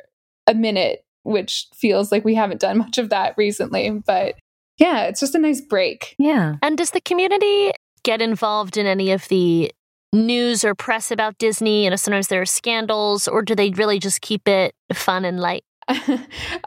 a 0.47 0.53
minute, 0.53 1.01
which 1.23 1.67
feels 1.75 2.11
like 2.11 2.23
we 2.23 2.35
haven't 2.35 2.61
done 2.61 2.77
much 2.77 2.97
of 2.97 3.09
that 3.09 3.33
recently. 3.37 3.89
But 4.05 4.35
yeah, 4.79 5.03
it's 5.03 5.19
just 5.19 5.35
a 5.35 5.39
nice 5.39 5.61
break. 5.61 6.15
Yeah. 6.17 6.55
And 6.61 6.77
does 6.77 6.91
the 6.91 7.01
community 7.01 7.71
get 8.03 8.21
involved 8.21 8.77
in 8.77 8.85
any 8.85 9.11
of 9.11 9.27
the 9.27 9.71
news 10.13 10.63
or 10.63 10.73
press 10.73 11.11
about 11.11 11.37
Disney? 11.37 11.83
You 11.83 11.89
know, 11.89 11.95
sometimes 11.97 12.27
there 12.27 12.41
are 12.41 12.45
scandals, 12.45 13.27
or 13.27 13.41
do 13.41 13.55
they 13.55 13.71
really 13.71 13.99
just 13.99 14.21
keep 14.21 14.47
it 14.47 14.73
fun 14.93 15.25
and 15.25 15.39
light? 15.39 15.63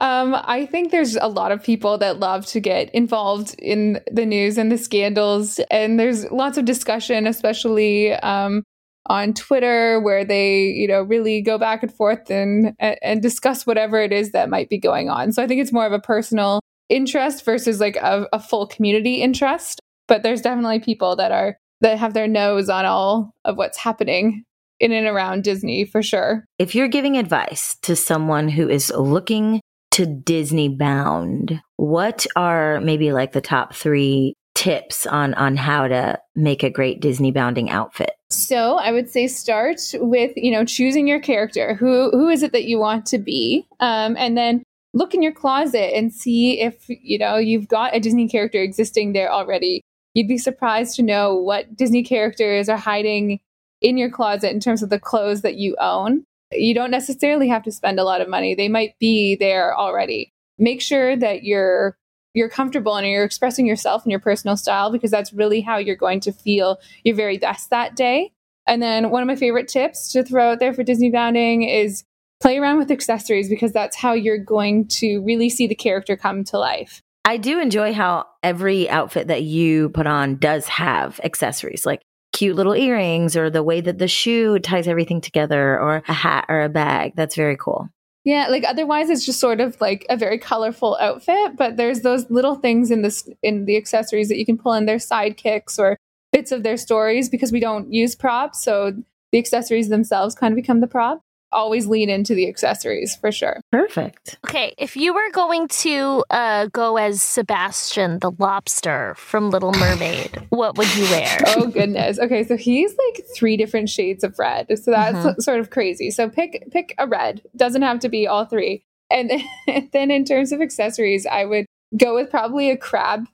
um, 0.01 0.35
I 0.35 0.67
think 0.71 0.91
there's 0.91 1.17
a 1.17 1.29
lot 1.29 1.53
of 1.53 1.63
people 1.63 1.97
that 1.99 2.19
love 2.19 2.45
to 2.47 2.61
get 2.61 2.91
involved 2.93 3.55
in 3.59 4.01
the 4.11 4.27
news 4.27 4.59
and 4.59 4.71
the 4.71 4.79
scandals, 4.79 5.59
and 5.71 5.99
there's 5.99 6.31
lots 6.31 6.59
of 6.59 6.65
discussion, 6.65 7.27
especially 7.27 8.13
um, 8.15 8.65
on 9.07 9.33
Twitter, 9.33 10.01
where 10.01 10.25
they, 10.25 10.65
you 10.65 10.89
know, 10.89 11.03
really 11.03 11.41
go 11.41 11.57
back 11.57 11.83
and 11.83 11.95
forth 11.95 12.31
and 12.31 12.75
and 12.81 13.23
discuss 13.23 13.65
whatever 13.65 14.01
it 14.01 14.13
is 14.13 14.33
that 14.33 14.51
might 14.51 14.69
be 14.69 14.79
going 14.79 15.09
on. 15.09 15.33
So 15.33 15.43
I 15.43 15.47
think 15.47 15.63
it's 15.63 15.73
more 15.73 15.87
of 15.87 15.93
a 15.93 16.01
personal 16.01 16.61
interest 16.89 17.45
versus 17.45 17.81
like 17.81 17.97
a, 17.97 18.27
a 18.33 18.41
full 18.41 18.67
community 18.67 19.23
interest. 19.23 19.81
But 20.09 20.23
there's 20.23 20.43
definitely 20.43 20.81
people 20.81 21.17
that 21.17 21.33
are 21.33 21.57
that 21.81 21.99
have 21.99 22.15
their 22.15 22.29
nose 22.29 22.69
on 22.69 22.85
all 22.85 23.35
of 23.45 23.57
what's 23.57 23.79
happening 23.79 24.45
in 24.81 24.93
and 24.93 25.07
around 25.07 25.45
Disney 25.45 25.85
for 25.85 26.03
sure. 26.03 26.45
If 26.59 26.75
you're 26.75 26.89
giving 26.89 27.17
advice 27.17 27.77
to 27.83 27.97
someone 27.97 28.49
who 28.49 28.69
is 28.69 28.93
looking 28.97 29.61
to 29.93 30.07
Disney 30.07 30.69
bound, 30.69 31.61
what 31.77 32.27
are 32.37 32.81
maybe 32.81 33.13
like 33.13 33.33
the 33.33 33.41
top 33.41 33.75
three 33.75 34.35
tips 34.55 35.07
on 35.07 35.35
on 35.35 35.57
how 35.57 35.89
to 35.89 36.19
make 36.35 36.63
a 36.63 36.71
great 36.71 37.01
Disney 37.01 37.31
bounding 37.31 37.71
outfit? 37.71 38.13
So 38.31 38.79
I 38.79 38.93
would 38.93 39.09
say 39.09 39.27
start 39.27 39.81
with 39.95 40.33
you 40.37 40.51
know 40.51 40.65
choosing 40.65 41.07
your 41.07 41.21
character. 41.21 41.75
Who 41.75 42.11
who 42.11 42.29
is 42.29 42.43
it 42.43 42.53
that 42.53 42.65
you 42.65 42.79
want 42.79 43.07
to 43.07 43.19
be, 43.19 43.67
um, 43.81 44.17
and 44.17 44.37
then 44.37 44.63
look 44.95 45.15
in 45.15 45.23
your 45.23 45.33
closet 45.33 45.97
and 45.97 46.13
see 46.13 46.61
if 46.61 46.85
you 46.89 47.19
know 47.19 47.37
you've 47.37 47.69
got 47.69 47.95
a 47.95 48.01
Disney 48.01 48.29
character 48.29 48.63
existing 48.63 49.13
there 49.13 49.33
already. 49.33 49.83
You'd 50.15 50.29
be 50.29 50.39
surprised 50.39 50.97
to 50.97 51.03
know 51.03 51.35
what 51.35 51.75
Disney 51.77 52.03
characters 52.03 52.69
are 52.69 52.77
hiding 52.77 53.41
in 53.81 53.97
your 53.97 54.11
closet 54.11 54.53
in 54.53 54.61
terms 54.61 54.83
of 54.83 54.91
the 54.91 55.01
clothes 55.01 55.43
that 55.43 55.57
you 55.57 55.77
own. 55.81 56.25
You 56.53 56.75
don't 56.75 56.91
necessarily 56.91 57.49
have 57.49 57.63
to 57.65 57.73
spend 57.73 57.99
a 57.99 58.05
lot 58.05 58.21
of 58.21 58.29
money. 58.29 58.55
They 58.55 58.69
might 58.69 58.99
be 58.99 59.37
there 59.37 59.77
already. 59.77 60.33
Make 60.59 60.83
sure 60.83 61.17
that 61.17 61.43
you're 61.45 61.97
you're 62.35 62.49
comfortable 62.49 62.97
and 62.97 63.07
you're 63.07 63.25
expressing 63.25 63.67
yourself 63.67 64.05
and 64.05 64.11
your 64.11 64.21
personal 64.21 64.57
style 64.57 64.91
because 64.91 65.11
that's 65.11 65.33
really 65.33 65.61
how 65.61 65.77
you're 65.77 65.97
going 65.97 66.21
to 66.21 66.33
feel 66.33 66.79
your 67.05 67.15
very 67.15 67.39
best 67.39 67.71
that 67.71 67.95
day. 67.95 68.33
And 68.67 68.81
then 68.81 69.11
one 69.11 69.23
of 69.23 69.27
my 69.27 69.37
favorite 69.37 69.69
tips 69.69 70.13
to 70.13 70.23
throw 70.23 70.53
out 70.53 70.59
there 70.59 70.73
for 70.73 70.83
Disney 70.83 71.11
bounding 71.11 71.63
is 71.63 72.05
play 72.43 72.59
around 72.59 72.79
with 72.79 72.91
accessories 72.91 73.49
because 73.49 73.73
that's 73.73 73.97
how 73.97 74.13
you're 74.13 74.37
going 74.37 74.89
to 74.89 75.21
really 75.21 75.49
see 75.49 75.69
the 75.69 75.75
character 75.75 76.17
come 76.17 76.43
to 76.43 76.59
life. 76.59 77.01
I 77.25 77.37
do 77.37 77.61
enjoy 77.61 77.93
how 77.93 78.27
every 78.43 78.91
outfit 78.91 79.29
that 79.29 79.45
you 79.45 79.91
put 79.91 80.09
on 80.09 80.37
does 80.37 80.67
have 80.67 81.21
accessories, 81.23 81.87
like 81.87 82.03
cute 82.33 82.57
little 82.57 82.75
earrings 82.75 83.37
or 83.37 83.49
the 83.49 83.63
way 83.63 83.81
that 83.81 83.99
the 83.99 84.09
shoe 84.09 84.59
ties 84.59 84.89
everything 84.89 85.21
together 85.21 85.79
or 85.79 86.03
a 86.09 86.13
hat 86.13 86.47
or 86.49 86.63
a 86.63 86.69
bag. 86.69 87.13
That's 87.15 87.37
very 87.37 87.57
cool. 87.57 87.89
Yeah, 88.25 88.49
like 88.49 88.65
otherwise 88.65 89.09
it's 89.09 89.25
just 89.25 89.39
sort 89.41 89.61
of 89.61 89.81
like 89.81 90.05
a 90.11 90.17
very 90.17 90.39
colorful 90.39 90.97
outfit, 91.01 91.57
but 91.57 91.77
there's 91.77 92.01
those 92.01 92.29
little 92.29 92.57
things 92.57 92.91
in 92.91 93.03
this 93.03 93.29
in 93.43 93.67
the 93.67 93.77
accessories 93.77 94.29
that 94.29 94.39
you 94.39 94.47
can 94.47 94.59
pull 94.59 94.75
in 94.75 94.87
their 94.87 94.97
sidekicks 94.97 95.79
or 95.79 95.97
bits 96.33 96.51
of 96.51 96.63
their 96.63 96.77
stories 96.77 97.29
because 97.29 97.53
we 97.53 97.61
don't 97.61 97.93
use 97.93 98.15
props, 98.17 98.63
so 98.63 98.93
the 99.33 99.39
accessories 99.39 99.89
themselves 99.89 100.35
kind 100.35 100.53
of 100.53 100.57
become 100.57 100.81
the 100.81 100.87
prop. 100.87 101.21
Always 101.53 101.87
lean 101.87 102.09
into 102.11 102.35
the 102.35 102.49
accessories 102.49 103.17
for 103.17 103.31
sure. 103.31 103.61
Perfect. 103.71 104.39
Okay, 104.47 104.75
if 104.79 104.97
you 104.97 105.13
were 105.15 105.31
going 105.33 105.69
to 105.69 106.25
uh, 106.31 106.67
go 106.73 106.97
as 106.97 107.21
Sebastian 107.23 108.19
the 108.21 108.31
lobster 108.39 109.15
from 109.17 109.51
Little 109.51 109.73
Mermaid, 109.73 110.47
what 110.51 110.77
would 110.79 110.95
you 110.97 111.05
wear? 111.05 111.37
oh 111.49 111.67
goodness. 111.67 112.19
Okay, 112.19 112.45
so 112.45 112.57
he's 112.57 112.91
like 112.97 113.25
three 113.35 113.57
different 113.57 113.89
shades 113.91 114.25
of 114.25 114.39
red. 114.39 114.67
So 114.79 114.91
that's 114.91 115.17
Mhm. 115.19 115.41
sort 115.43 115.61
of 115.61 115.71
crazy. 115.71 116.11
So 116.11 116.29
pick 116.29 116.71
pick 116.71 116.95
a 116.99 117.07
red. 117.07 117.43
Doesn't 117.57 117.83
have 117.83 118.01
to 118.01 118.09
be 118.09 118.27
all 118.27 118.45
three. 118.47 118.85
And 119.11 119.31
then 119.93 120.11
in 120.11 120.25
terms 120.25 120.53
of 120.53 120.61
accessories, 120.63 121.27
I 121.27 121.45
would 121.45 121.67
go 121.97 122.15
with 122.15 122.31
probably 122.31 122.71
a 122.71 122.77
crab 122.77 123.27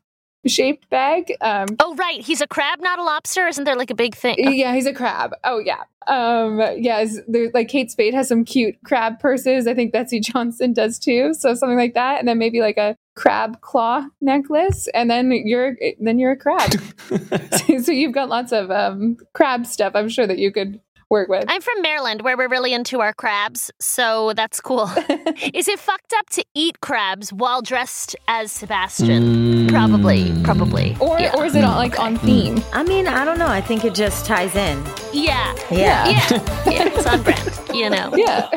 shaped 0.49 0.89
bag. 0.91 1.33
Um, 1.41 1.67
Oh, 1.81 1.95
right. 1.97 2.21
He's 2.21 2.41
a 2.41 2.47
crab, 2.47 2.81
not 2.81 2.99
a 2.99 3.03
lobster. 3.03 3.47
Isn't 3.47 3.65
there 3.65 3.77
like 3.77 3.91
a 3.91 3.95
big 3.95 4.15
thing? 4.15 4.37
yeah, 4.39 4.75
he's 4.75 4.87
a 4.87 4.93
crab. 4.95 5.33
Oh 5.45 5.59
yeah. 5.59 5.83
Um, 6.07 6.59
yes, 6.79 7.19
there's 7.29 7.53
like 7.53 7.69
Kate 7.69 7.91
Spade 7.91 8.15
has 8.15 8.29
some 8.29 8.45
cute 8.45 8.77
crab 8.85 9.21
purses. 9.21 9.67
I 9.67 9.75
think 9.75 9.93
Betsey 9.93 10.21
Johnson 10.21 10.73
does 10.73 10.99
too. 10.99 11.35
So 11.35 11.55
something 11.55 11.77
like 11.77 11.95
that, 11.95 12.19
and 12.19 12.27
then 12.27 12.39
maybe 12.39 12.61
like 12.61 12.79
a 12.79 12.97
crab 13.15 13.61
claw 13.61 14.07
necklace, 14.23 14.89
and 14.95 15.11
then 15.11 15.31
you're 15.33 15.77
then 16.01 16.19
you're 16.19 16.33
a 16.33 16.37
crab. 16.37 16.73
so 17.83 17.93
you've 17.93 18.15
got 18.15 18.31
lots 18.31 18.53
of 18.53 18.71
um, 18.71 19.19
crab 19.35 19.67
stuff. 19.67 19.93
I'm 19.95 20.09
sure 20.09 20.27
that 20.27 20.39
you 20.39 20.51
could 20.51 20.81
work 21.11 21.29
with. 21.29 21.45
I'm 21.49 21.61
from 21.61 21.81
Maryland, 21.83 22.23
where 22.23 22.37
we're 22.37 22.49
really 22.49 22.73
into 22.73 23.01
our 23.01 23.13
crabs, 23.13 23.71
so 23.81 24.33
that's 24.35 24.61
cool. 24.61 24.91
Is 25.55 25.69
it 25.69 25.79
fucked 25.79 26.13
up 26.19 26.29
to 26.31 26.45
eat 26.55 26.81
crabs 26.81 27.33
while 27.33 27.63
dressed 27.63 28.17
as 28.29 28.53
Sebastian? 28.53 29.69
Probably, 29.69 30.25
mm. 30.25 30.45
probably. 30.45 30.97
or 31.01 31.19
yeah. 31.19 31.35
or 31.37 31.47
is 31.47 31.55
it 31.55 31.65
on, 31.65 31.77
like 31.77 31.99
on 31.99 32.17
mm. 32.19 32.25
theme? 32.25 32.65
I 32.73 32.83
mean, 32.83 33.07
I 33.07 33.25
don't 33.25 33.39
know. 33.39 33.47
I 33.47 33.61
think 33.61 33.85
it 33.85 33.95
just 33.95 34.27
ties 34.27 34.55
in. 34.55 34.83
yeah, 35.13 35.55
Yeah. 35.71 36.09
yeah, 36.09 36.29
yeah. 36.67 36.89
It's 36.99 37.07
on 37.07 37.23
brand, 37.23 37.61
you 37.75 37.91
know. 37.91 38.13
Yeah. 38.19 38.49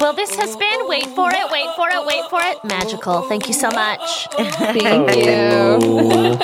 Well, 0.00 0.12
this 0.12 0.34
has 0.34 0.56
been 0.56 0.88
wait 0.88 1.06
for 1.06 1.30
it, 1.30 1.50
wait 1.52 1.68
for 1.76 1.88
it, 1.88 2.04
wait 2.04 2.28
for 2.28 2.40
it. 2.42 2.64
Magical. 2.64 3.22
Thank 3.28 3.46
you 3.46 3.54
so 3.54 3.70
much. 3.70 4.26
Thank 4.32 5.16
you. 5.16 6.38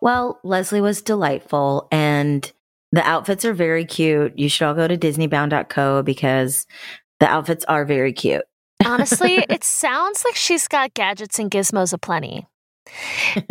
Well, 0.00 0.40
Leslie 0.42 0.80
was 0.80 1.00
delightful 1.00 1.88
and 1.90 2.52
the 2.94 3.02
outfits 3.06 3.44
are 3.44 3.52
very 3.52 3.84
cute. 3.84 4.38
You 4.38 4.48
should 4.48 4.66
all 4.66 4.74
go 4.74 4.86
to 4.86 4.96
disneybound.co 4.96 6.02
because 6.02 6.66
the 7.20 7.26
outfits 7.26 7.64
are 7.66 7.84
very 7.84 8.12
cute. 8.12 8.44
Honestly, 8.86 9.34
it 9.48 9.64
sounds 9.64 10.24
like 10.24 10.36
she's 10.36 10.68
got 10.68 10.94
gadgets 10.94 11.38
and 11.38 11.50
gizmos 11.50 11.92
aplenty. 11.92 12.46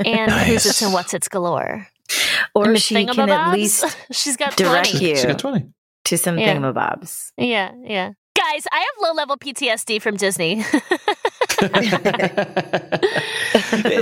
And 0.05 0.29
Nice. 0.31 0.47
who's 0.47 0.65
its 0.65 0.81
and 0.81 0.93
what's 0.93 1.13
its 1.13 1.27
galore. 1.27 1.87
Or 2.55 2.69
And 2.69 2.81
she 2.81 3.05
can 3.05 3.29
at 3.29 3.51
least 3.51 3.83
she's 4.11 4.37
got 4.37 4.55
direct 4.55 4.89
plenty. 4.91 5.09
you 5.09 5.15
She 5.17 5.27
got 5.27 5.39
20. 5.39 5.65
to 6.05 6.17
some 6.17 6.37
Yeah. 6.37 6.55
thingamabobs. 6.55 7.31
Yeah, 7.37 7.71
yeah. 7.83 8.11
Guys, 8.35 8.65
I 8.71 8.77
have 8.79 8.95
low 9.01 9.13
level 9.13 9.37
PTSD 9.37 10.01
from 10.01 10.15
Disney. 10.17 10.63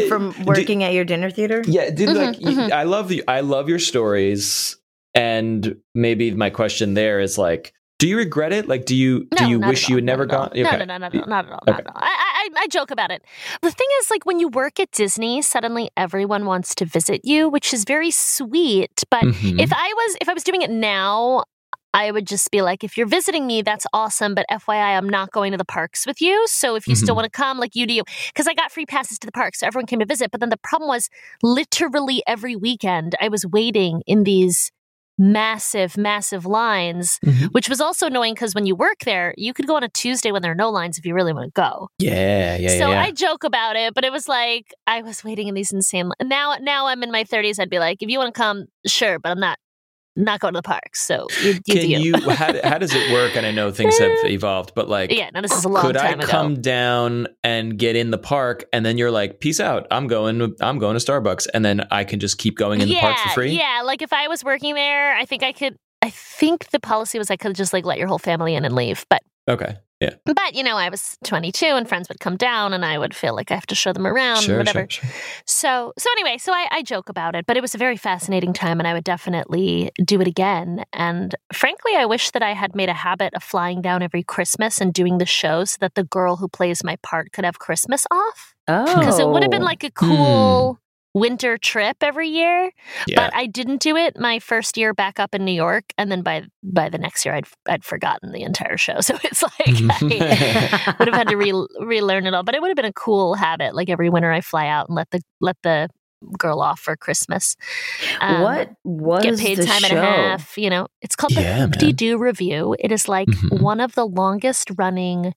From 0.07 0.33
working 0.45 0.83
at 0.83 0.93
your 0.93 1.05
dinner 1.05 1.29
theater? 1.29 1.63
Yeah, 1.65 1.89
dude. 1.89 2.09
like 2.15 2.37
Mhm, 2.37 2.43
y- 2.45 2.51
mhm. 2.53 2.71
I 2.71 2.83
love 2.83 3.07
the 3.07 3.23
I 3.27 3.41
love 3.41 3.69
your 3.69 3.79
stories, 3.79 4.77
and 5.13 5.77
maybe 5.93 6.31
my 6.31 6.49
question 6.49 6.93
there 6.93 7.19
is 7.19 7.37
like, 7.37 7.73
do 7.99 8.07
you 8.07 8.17
regret 8.17 8.51
it? 8.51 8.67
Like, 8.67 8.85
do 8.85 8.95
you 8.95 9.27
do 9.35 9.45
you 9.47 9.59
wish 9.59 9.87
you 9.87 9.95
had 9.97 10.03
never 10.03 10.25
not 10.25 10.33
at 10.33 10.39
all. 10.39 10.47
gone? 10.47 10.57
No, 10.57 10.69
Okay. 10.69 10.85
no, 10.85 10.85
no, 10.85 10.97
no, 10.97 11.09
no, 11.19 11.25
not 11.27 11.45
at 11.45 11.51
all. 11.51 11.59
Not 11.67 11.79
Okay. 11.79 11.83
at 11.87 11.95
all. 11.95 12.01
I, 12.01 12.49
I, 12.57 12.61
I 12.61 12.67
joke 12.67 12.89
about 12.89 13.11
it. 13.11 13.23
The 13.61 13.69
thing 13.69 13.87
is, 14.01 14.09
like, 14.09 14.25
when 14.25 14.39
you 14.39 14.47
work 14.47 14.79
at 14.79 14.89
Disney, 14.91 15.41
suddenly 15.43 15.91
everyone 15.95 16.45
wants 16.47 16.73
to 16.75 16.85
visit 16.85 17.21
you, 17.23 17.47
which 17.47 17.73
is 17.73 17.83
very 17.83 18.09
sweet. 18.09 19.03
But 19.11 19.25
Mhm. 19.25 19.61
if 19.61 19.71
I 19.71 19.93
was, 19.95 20.17
if 20.19 20.27
I 20.29 20.33
was 20.33 20.43
doing 20.43 20.63
it 20.63 20.71
now, 20.71 21.43
I 21.93 22.09
would 22.09 22.25
just 22.25 22.49
be 22.49 22.61
like, 22.63 22.83
if 22.83 22.97
you're 22.97 23.05
visiting 23.05 23.45
me, 23.45 23.61
that's 23.61 23.85
awesome. 23.93 24.33
But 24.33 24.47
FYI, 24.49 24.97
I'm 24.97 25.07
not 25.09 25.31
going 25.31 25.51
to 25.51 25.57
the 25.59 25.65
parks 25.65 26.07
with 26.07 26.21
you. 26.21 26.43
So 26.47 26.73
if 26.75 26.87
you 26.87 26.95
still 26.95 27.13
Mhm. 27.13 27.17
want 27.17 27.25
to 27.31 27.37
come, 27.37 27.59
like 27.59 27.75
you 27.75 27.85
do, 27.85 28.01
because 28.33 28.47
I 28.47 28.55
got 28.55 28.71
free 28.71 28.85
passes 28.87 29.19
to 29.19 29.27
the 29.27 29.31
park, 29.33 29.53
so 29.55 29.67
everyone 29.67 29.85
came 29.85 29.99
to 29.99 30.05
visit. 30.05 30.31
But 30.31 30.39
then 30.39 30.49
the 30.49 30.57
problem 30.57 30.87
was, 30.87 31.07
literally 31.43 32.23
every 32.25 32.55
weekend, 32.55 33.13
I 33.21 33.27
was 33.27 33.45
waiting 33.45 34.01
in 34.07 34.23
these 34.23 34.71
massive, 35.21 35.97
massive 35.97 36.45
lines, 36.45 37.19
Mhm. 37.23 37.49
which 37.53 37.69
was 37.69 37.79
also 37.79 38.07
annoying 38.07 38.33
because 38.33 38.55
when 38.55 38.65
you 38.65 38.75
work 38.75 38.99
there, 39.05 39.33
you 39.37 39.53
could 39.53 39.67
go 39.67 39.75
on 39.75 39.83
a 39.83 39.89
Tuesday 39.89 40.31
when 40.31 40.41
there 40.41 40.51
are 40.51 40.55
no 40.55 40.69
lines 40.69 40.97
if 40.97 41.05
you 41.05 41.13
really 41.13 41.31
want 41.31 41.45
to 41.53 41.61
go. 41.61 41.89
Yeah, 41.99 42.57
yeah, 42.57 42.79
so 42.79 42.89
yeah. 42.89 43.01
I 43.01 43.11
joke 43.11 43.43
about 43.43 43.75
it, 43.75 43.93
but 43.93 44.03
it 44.03 44.11
was 44.11 44.27
like 44.27 44.73
I 44.87 45.01
was 45.03 45.23
waiting 45.23 45.47
in 45.47 45.53
these 45.53 45.71
insane. 45.71 46.09
Now, 46.23 46.55
now 46.59 46.87
I'm 46.87 47.03
in 47.03 47.11
my 47.11 47.23
30s. 47.23 47.59
I'd 47.59 47.69
be 47.69 47.79
like, 47.79 48.01
if 48.01 48.09
you 48.09 48.17
want 48.19 48.33
to 48.33 48.37
come, 48.37 48.65
sure, 48.87 49.19
but 49.19 49.29
I'm 49.29 49.39
not 49.39 49.57
not 50.15 50.39
going 50.39 50.53
to 50.53 50.57
the 50.57 50.63
parks. 50.63 51.01
So 51.01 51.27
you, 51.41 51.53
you 51.65 51.73
Can 51.73 51.81
do. 51.81 51.87
you? 51.87 52.29
How, 52.29 52.53
how 52.63 52.77
does 52.77 52.93
it 52.93 53.11
work? 53.13 53.35
And 53.35 53.45
I 53.45 53.51
know 53.51 53.71
things 53.71 53.97
have 53.97 54.11
evolved, 54.25 54.73
but 54.75 54.89
like, 54.89 55.11
yeah, 55.11 55.29
now 55.33 55.41
this 55.41 55.51
is 55.51 55.63
a 55.65 55.69
long 55.69 55.81
could 55.85 55.97
I 55.97 56.11
ago. 56.11 56.25
come 56.25 56.61
down 56.61 57.27
and 57.43 57.77
get 57.77 57.95
in 57.95 58.11
the 58.11 58.17
park, 58.17 58.65
and 58.73 58.85
then 58.85 58.97
you're 58.97 59.11
like, 59.11 59.39
"Peace 59.39 59.59
out, 59.59 59.87
I'm 59.91 60.07
going. 60.07 60.55
I'm 60.61 60.79
going 60.79 60.97
to 60.97 61.03
Starbucks," 61.05 61.47
and 61.53 61.63
then 61.63 61.81
I 61.91 62.03
can 62.03 62.19
just 62.19 62.37
keep 62.37 62.57
going 62.57 62.81
in 62.81 62.89
the 62.89 62.99
park 62.99 63.17
for 63.17 63.29
free. 63.29 63.51
Yeah, 63.57 63.81
like 63.85 64.01
if 64.01 64.13
I 64.13 64.27
was 64.27 64.43
working 64.43 64.75
there, 64.75 65.15
I 65.15 65.25
think 65.25 65.43
I 65.43 65.51
could. 65.51 65.75
I 66.01 66.09
think 66.09 66.69
the 66.71 66.79
policy 66.79 67.17
was 67.19 67.29
I 67.29 67.37
could 67.37 67.55
just 67.55 67.73
like 67.73 67.85
let 67.85 67.97
your 67.99 68.07
whole 68.07 68.19
family 68.19 68.55
in 68.55 68.65
and 68.65 68.75
leave, 68.75 69.05
but 69.09 69.21
Okay. 69.47 69.75
Yeah. 70.01 70.15
but 70.25 70.55
you 70.55 70.63
know 70.63 70.77
I 70.77 70.89
was 70.89 71.17
22 71.25 71.65
and 71.67 71.87
friends 71.87 72.09
would 72.09 72.19
come 72.19 72.35
down 72.35 72.73
and 72.73 72.83
I 72.83 72.97
would 72.97 73.15
feel 73.15 73.35
like 73.35 73.51
I 73.51 73.53
have 73.53 73.67
to 73.67 73.75
show 73.75 73.93
them 73.93 74.07
around, 74.07 74.41
Sure, 74.41 74.57
whatever. 74.57 74.87
sure, 74.89 75.07
sure. 75.07 75.09
So 75.45 75.93
so 75.97 76.09
anyway, 76.13 76.37
so 76.39 76.51
I, 76.51 76.67
I 76.71 76.81
joke 76.81 77.07
about 77.09 77.35
it, 77.35 77.45
but 77.45 77.55
it 77.55 77.61
was 77.61 77.75
a 77.75 77.77
very 77.77 77.97
fascinating 77.97 78.51
time, 78.51 78.79
and 78.79 78.87
I 78.87 78.93
would 78.93 79.03
definitely 79.03 79.91
do 80.03 80.19
it 80.19 80.27
again. 80.27 80.83
And 80.91 81.35
frankly, 81.53 81.95
I 81.95 82.05
wish 82.05 82.31
that 82.31 82.41
I 82.41 82.53
had 82.53 82.75
made 82.75 82.89
a 82.89 82.93
habit 82.93 83.33
of 83.35 83.43
flying 83.43 83.81
down 83.81 84.01
every 84.01 84.23
Christmas 84.23 84.81
and 84.81 84.93
doing 84.93 85.19
the 85.19 85.25
show 85.25 85.63
so 85.65 85.77
that 85.81 85.95
the 85.95 86.03
girl 86.03 86.37
who 86.37 86.47
plays 86.47 86.83
my 86.83 86.97
part 87.03 87.31
could 87.31 87.45
have 87.45 87.59
Christmas 87.59 88.05
off 88.11 88.55
Oh. 88.67 88.85
because 88.99 89.19
it 89.19 89.27
would 89.27 89.41
have 89.43 89.51
been 89.51 89.63
oh. 89.63 89.65
like 89.65 89.83
a 89.83 89.87
hmm. 89.87 90.05
cool. 90.05 90.79
Winter 91.13 91.57
trip 91.57 91.97
every 92.01 92.29
year, 92.29 92.71
Yeah. 93.05 93.15
but 93.17 93.35
I 93.35 93.45
didn't 93.45 93.81
do 93.81 93.97
it 93.97 94.17
my 94.17 94.39
first 94.39 94.77
year 94.77 94.93
back 94.93 95.19
up 95.19 95.35
in 95.35 95.43
New 95.43 95.51
York, 95.51 95.85
and 95.97 96.09
then 96.11 96.21
by 96.21 96.43
by 96.63 96.87
the 96.89 96.97
next 96.97 97.25
year, 97.25 97.35
I'd 97.35 97.47
I'd 97.67 97.83
forgotten 97.83 98.31
the 98.31 98.43
entire 98.43 98.77
show. 98.77 98.99
So 99.01 99.17
it's 99.23 99.43
like 99.43 99.53
I, 99.67 100.95
would 100.99 101.07
have 101.09 101.15
had 101.17 101.27
to 101.27 101.35
re- 101.35 101.67
relearn 101.81 102.25
it 102.27 102.33
all. 102.33 102.43
But 102.43 102.55
it 102.55 102.61
would 102.61 102.69
have 102.69 102.77
been 102.77 102.85
a 102.85 102.93
cool 102.93 103.33
habit. 103.35 103.75
Like 103.75 103.89
every 103.89 104.09
winter, 104.09 104.31
I 104.31 104.39
fly 104.41 104.67
out 104.67 104.87
and 104.87 104.95
let 104.95 105.09
the 105.11 105.21
let 105.41 105.57
the 105.63 105.89
girl 106.37 106.61
off 106.61 106.79
for 106.79 106.95
Christmas. 106.95 107.57
Um, 108.21 108.41
what 108.43 108.69
was 108.85 109.23
Get 109.23 109.39
paid 109.39 109.57
the 109.57 109.65
time 109.65 109.81
show? 109.81 109.95
and 109.97 109.97
a 109.97 110.01
half. 110.05 110.57
You 110.57 110.69
know, 110.69 110.87
it's 111.01 111.15
called 111.15 111.31
Yeah, 111.33 111.41
man. 111.41 111.55
the 111.57 111.61
Hoop-Dee-Doo 111.63 112.17
Revue. 112.19 112.75
It 112.79 112.91
is 112.91 113.07
like 113.09 113.27
Mhm. 113.27 113.59
one 113.61 113.79
of 113.81 113.95
the 113.95 114.05
longest 114.05 114.69
running 114.77 115.33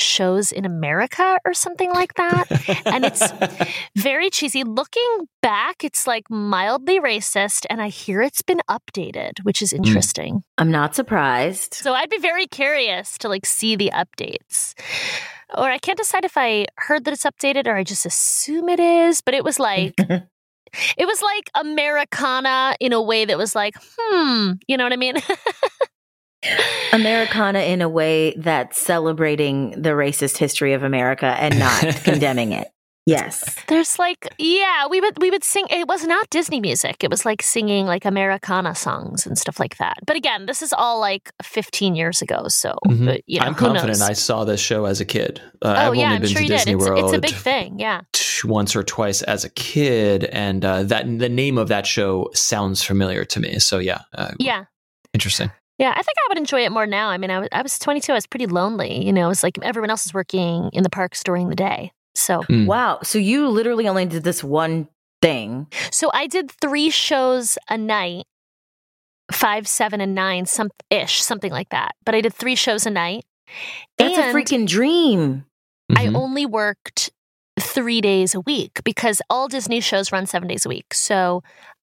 shows 0.00 0.52
in 0.52 0.64
America 0.64 1.38
or 1.44 1.54
something 1.54 1.90
like 1.90 2.14
that. 2.14 2.46
and 2.86 3.04
it's 3.04 3.22
very 3.96 4.30
cheesy. 4.30 4.64
Looking 4.64 5.28
back, 5.42 5.84
it's 5.84 6.06
like 6.06 6.30
mildly 6.30 7.00
racist, 7.00 7.66
and 7.70 7.80
I 7.80 7.88
hear 7.88 8.22
it's 8.22 8.42
been 8.42 8.60
updated, 8.68 9.42
which 9.42 9.62
is 9.62 9.72
interesting. 9.72 10.42
I'm 10.58 10.70
not 10.70 10.94
surprised. 10.94 11.74
So 11.74 11.94
I'd 11.94 12.10
be 12.10 12.18
very 12.18 12.46
curious 12.46 13.18
to 13.18 13.28
like 13.28 13.46
see 13.46 13.76
the 13.76 13.90
updates. 13.94 14.74
Or 15.56 15.68
I 15.68 15.78
can't 15.78 15.98
decide 15.98 16.24
if 16.24 16.36
I 16.36 16.66
heard 16.76 17.04
that 17.04 17.12
it's 17.14 17.24
updated 17.24 17.66
or 17.66 17.74
I 17.74 17.82
just 17.82 18.06
assume 18.06 18.68
it 18.68 18.78
is, 18.80 19.20
but 19.20 19.34
it 19.34 19.42
was 19.42 19.58
like 19.58 19.94
it 19.98 21.06
was 21.06 21.22
like 21.22 21.50
Americana 21.54 22.74
in 22.80 22.92
a 22.92 23.02
way 23.02 23.24
that 23.24 23.38
was 23.38 23.54
like, 23.54 23.74
hmm, 23.98 24.52
you 24.68 24.76
know 24.76 24.84
what 24.84 24.92
I 24.92 24.96
mean? 24.96 25.16
Americana 26.92 27.60
in 27.60 27.82
a 27.82 27.88
way 27.88 28.34
that's 28.36 28.78
celebrating 28.80 29.70
the 29.80 29.90
racist 29.90 30.36
history 30.38 30.72
of 30.72 30.82
America 30.82 31.26
and 31.38 31.58
not 31.58 31.82
condemning 32.04 32.52
it. 32.52 32.68
Yes. 33.06 33.56
There's 33.66 33.98
like, 33.98 34.28
yeah, 34.38 34.86
we 34.88 35.00
would 35.00 35.20
we 35.20 35.30
would 35.30 35.42
sing. 35.42 35.66
It 35.70 35.88
was 35.88 36.04
not 36.04 36.28
Disney 36.30 36.60
music. 36.60 37.02
It 37.02 37.10
was 37.10 37.24
like 37.24 37.42
singing 37.42 37.86
like 37.86 38.04
Americana 38.04 38.74
songs 38.74 39.26
and 39.26 39.36
stuff 39.38 39.58
like 39.58 39.78
that. 39.78 39.96
But 40.06 40.16
again, 40.16 40.46
this 40.46 40.62
is 40.62 40.72
all 40.72 41.00
like 41.00 41.32
15 41.42 41.96
years 41.96 42.22
ago, 42.22 42.44
so 42.48 42.76
Mhm. 42.86 43.14
uh, 43.14 43.18
you 43.26 43.40
know, 43.40 43.46
I'm 43.46 43.54
confident 43.54 43.98
knows? 43.98 44.02
I 44.02 44.12
saw 44.12 44.44
this 44.44 44.60
show 44.60 44.84
as 44.84 45.00
a 45.00 45.04
kid. 45.06 45.40
Uh, 45.62 45.68
oh 45.68 45.70
I've 45.70 45.94
yeah, 45.96 46.04
only 46.04 46.04
I'm 46.16 46.20
been 46.20 46.30
sure 46.30 46.38
to 46.38 46.42
you 46.44 46.48
did. 46.50 46.56
Disney 46.58 46.72
It's, 46.74 46.84
World 46.86 47.04
it's 47.04 47.12
a 47.14 47.20
big 47.20 47.34
thing. 47.34 47.78
Yeah. 47.80 48.02
once 48.44 48.76
or 48.76 48.82
twice 48.84 49.22
as 49.22 49.44
a 49.44 49.50
kid, 49.50 50.24
and 50.24 50.64
uh, 50.64 50.82
that 50.84 51.04
the 51.18 51.28
name 51.28 51.58
of 51.58 51.68
that 51.68 51.86
show 51.86 52.30
sounds 52.34 52.82
familiar 52.82 53.24
to 53.24 53.40
me. 53.40 53.58
So 53.60 53.78
yeah, 53.78 54.00
uh, 54.14 54.32
Yeah. 54.38 54.64
interesting. 55.14 55.50
Yeah, 55.80 55.90
I 55.96 56.02
think 56.02 56.16
I 56.18 56.28
would 56.28 56.36
enjoy 56.38 56.60
it 56.64 56.70
more 56.72 56.86
now. 56.86 57.08
I 57.08 57.16
mean, 57.16 57.30
I 57.30 57.38
was, 57.40 57.48
I 57.52 57.62
was 57.62 57.78
22. 57.78 58.12
I 58.12 58.14
was 58.14 58.26
pretty 58.26 58.46
lonely. 58.46 59.02
You 59.04 59.14
know, 59.14 59.24
it 59.24 59.28
was 59.28 59.42
like 59.42 59.58
everyone 59.62 59.88
else 59.88 60.04
is 60.04 60.12
working 60.12 60.68
in 60.74 60.82
the 60.82 60.90
parks 60.90 61.24
during 61.24 61.48
the 61.48 61.56
day. 61.56 61.90
So, 62.14 62.42
Hmm. 62.42 62.66
Wow. 62.66 62.98
So 63.02 63.18
you 63.18 63.48
literally 63.48 63.88
only 63.88 64.04
did 64.04 64.22
this 64.22 64.44
one 64.44 64.88
thing. 65.22 65.66
so 65.90 66.10
I 66.12 66.26
did 66.26 66.50
three 66.50 66.90
shows 66.90 67.56
a 67.70 67.78
night, 67.78 68.24
five, 69.32 69.66
seven, 69.66 70.00
and 70.02 70.14
nine, 70.14 70.44
some 70.46 70.68
ish, 70.90 71.22
something 71.22 71.50
like 71.52 71.70
that. 71.70 71.92
But 72.04 72.14
I 72.14 72.20
did 72.20 72.34
three 72.34 72.56
shows 72.56 72.84
a 72.86 72.90
night. 72.90 73.24
That's 73.98 74.18
And 74.18 74.30
a 74.30 74.38
freaking 74.38 74.66
dream. 74.66 75.46
I 75.96 76.06
Mhm. 76.06 76.14
only 76.16 76.44
worked 76.46 77.10
three 77.58 78.00
days 78.02 78.34
a 78.34 78.40
week 78.40 78.80
because 78.84 79.22
all 79.30 79.48
Disney 79.48 79.80
shows 79.80 80.12
run 80.12 80.26
seven 80.26 80.46
days 80.48 80.66
a 80.66 80.68
week. 80.68 80.92
So 80.94 81.42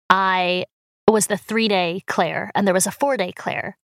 I 0.10 0.66
was 1.08 1.28
the 1.28 1.38
three 1.38 1.68
day 1.68 2.02
Claire 2.08 2.52
and 2.54 2.68
there 2.68 2.74
was 2.74 2.86
a 2.88 2.92
four 2.92 3.18
day 3.18 3.32
Claire. 3.32 3.78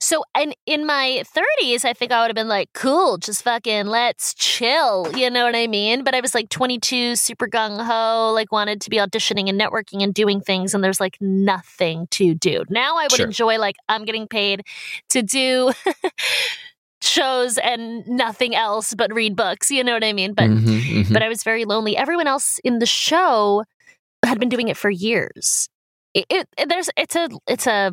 So, 0.00 0.24
and 0.34 0.54
in 0.66 0.86
my 0.86 1.22
30s, 1.62 1.84
I 1.84 1.92
think 1.92 2.12
I 2.12 2.20
would 2.20 2.28
have 2.28 2.34
been 2.34 2.48
like, 2.48 2.72
cool, 2.72 3.18
just 3.18 3.42
fucking 3.42 3.86
let's 3.86 4.34
chill. 4.34 5.10
You 5.16 5.30
know 5.30 5.44
what 5.44 5.54
I 5.56 5.66
mean? 5.66 6.04
But 6.04 6.14
I 6.14 6.20
was 6.20 6.34
like 6.34 6.48
22, 6.48 7.16
super 7.16 7.48
gung 7.48 7.84
ho, 7.84 8.32
like 8.32 8.52
wanted 8.52 8.80
to 8.82 8.90
be 8.90 8.96
auditioning 8.96 9.48
and 9.48 9.60
networking 9.60 10.02
and 10.02 10.12
doing 10.14 10.40
things. 10.40 10.74
And 10.74 10.82
there's 10.84 11.00
like 11.00 11.16
nothing 11.20 12.06
to 12.12 12.34
do. 12.34 12.64
Now 12.68 12.96
I 12.96 13.04
would 13.04 13.12
Sure. 13.12 13.26
enjoy, 13.26 13.58
like, 13.58 13.76
I'm 13.88 14.04
getting 14.04 14.26
paid 14.28 14.62
to 15.10 15.22
do 15.22 15.72
shows 17.02 17.58
and 17.58 18.06
nothing 18.06 18.54
else 18.54 18.94
but 18.94 19.12
read 19.12 19.36
books. 19.36 19.70
You 19.70 19.84
know 19.84 19.92
what 19.92 20.04
I 20.04 20.12
mean? 20.12 20.32
But 20.34 20.50
Mhm, 20.50 20.80
mhm. 21.04 21.12
but 21.12 21.22
I 21.22 21.28
was 21.28 21.42
very 21.42 21.64
lonely. 21.64 21.96
Everyone 21.96 22.26
else 22.26 22.58
in 22.64 22.78
the 22.78 22.86
show 22.86 23.64
had 24.24 24.40
been 24.40 24.48
doing 24.48 24.68
it 24.68 24.76
for 24.76 24.90
years. 24.90 25.68
It, 26.14 26.26
it- 26.30 26.68
there's 26.68 26.88
it's 26.96 27.14
a 27.14 27.28
it's 27.46 27.66
a 27.66 27.92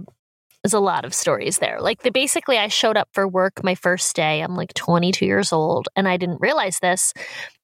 there's 0.63 0.73
a 0.73 0.79
lot 0.79 1.03
of 1.03 1.13
stories 1.13 1.57
there. 1.57 1.81
Like 1.81 2.03
the 2.03 2.09
basically, 2.09 2.57
I 2.57 2.69
showed 2.69 2.95
up 2.95 3.09
for 3.11 3.27
work 3.27 3.63
my 3.63 3.75
first 3.75 4.15
day. 4.15 4.41
I'm 4.41 4.55
like 4.55 4.73
22 4.73 5.25
years 5.25 5.51
old, 5.51 5.89
and 5.95 6.07
I 6.07 6.15
didn't 6.15 6.39
realize 6.39 6.79
this, 6.79 7.13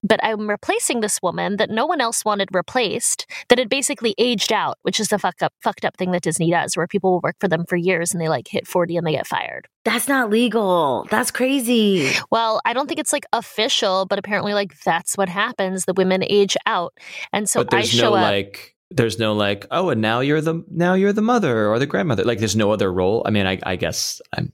but 0.03 0.19
I'm 0.21 0.49
replacing 0.49 0.99
this 0.99 1.21
woman 1.21 1.55
that 1.57 1.69
no 1.69 1.85
one 1.85 2.01
else 2.01 2.25
wanted 2.25 2.49
replaced. 2.51 3.25
That 3.47 3.57
had 3.57 3.69
basically 3.69 4.15
aged 4.17 4.51
out, 4.51 4.77
which 4.81 4.99
is 4.99 5.07
the 5.07 5.17
fuck 5.17 5.41
up 5.41 5.53
fucked 5.63 5.85
up 5.85 5.95
thing 5.95 6.11
that 6.11 6.23
Disney 6.23 6.51
does, 6.51 6.75
where 6.75 6.87
people 6.87 7.11
will 7.13 7.21
work 7.21 7.37
for 7.39 7.47
them 7.47 7.63
for 7.69 7.77
years 7.77 8.11
and 8.11 8.21
they 8.21 8.27
like 8.27 8.49
hit 8.49 8.67
40 8.67 8.97
and 8.97 9.07
they 9.07 9.13
get 9.13 9.27
fired. 9.27 9.67
That's 9.85 10.09
not 10.09 10.29
legal. 10.29 11.07
That's 11.09 11.31
crazy. 11.31 12.11
Well, 12.31 12.59
I 12.65 12.73
don't 12.73 12.87
think 12.87 12.99
it's 12.99 13.13
like 13.13 13.25
official, 13.31 14.07
but 14.07 14.19
apparently, 14.19 14.53
like 14.53 14.77
that's 14.81 15.17
what 15.17 15.29
happens. 15.29 15.85
The 15.85 15.93
women 15.93 16.21
age 16.21 16.57
out, 16.65 16.93
and 17.31 17.49
so 17.49 17.63
but 17.63 17.73
I 17.75 17.81
show 17.83 18.09
no 18.09 18.15
up. 18.15 18.23
like 18.23 18.75
there's 18.91 19.19
no 19.19 19.33
like 19.33 19.65
oh 19.71 19.89
and 19.89 20.01
now 20.01 20.19
you're 20.19 20.41
the 20.41 20.63
now 20.71 20.93
you're 20.95 21.13
the 21.13 21.21
mother 21.21 21.67
or 21.67 21.77
the 21.79 21.85
grandmother 21.85 22.23
like 22.23 22.39
there's 22.39 22.55
no 22.55 22.71
other 22.71 22.91
role 22.91 23.21
i 23.25 23.29
mean 23.29 23.45
i, 23.45 23.59
I 23.63 23.75
guess 23.75 24.19
i'm 24.35 24.51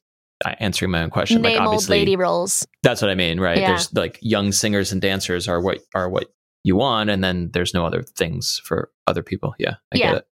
answering 0.60 0.92
my 0.92 1.02
own 1.04 1.10
question 1.10 1.42
Name 1.42 1.58
like 1.60 1.68
old 1.68 1.88
lady 1.90 2.16
roles. 2.18 2.68
that's 2.84 3.02
what 3.02 3.10
i 3.10 3.16
mean 3.16 3.40
right 3.40 3.58
Yeah. 3.58 3.68
there's 3.70 3.94
like 3.94 4.20
young 4.22 4.52
singers 4.52 4.92
and 4.92 5.02
dancers 5.02 5.48
are 5.48 5.62
what 5.62 5.80
are 5.94 6.10
what 6.10 6.28
you 6.64 6.76
want 6.76 7.10
and 7.10 7.24
then 7.24 7.50
there's 7.54 7.74
no 7.74 7.86
other 7.86 8.04
things 8.04 8.62
for 8.66 8.90
other 9.08 9.24
people 9.24 9.56
yeah 9.58 9.76
i 9.94 9.98
Yeah. 9.98 10.12
get 10.12 10.16
it 10.18 10.28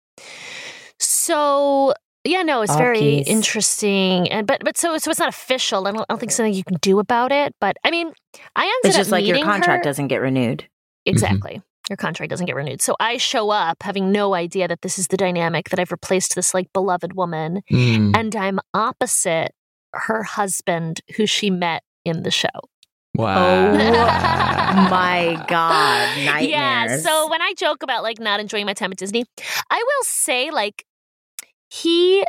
So 1.00 1.94
yeah, 2.26 2.42
no, 2.44 2.62
it's 2.62 2.74
very 2.78 3.00
Arkies. 3.02 3.26
interesting, 3.28 4.32
and 4.32 4.48
but 4.48 4.64
but 4.64 4.78
so 4.78 4.98
so 4.98 5.12
it's 5.12 5.20
not 5.20 5.28
official. 5.28 5.86
I 5.86 5.92
don't, 5.92 6.02
I 6.02 6.06
don't 6.08 6.20
think 6.20 6.32
something 6.32 6.54
you 6.54 6.64
can 6.64 6.78
do 6.82 7.00
about 7.00 7.34
it. 7.34 7.54
But 7.60 7.76
I 7.84 7.92
mean, 7.92 8.14
I 8.56 8.64
ended 8.64 8.80
It's 8.86 8.96
up 8.96 9.00
just 9.02 9.12
like 9.12 9.26
your 9.26 9.40
contract 9.44 9.84
her- 9.84 9.90
doesn't 9.90 10.08
get 10.08 10.22
renewed. 10.22 10.66
exactly. 11.06 11.56
Mm-hmm. 11.56 11.73
Your 11.90 11.98
contract 11.98 12.30
doesn't 12.30 12.46
get 12.46 12.56
renewed. 12.56 12.82
So 12.82 12.96
I 13.00 13.18
show 13.18 13.50
up 13.50 13.84
having 13.84 14.12
no 14.12 14.34
idea 14.34 14.68
that 14.68 14.82
this 14.84 14.98
is 14.98 15.08
the 15.08 15.18
dynamic 15.18 15.70
that 15.70 15.80
I've 15.80 15.92
replaced 15.92 16.36
this 16.36 16.54
like 16.54 16.72
beloved 16.74 17.14
woman, 17.14 17.62
Mm. 17.72 18.16
and 18.18 18.36
I'm 18.36 18.60
opposite 18.74 19.52
her 19.94 20.24
husband 20.24 21.02
who 21.18 21.26
she 21.26 21.50
met 21.50 21.84
in 22.06 22.24
the 22.24 22.32
show. 22.32 22.48
wow 23.16 23.72
Oh 23.74 24.90
my 24.90 25.44
God. 25.48 26.18
Nightmares. 26.26 26.48
Yeah. 26.50 26.98
So 26.98 27.30
when 27.30 27.42
I 27.42 27.54
joke 27.58 27.84
about 27.84 28.02
like 28.02 28.20
not 28.20 28.40
enjoying 28.40 28.66
my 28.66 28.74
time 28.74 28.92
at 28.92 28.98
Disney, 28.98 29.26
I 29.70 29.76
will 29.78 30.04
say 30.04 30.50
like 30.52 30.86
he 31.70 32.26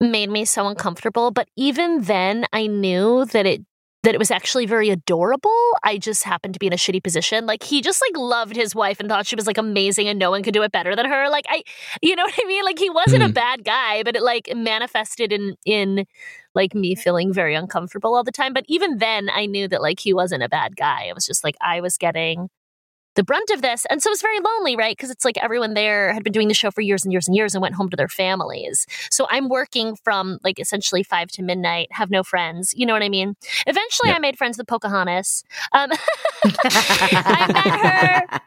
made 0.00 0.30
me 0.30 0.44
so 0.44 0.66
uncomfortable, 0.68 1.30
but 1.30 1.48
even 1.56 2.02
then 2.02 2.44
I 2.52 2.66
knew 2.68 3.24
that 3.26 3.46
it 3.46 3.62
that 4.04 4.14
it 4.14 4.18
was 4.18 4.30
actually 4.30 4.66
very 4.66 4.90
adorable. 4.90 5.50
I 5.82 5.98
just 5.98 6.24
happened 6.24 6.54
to 6.54 6.60
be 6.60 6.66
in 6.66 6.72
a 6.72 6.76
shitty 6.76 7.02
position. 7.02 7.46
Like 7.46 7.62
he 7.62 7.80
just 7.82 8.02
like 8.02 8.16
loved 8.16 8.54
his 8.56 8.74
wife 8.74 9.00
and 9.00 9.08
thought 9.08 9.26
she 9.26 9.36
was 9.36 9.46
like 9.46 9.58
amazing 9.58 10.08
and 10.08 10.18
no 10.18 10.30
one 10.30 10.42
could 10.42 10.54
do 10.54 10.62
it 10.62 10.72
better 10.72 10.94
than 10.94 11.06
her. 11.06 11.28
Like 11.30 11.46
I 11.48 11.62
you 12.02 12.14
know 12.16 12.22
what 12.28 12.34
I 12.40 12.46
mean? 12.46 12.64
Like 12.64 12.78
he 12.78 12.90
wasn't 12.90 13.22
a 13.24 13.28
Mhm. 13.28 13.34
bad 13.34 13.64
guy, 13.64 14.02
but 14.02 14.16
it 14.16 14.22
like 14.22 14.48
manifested 14.54 15.32
in 15.32 15.56
in 15.64 16.06
like 16.54 16.74
me 16.74 16.94
feeling 16.94 17.32
very 17.32 17.54
uncomfortable 17.54 18.14
all 18.14 18.24
the 18.24 18.32
time. 18.32 18.52
But 18.52 18.64
even 18.68 18.98
then 18.98 19.28
I 19.30 19.46
knew 19.46 19.68
that 19.68 19.82
like 19.82 20.00
he 20.00 20.14
wasn't 20.14 20.42
a 20.42 20.48
bad 20.48 20.76
guy. 20.76 21.04
It 21.04 21.14
was 21.14 21.26
just 21.26 21.42
like 21.44 21.56
I 21.60 21.80
was 21.80 21.96
getting 21.98 22.48
the 23.14 23.22
brunt 23.24 23.50
of 23.50 23.62
this. 23.62 23.86
And 23.90 24.02
so 24.02 24.08
it 24.08 24.12
was 24.12 24.22
very 24.22 24.38
lonely, 24.40 24.76
right? 24.76 24.96
Because 24.96 25.10
it's 25.10 25.24
like 25.24 25.36
everyone 25.38 25.74
there 25.74 26.12
had 26.12 26.24
been 26.24 26.32
doing 26.32 26.48
the 26.48 26.54
show 26.54 26.70
for 26.70 26.80
years 26.80 27.04
and 27.04 27.12
years 27.12 27.26
and 27.28 27.36
years 27.36 27.54
and 27.54 27.62
went 27.62 27.74
home 27.74 27.88
to 27.90 27.96
their 27.96 28.08
families. 28.08 28.86
So 29.10 29.26
I'm 29.30 29.48
working 29.48 29.96
from 29.96 30.38
like 30.42 30.58
essentially 30.58 31.02
five 31.02 31.28
to 31.32 31.42
midnight, 31.42 31.88
have 31.92 32.10
no 32.10 32.22
friends. 32.22 32.74
You 32.76 32.86
know 32.86 32.92
what 32.92 33.02
I 33.02 33.08
mean? 33.08 33.36
Eventually, 33.66 34.10
Yeah. 34.10 34.16
I 34.16 34.18
made 34.18 34.36
friends 34.38 34.58
with 34.58 34.66
Pocahontas. 34.66 35.44
Um, 35.72 35.90
I 36.44 37.50
met 37.52 37.80
her. 37.80 38.40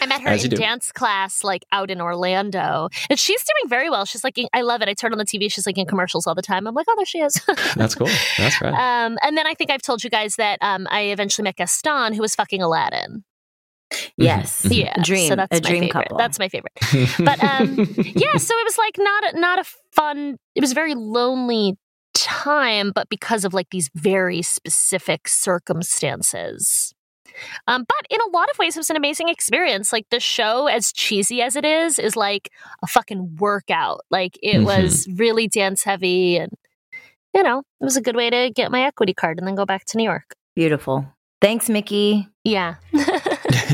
I 0.00 0.06
met 0.06 0.20
her 0.22 0.28
As 0.28 0.44
in 0.44 0.50
dance 0.50 0.92
class, 0.92 1.44
like 1.44 1.64
out 1.72 1.90
in 1.90 2.00
Orlando, 2.00 2.88
and 3.10 3.18
she's 3.18 3.42
doing 3.42 3.68
very 3.68 3.90
well. 3.90 4.04
She's 4.04 4.24
like, 4.24 4.38
I 4.52 4.62
love 4.62 4.82
it. 4.82 4.88
I 4.88 4.94
turn 4.94 5.12
on 5.12 5.18
the 5.18 5.24
TV. 5.24 5.52
She's 5.52 5.66
like 5.66 5.78
in 5.78 5.86
commercials 5.86 6.26
all 6.26 6.34
the 6.34 6.42
time. 6.42 6.66
I'm 6.66 6.74
like, 6.74 6.86
oh, 6.88 6.94
there 6.96 7.06
she 7.06 7.20
is. 7.20 7.40
that's 7.76 7.94
cool 7.94 8.08
that's 8.38 8.60
right 8.60 8.72
um, 8.74 9.18
and 9.22 9.36
then 9.36 9.46
I 9.46 9.54
think 9.54 9.70
I've 9.70 9.82
told 9.82 10.02
you 10.04 10.10
guys 10.10 10.36
that 10.36 10.58
um, 10.62 10.86
I 10.90 11.02
eventually 11.04 11.44
met 11.44 11.56
Gaston, 11.56 12.12
who 12.14 12.20
was 12.20 12.34
fucking 12.34 12.62
Aladdin. 12.62 13.24
Yes. 14.16 14.62
Mhm. 14.62 14.76
Yeah, 14.76 15.02
Dream. 15.02 15.28
So 15.28 15.36
that's 15.36 15.58
a 15.58 15.62
my 15.62 15.68
dream 15.68 15.82
favorite. 15.84 15.92
couple. 16.08 16.18
That's 16.18 16.38
my 16.38 16.48
favorite. 16.48 16.72
But 17.18 17.42
um, 17.42 17.76
yeah, 17.98 18.36
so 18.36 18.54
it 18.58 18.64
was 18.64 18.78
like 18.78 18.94
not 18.98 19.34
a, 19.34 19.40
not 19.40 19.58
a 19.58 19.64
fun. 19.92 20.36
It 20.54 20.60
was 20.60 20.72
a 20.72 20.74
very 20.74 20.94
lonely 20.94 21.76
time, 22.14 22.92
but 22.94 23.08
because 23.08 23.44
of 23.44 23.54
like 23.54 23.68
these 23.70 23.90
very 23.94 24.42
specific 24.42 25.28
circumstances. 25.28 26.92
Um, 27.66 27.84
but 27.88 28.06
in 28.10 28.20
a 28.20 28.28
lot 28.36 28.50
of 28.50 28.58
ways, 28.58 28.76
it 28.76 28.80
was 28.80 28.90
an 28.90 28.96
amazing 28.96 29.30
experience. 29.30 29.90
Like 29.92 30.06
the 30.10 30.20
show, 30.20 30.66
as 30.66 30.92
cheesy 30.92 31.40
as 31.40 31.56
it 31.56 31.64
is, 31.64 31.98
is 31.98 32.14
like 32.14 32.50
a 32.82 32.86
fucking 32.86 33.36
workout. 33.38 34.00
Like 34.10 34.38
it 34.42 34.58
Mhm. 34.58 34.64
was 34.66 35.08
really 35.16 35.48
dance 35.48 35.82
heavy, 35.82 36.36
and 36.36 36.52
you 37.34 37.42
know, 37.42 37.60
it 37.80 37.84
was 37.84 37.96
a 37.96 38.02
good 38.02 38.16
way 38.16 38.28
to 38.28 38.50
get 38.54 38.70
my 38.70 38.82
equity 38.82 39.14
card 39.14 39.38
and 39.38 39.46
then 39.46 39.54
go 39.54 39.64
back 39.64 39.86
to 39.86 39.96
New 39.96 40.04
York. 40.04 40.34
Beautiful. 40.54 41.06
Thanks, 41.40 41.70
Mickey. 41.70 42.28
Yeah. 42.44 42.74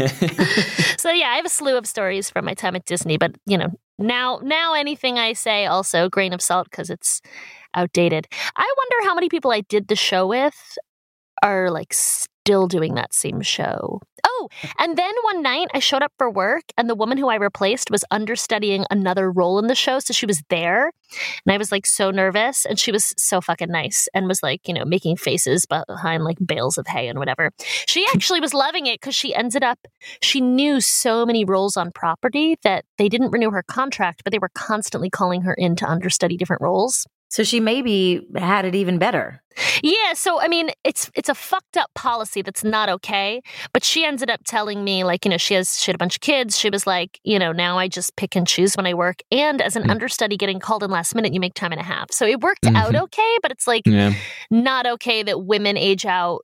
so 0.99 1.11
yeah, 1.11 1.29
I 1.29 1.37
have 1.37 1.47
a 1.47 1.51
slew 1.51 1.77
of 1.77 1.87
stories 1.87 2.31
from 2.31 2.45
my 2.45 2.55
time 2.55 2.77
at 2.77 2.85
Disney, 2.85 3.17
but 3.17 3.35
you 3.47 3.59
know, 3.59 3.71
now 3.99 4.41
now 4.43 4.75
anything 4.75 5.19
I 5.19 5.33
say 5.33 5.67
also 5.67 6.09
grain 6.09 6.33
of 6.33 6.41
salt 6.41 6.69
because 6.71 6.91
it's 6.91 7.21
outdated. 7.75 8.27
I 8.57 8.75
wonder 8.77 9.09
how 9.09 9.15
many 9.15 9.29
people 9.29 9.51
I 9.51 9.61
did 9.63 9.89
the 9.89 9.97
show 9.97 10.27
with 10.27 10.79
are 11.43 11.71
like 11.71 11.95
still 12.49 12.67
doing 12.67 12.95
that 12.95 13.13
same 13.13 13.43
show. 13.43 14.01
Oh, 14.25 14.49
and 14.79 14.97
then 14.97 15.13
one 15.21 15.43
night 15.43 15.69
I 15.75 15.81
showed 15.81 16.03
up 16.03 16.13
for 16.17 16.31
work 16.31 16.63
and 16.79 16.89
the 16.89 16.95
woman 16.95 17.19
who 17.19 17.29
I 17.29 17.35
replaced 17.35 17.91
was 17.91 18.07
understudying 18.11 18.87
another 18.91 19.31
role 19.31 19.59
in 19.59 19.67
the 19.67 19.75
show. 19.75 19.99
So 19.99 20.15
she 20.15 20.25
was 20.25 20.43
there 20.49 20.91
and 21.45 21.53
I 21.53 21.59
was 21.59 21.71
like 21.71 21.85
so 21.85 22.11
nervous 22.11 22.65
and 22.65 22.79
she 22.79 22.91
was 22.91 23.13
so 23.19 23.43
fucking 23.43 23.71
nice 23.71 24.09
and 24.15 24.27
was 24.27 24.43
like, 24.43 24.67
you 24.67 24.73
know, 24.73 24.87
making 24.87 25.19
faces 25.19 25.67
behind 25.67 26.25
like 26.25 26.39
bales 26.43 26.79
of 26.79 26.87
hay 26.87 27.07
and 27.07 27.19
whatever. 27.19 27.51
She 27.87 28.07
actually 28.15 28.41
was 28.41 28.55
loving 28.55 28.87
it 28.87 28.99
because 28.99 29.15
she 29.15 29.35
ended 29.35 29.63
up, 29.63 29.79
she 30.23 30.41
knew 30.41 30.81
so 30.81 31.27
many 31.27 31.45
roles 31.45 31.77
on 31.77 31.93
property 31.93 32.57
that 32.63 32.87
they 32.97 33.11
didn't 33.11 33.31
renew 33.31 33.51
her 33.51 33.63
contract, 33.63 34.25
but 34.25 34.31
they 34.31 34.39
were 34.39 34.53
constantly 34.55 35.11
calling 35.11 35.43
her 35.43 35.53
in 35.53 35.77
to 35.77 35.87
understudy 35.87 36.39
different 36.39 36.63
roles. 36.63 37.07
So 37.29 37.43
she 37.43 37.61
maybe 37.61 38.27
had 38.37 38.65
it 38.65 38.75
even 38.75 38.99
better. 38.99 39.43
Yeah, 39.83 40.13
so 40.15 40.41
I 40.41 40.47
mean, 40.47 40.71
it's 40.85 41.11
it's 41.17 41.29
a 41.29 41.35
fucked 41.35 41.77
up 41.77 41.91
policy 41.95 42.43
that's 42.43 42.63
not 42.63 42.89
okay. 42.89 43.43
But 43.73 43.83
she 43.83 44.05
ended 44.05 44.31
up 44.31 44.41
telling 44.47 44.85
me, 44.85 45.03
like, 45.03 45.25
you 45.25 45.31
know, 45.31 45.37
she 45.37 45.55
has 45.55 45.81
she 45.83 45.91
had 45.91 45.97
a 45.97 45.99
bunch 45.99 46.15
of 46.17 46.21
kids. 46.21 46.57
She 46.57 46.71
was 46.71 46.87
like, 46.87 47.19
you 47.25 47.39
know, 47.41 47.51
now 47.51 47.77
I 47.77 47.89
just 47.89 48.15
pick 48.17 48.37
and 48.37 48.47
choose 48.47 48.77
when 48.77 48.87
I 48.87 48.95
work. 48.95 49.21
And 49.33 49.61
as 49.61 49.75
an 49.75 49.83
Mm. 49.85 49.91
understudy, 49.91 50.37
getting 50.37 50.61
called 50.61 50.85
in 50.85 50.91
last 50.91 51.15
minute, 51.15 51.35
you 51.35 51.41
make 51.41 51.55
time 51.55 51.73
and 51.73 51.81
a 51.81 51.85
half. 51.85 52.13
So 52.13 52.25
it 52.25 52.41
worked 52.41 52.67
out 52.69 52.95
Mhm. 52.95 53.03
okay, 53.05 53.37
but 53.43 53.51
it's 53.51 53.67
like 53.67 53.83
yeah 53.87 54.13
not 54.51 54.87
okay 54.87 55.23
that 55.25 55.45
women 55.45 55.77
age 55.77 56.07
out 56.07 56.43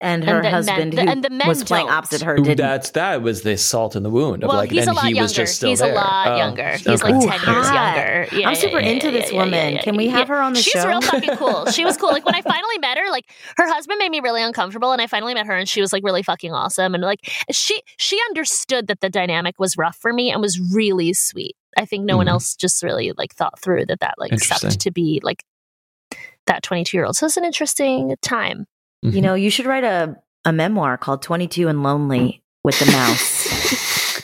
And 0.00 0.22
And 0.22 0.30
her 0.30 0.36
the 0.36 0.42
men- 0.42 0.52
husband, 0.52 0.92
the- 0.92 1.02
who 1.02 1.08
and 1.08 1.24
the 1.24 1.30
men 1.30 1.48
was 1.48 1.64
playing 1.64 1.86
don't. 1.86 1.96
opposite 1.96 2.22
her, 2.22 2.34
Ooh, 2.34 2.44
didn't. 2.44 2.58
that's 2.58 2.90
that 2.90 3.20
was 3.20 3.42
the 3.42 3.56
salt 3.58 3.96
in 3.96 4.04
the 4.04 4.10
wound 4.10 4.44
of 4.44 4.48
well, 4.48 4.58
like 4.58 4.70
he's 4.70 4.86
and 4.86 4.90
a 4.90 4.92
lot 4.94 5.06
he 5.06 5.10
younger. 5.10 5.22
was 5.22 5.32
just 5.32 5.56
still 5.56 5.70
he's 5.70 5.80
there. 5.80 5.90
a 5.90 5.94
lot 5.96 6.28
Oh, 6.28 6.36
younger. 6.36 6.70
He's 6.76 6.86
okay. 6.86 7.02
like 7.02 7.14
Ooh, 7.16 7.26
ten 7.28 7.54
years 7.54 7.68
hot. 7.68 7.96
younger. 7.96 8.36
Yeah, 8.36 8.48
I'm 8.48 8.54
super 8.54 8.78
yeah, 8.78 8.90
into 8.90 9.10
this 9.10 9.32
yeah, 9.32 9.38
woman. 9.38 9.74
yeah, 9.74 9.82
Can 9.82 9.96
we 9.96 10.04
yeah. 10.04 10.18
have 10.18 10.28
her 10.28 10.36
on 10.40 10.52
the 10.52 10.60
She's 10.62 10.72
show? 10.72 10.78
She's 10.82 10.86
real 10.86 11.00
fucking 11.00 11.36
cool. 11.36 11.66
She 11.72 11.84
was 11.84 11.96
cool. 11.96 12.10
Like 12.10 12.24
when 12.24 12.36
I 12.36 12.42
finally 12.42 12.78
met 12.78 12.96
her, 12.96 13.10
like 13.10 13.24
her 13.56 13.66
husband 13.66 13.98
made 13.98 14.10
me 14.12 14.20
really 14.20 14.40
uncomfortable, 14.40 14.92
and 14.92 15.02
I 15.02 15.08
finally 15.08 15.34
met 15.34 15.46
her, 15.46 15.56
and 15.56 15.68
she 15.68 15.80
was 15.80 15.92
like 15.92 16.04
really 16.04 16.22
fucking 16.22 16.52
awesome, 16.52 16.94
and 16.94 17.02
like 17.02 17.28
she 17.50 17.82
she 17.96 18.20
understood 18.28 18.86
that 18.86 19.00
the 19.00 19.10
dynamic 19.10 19.58
was 19.58 19.76
rough 19.76 19.96
for 19.96 20.12
me 20.12 20.30
and 20.30 20.40
was 20.40 20.60
really 20.72 21.12
sweet. 21.12 21.56
I 21.76 21.86
think 21.86 22.04
no 22.04 22.16
one 22.16 22.26
Mhm. 22.26 22.30
else 22.30 22.54
just 22.54 22.84
really 22.84 23.10
like 23.18 23.34
thought 23.34 23.58
through 23.58 23.86
that 23.86 23.98
that 23.98 24.14
like 24.18 24.30
Interesting. 24.30 24.70
sucked 24.70 24.80
to 24.82 24.92
be 24.92 25.20
like 25.24 25.42
that 26.46 26.62
22 26.62 26.96
year 26.96 27.04
old. 27.04 27.16
So 27.16 27.26
it's 27.26 27.36
an 27.36 27.44
interesting 27.44 28.14
time. 28.22 28.66
You 29.02 29.10
mm-hmm. 29.10 29.20
know, 29.20 29.34
you 29.34 29.50
should 29.50 29.66
write 29.66 29.84
a, 29.84 30.16
a 30.44 30.52
memoir 30.52 30.98
called 30.98 31.22
22 31.22 31.68
and 31.68 31.82
Lonely 31.82 32.42
with 32.64 32.78
the 32.80 32.86
Mouse. 32.86 33.48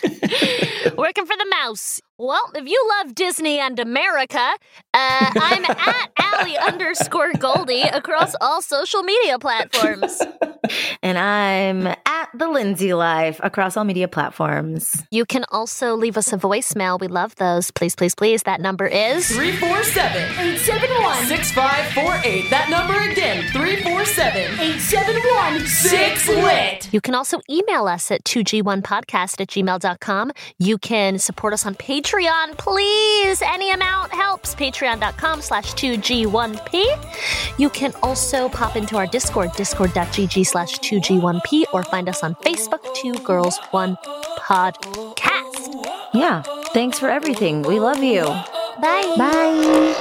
Working 0.96 1.26
for 1.26 1.36
the 1.36 1.46
mouse. 1.62 2.00
Well, 2.16 2.52
if 2.54 2.68
you 2.68 2.90
love 3.00 3.16
Disney 3.16 3.58
and 3.58 3.76
America, 3.80 4.38
uh, 4.38 4.56
I'm 4.94 5.64
at 5.64 6.10
Allie 6.20 6.56
underscore 6.56 7.32
Goldie 7.32 7.82
across 7.82 8.36
all 8.40 8.62
social 8.62 9.02
media 9.02 9.36
platforms. 9.40 10.22
and 11.02 11.18
I'm 11.18 11.88
at 11.88 12.28
the 12.32 12.46
Lindsay 12.46 12.94
Life 12.94 13.40
across 13.42 13.76
all 13.76 13.82
media 13.82 14.06
platforms. 14.06 15.02
You 15.10 15.24
can 15.24 15.44
also 15.50 15.96
leave 15.96 16.16
us 16.16 16.32
a 16.32 16.36
voicemail. 16.36 17.00
We 17.00 17.08
love 17.08 17.34
those. 17.34 17.72
Please, 17.72 17.96
please, 17.96 18.14
please. 18.14 18.44
That 18.44 18.60
number 18.60 18.86
is 18.86 19.26
347 19.34 20.22
871 20.38 21.26
6548. 21.26 22.50
That 22.50 22.70
number 22.70 22.94
again 23.10 23.42
347 23.50 24.40
871 24.60 25.66
6 25.66 26.28
lit. 26.28 26.94
You 26.94 27.00
can 27.00 27.16
also 27.16 27.40
email 27.50 27.88
us 27.88 28.12
at 28.12 28.22
2g1podcast 28.22 29.40
at 29.40 29.48
gmail.com. 29.48 30.30
You 30.60 30.78
can 30.78 31.18
support 31.18 31.52
us 31.52 31.66
on 31.66 31.74
Patreon 31.74 32.03
Patreon, 32.04 32.56
please. 32.58 33.40
Any 33.40 33.70
amount 33.70 34.12
helps. 34.12 34.54
Patreon.com 34.54 35.40
slash 35.40 35.72
2G1P. 35.72 37.58
You 37.58 37.70
can 37.70 37.94
also 38.02 38.50
pop 38.50 38.76
into 38.76 38.98
our 38.98 39.06
Discord, 39.06 39.52
discord.gg 39.52 40.46
slash 40.46 40.78
2G1P, 40.80 41.64
or 41.72 41.82
find 41.82 42.10
us 42.10 42.22
on 42.22 42.34
Facebook, 42.36 42.82
Two 42.94 43.14
Girls, 43.24 43.58
One 43.70 43.96
Podcast. 44.38 45.86
Yeah. 46.12 46.42
Thanks 46.74 46.98
for 46.98 47.08
everything. 47.08 47.62
We 47.62 47.80
love 47.80 48.02
you. 48.02 48.24
Bye. 48.24 49.14
Bye. 49.16 49.94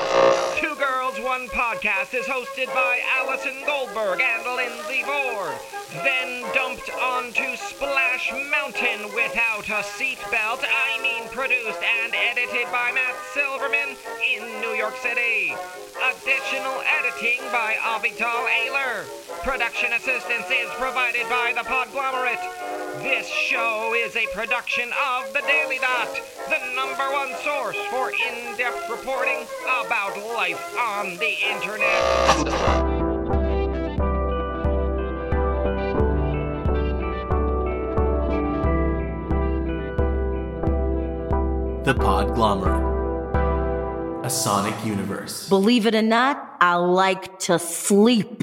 Two 0.60 0.76
Girls 0.76 1.18
One 1.22 1.48
Podcast 1.48 2.14
is 2.14 2.26
hosted 2.26 2.68
by 2.74 3.00
Allison 3.18 3.54
Goldberg 3.66 4.20
and 4.20 4.44
Lindsay 4.58 5.04
Ford. 5.04 5.56
Then 6.04 6.33
dumped 6.33 6.33
onto 6.33 6.33
Mountain 8.32 9.14
without 9.14 9.68
a 9.68 9.84
seatbelt. 9.84 10.64
I 10.64 11.02
mean, 11.02 11.28
produced 11.30 11.82
and 11.84 12.14
edited 12.16 12.72
by 12.72 12.92
Matt 12.94 13.16
Silverman 13.34 13.98
in 14.24 14.62
New 14.62 14.76
York 14.78 14.96
City. 14.98 15.54
Additional 16.00 16.82
editing 16.88 17.42
by 17.52 17.76
Avital 17.82 18.48
Ayler. 18.48 19.04
Production 19.44 19.92
assistance 19.94 20.46
is 20.50 20.70
provided 20.80 21.28
by 21.30 21.54
the 21.54 21.68
Podglomerate. 21.68 22.40
This 23.04 23.28
show 23.28 23.94
is 23.94 24.16
a 24.16 24.26
production 24.34 24.90
of 25.16 25.34
The 25.34 25.42
Daily 25.42 25.80
Dot, 25.80 26.10
the 26.48 26.76
number 26.76 27.12
one 27.12 27.34
source 27.44 27.78
for 27.92 28.12
in 28.12 28.56
depth 28.58 28.90
reporting 28.90 29.46
about 29.86 30.16
life 30.18 30.64
on 30.78 31.18
the 31.18 31.36
internet. 31.52 33.13
The 41.84 41.94
Podglomerate. 41.94 42.94
A 44.26 44.30
sonic 44.30 44.74
universe. 44.86 45.50
Believe 45.50 45.86
it 45.86 45.94
or 45.94 46.02
not, 46.02 46.56
I 46.62 46.76
like 46.76 47.40
to 47.40 47.60
sleep. 47.60 48.43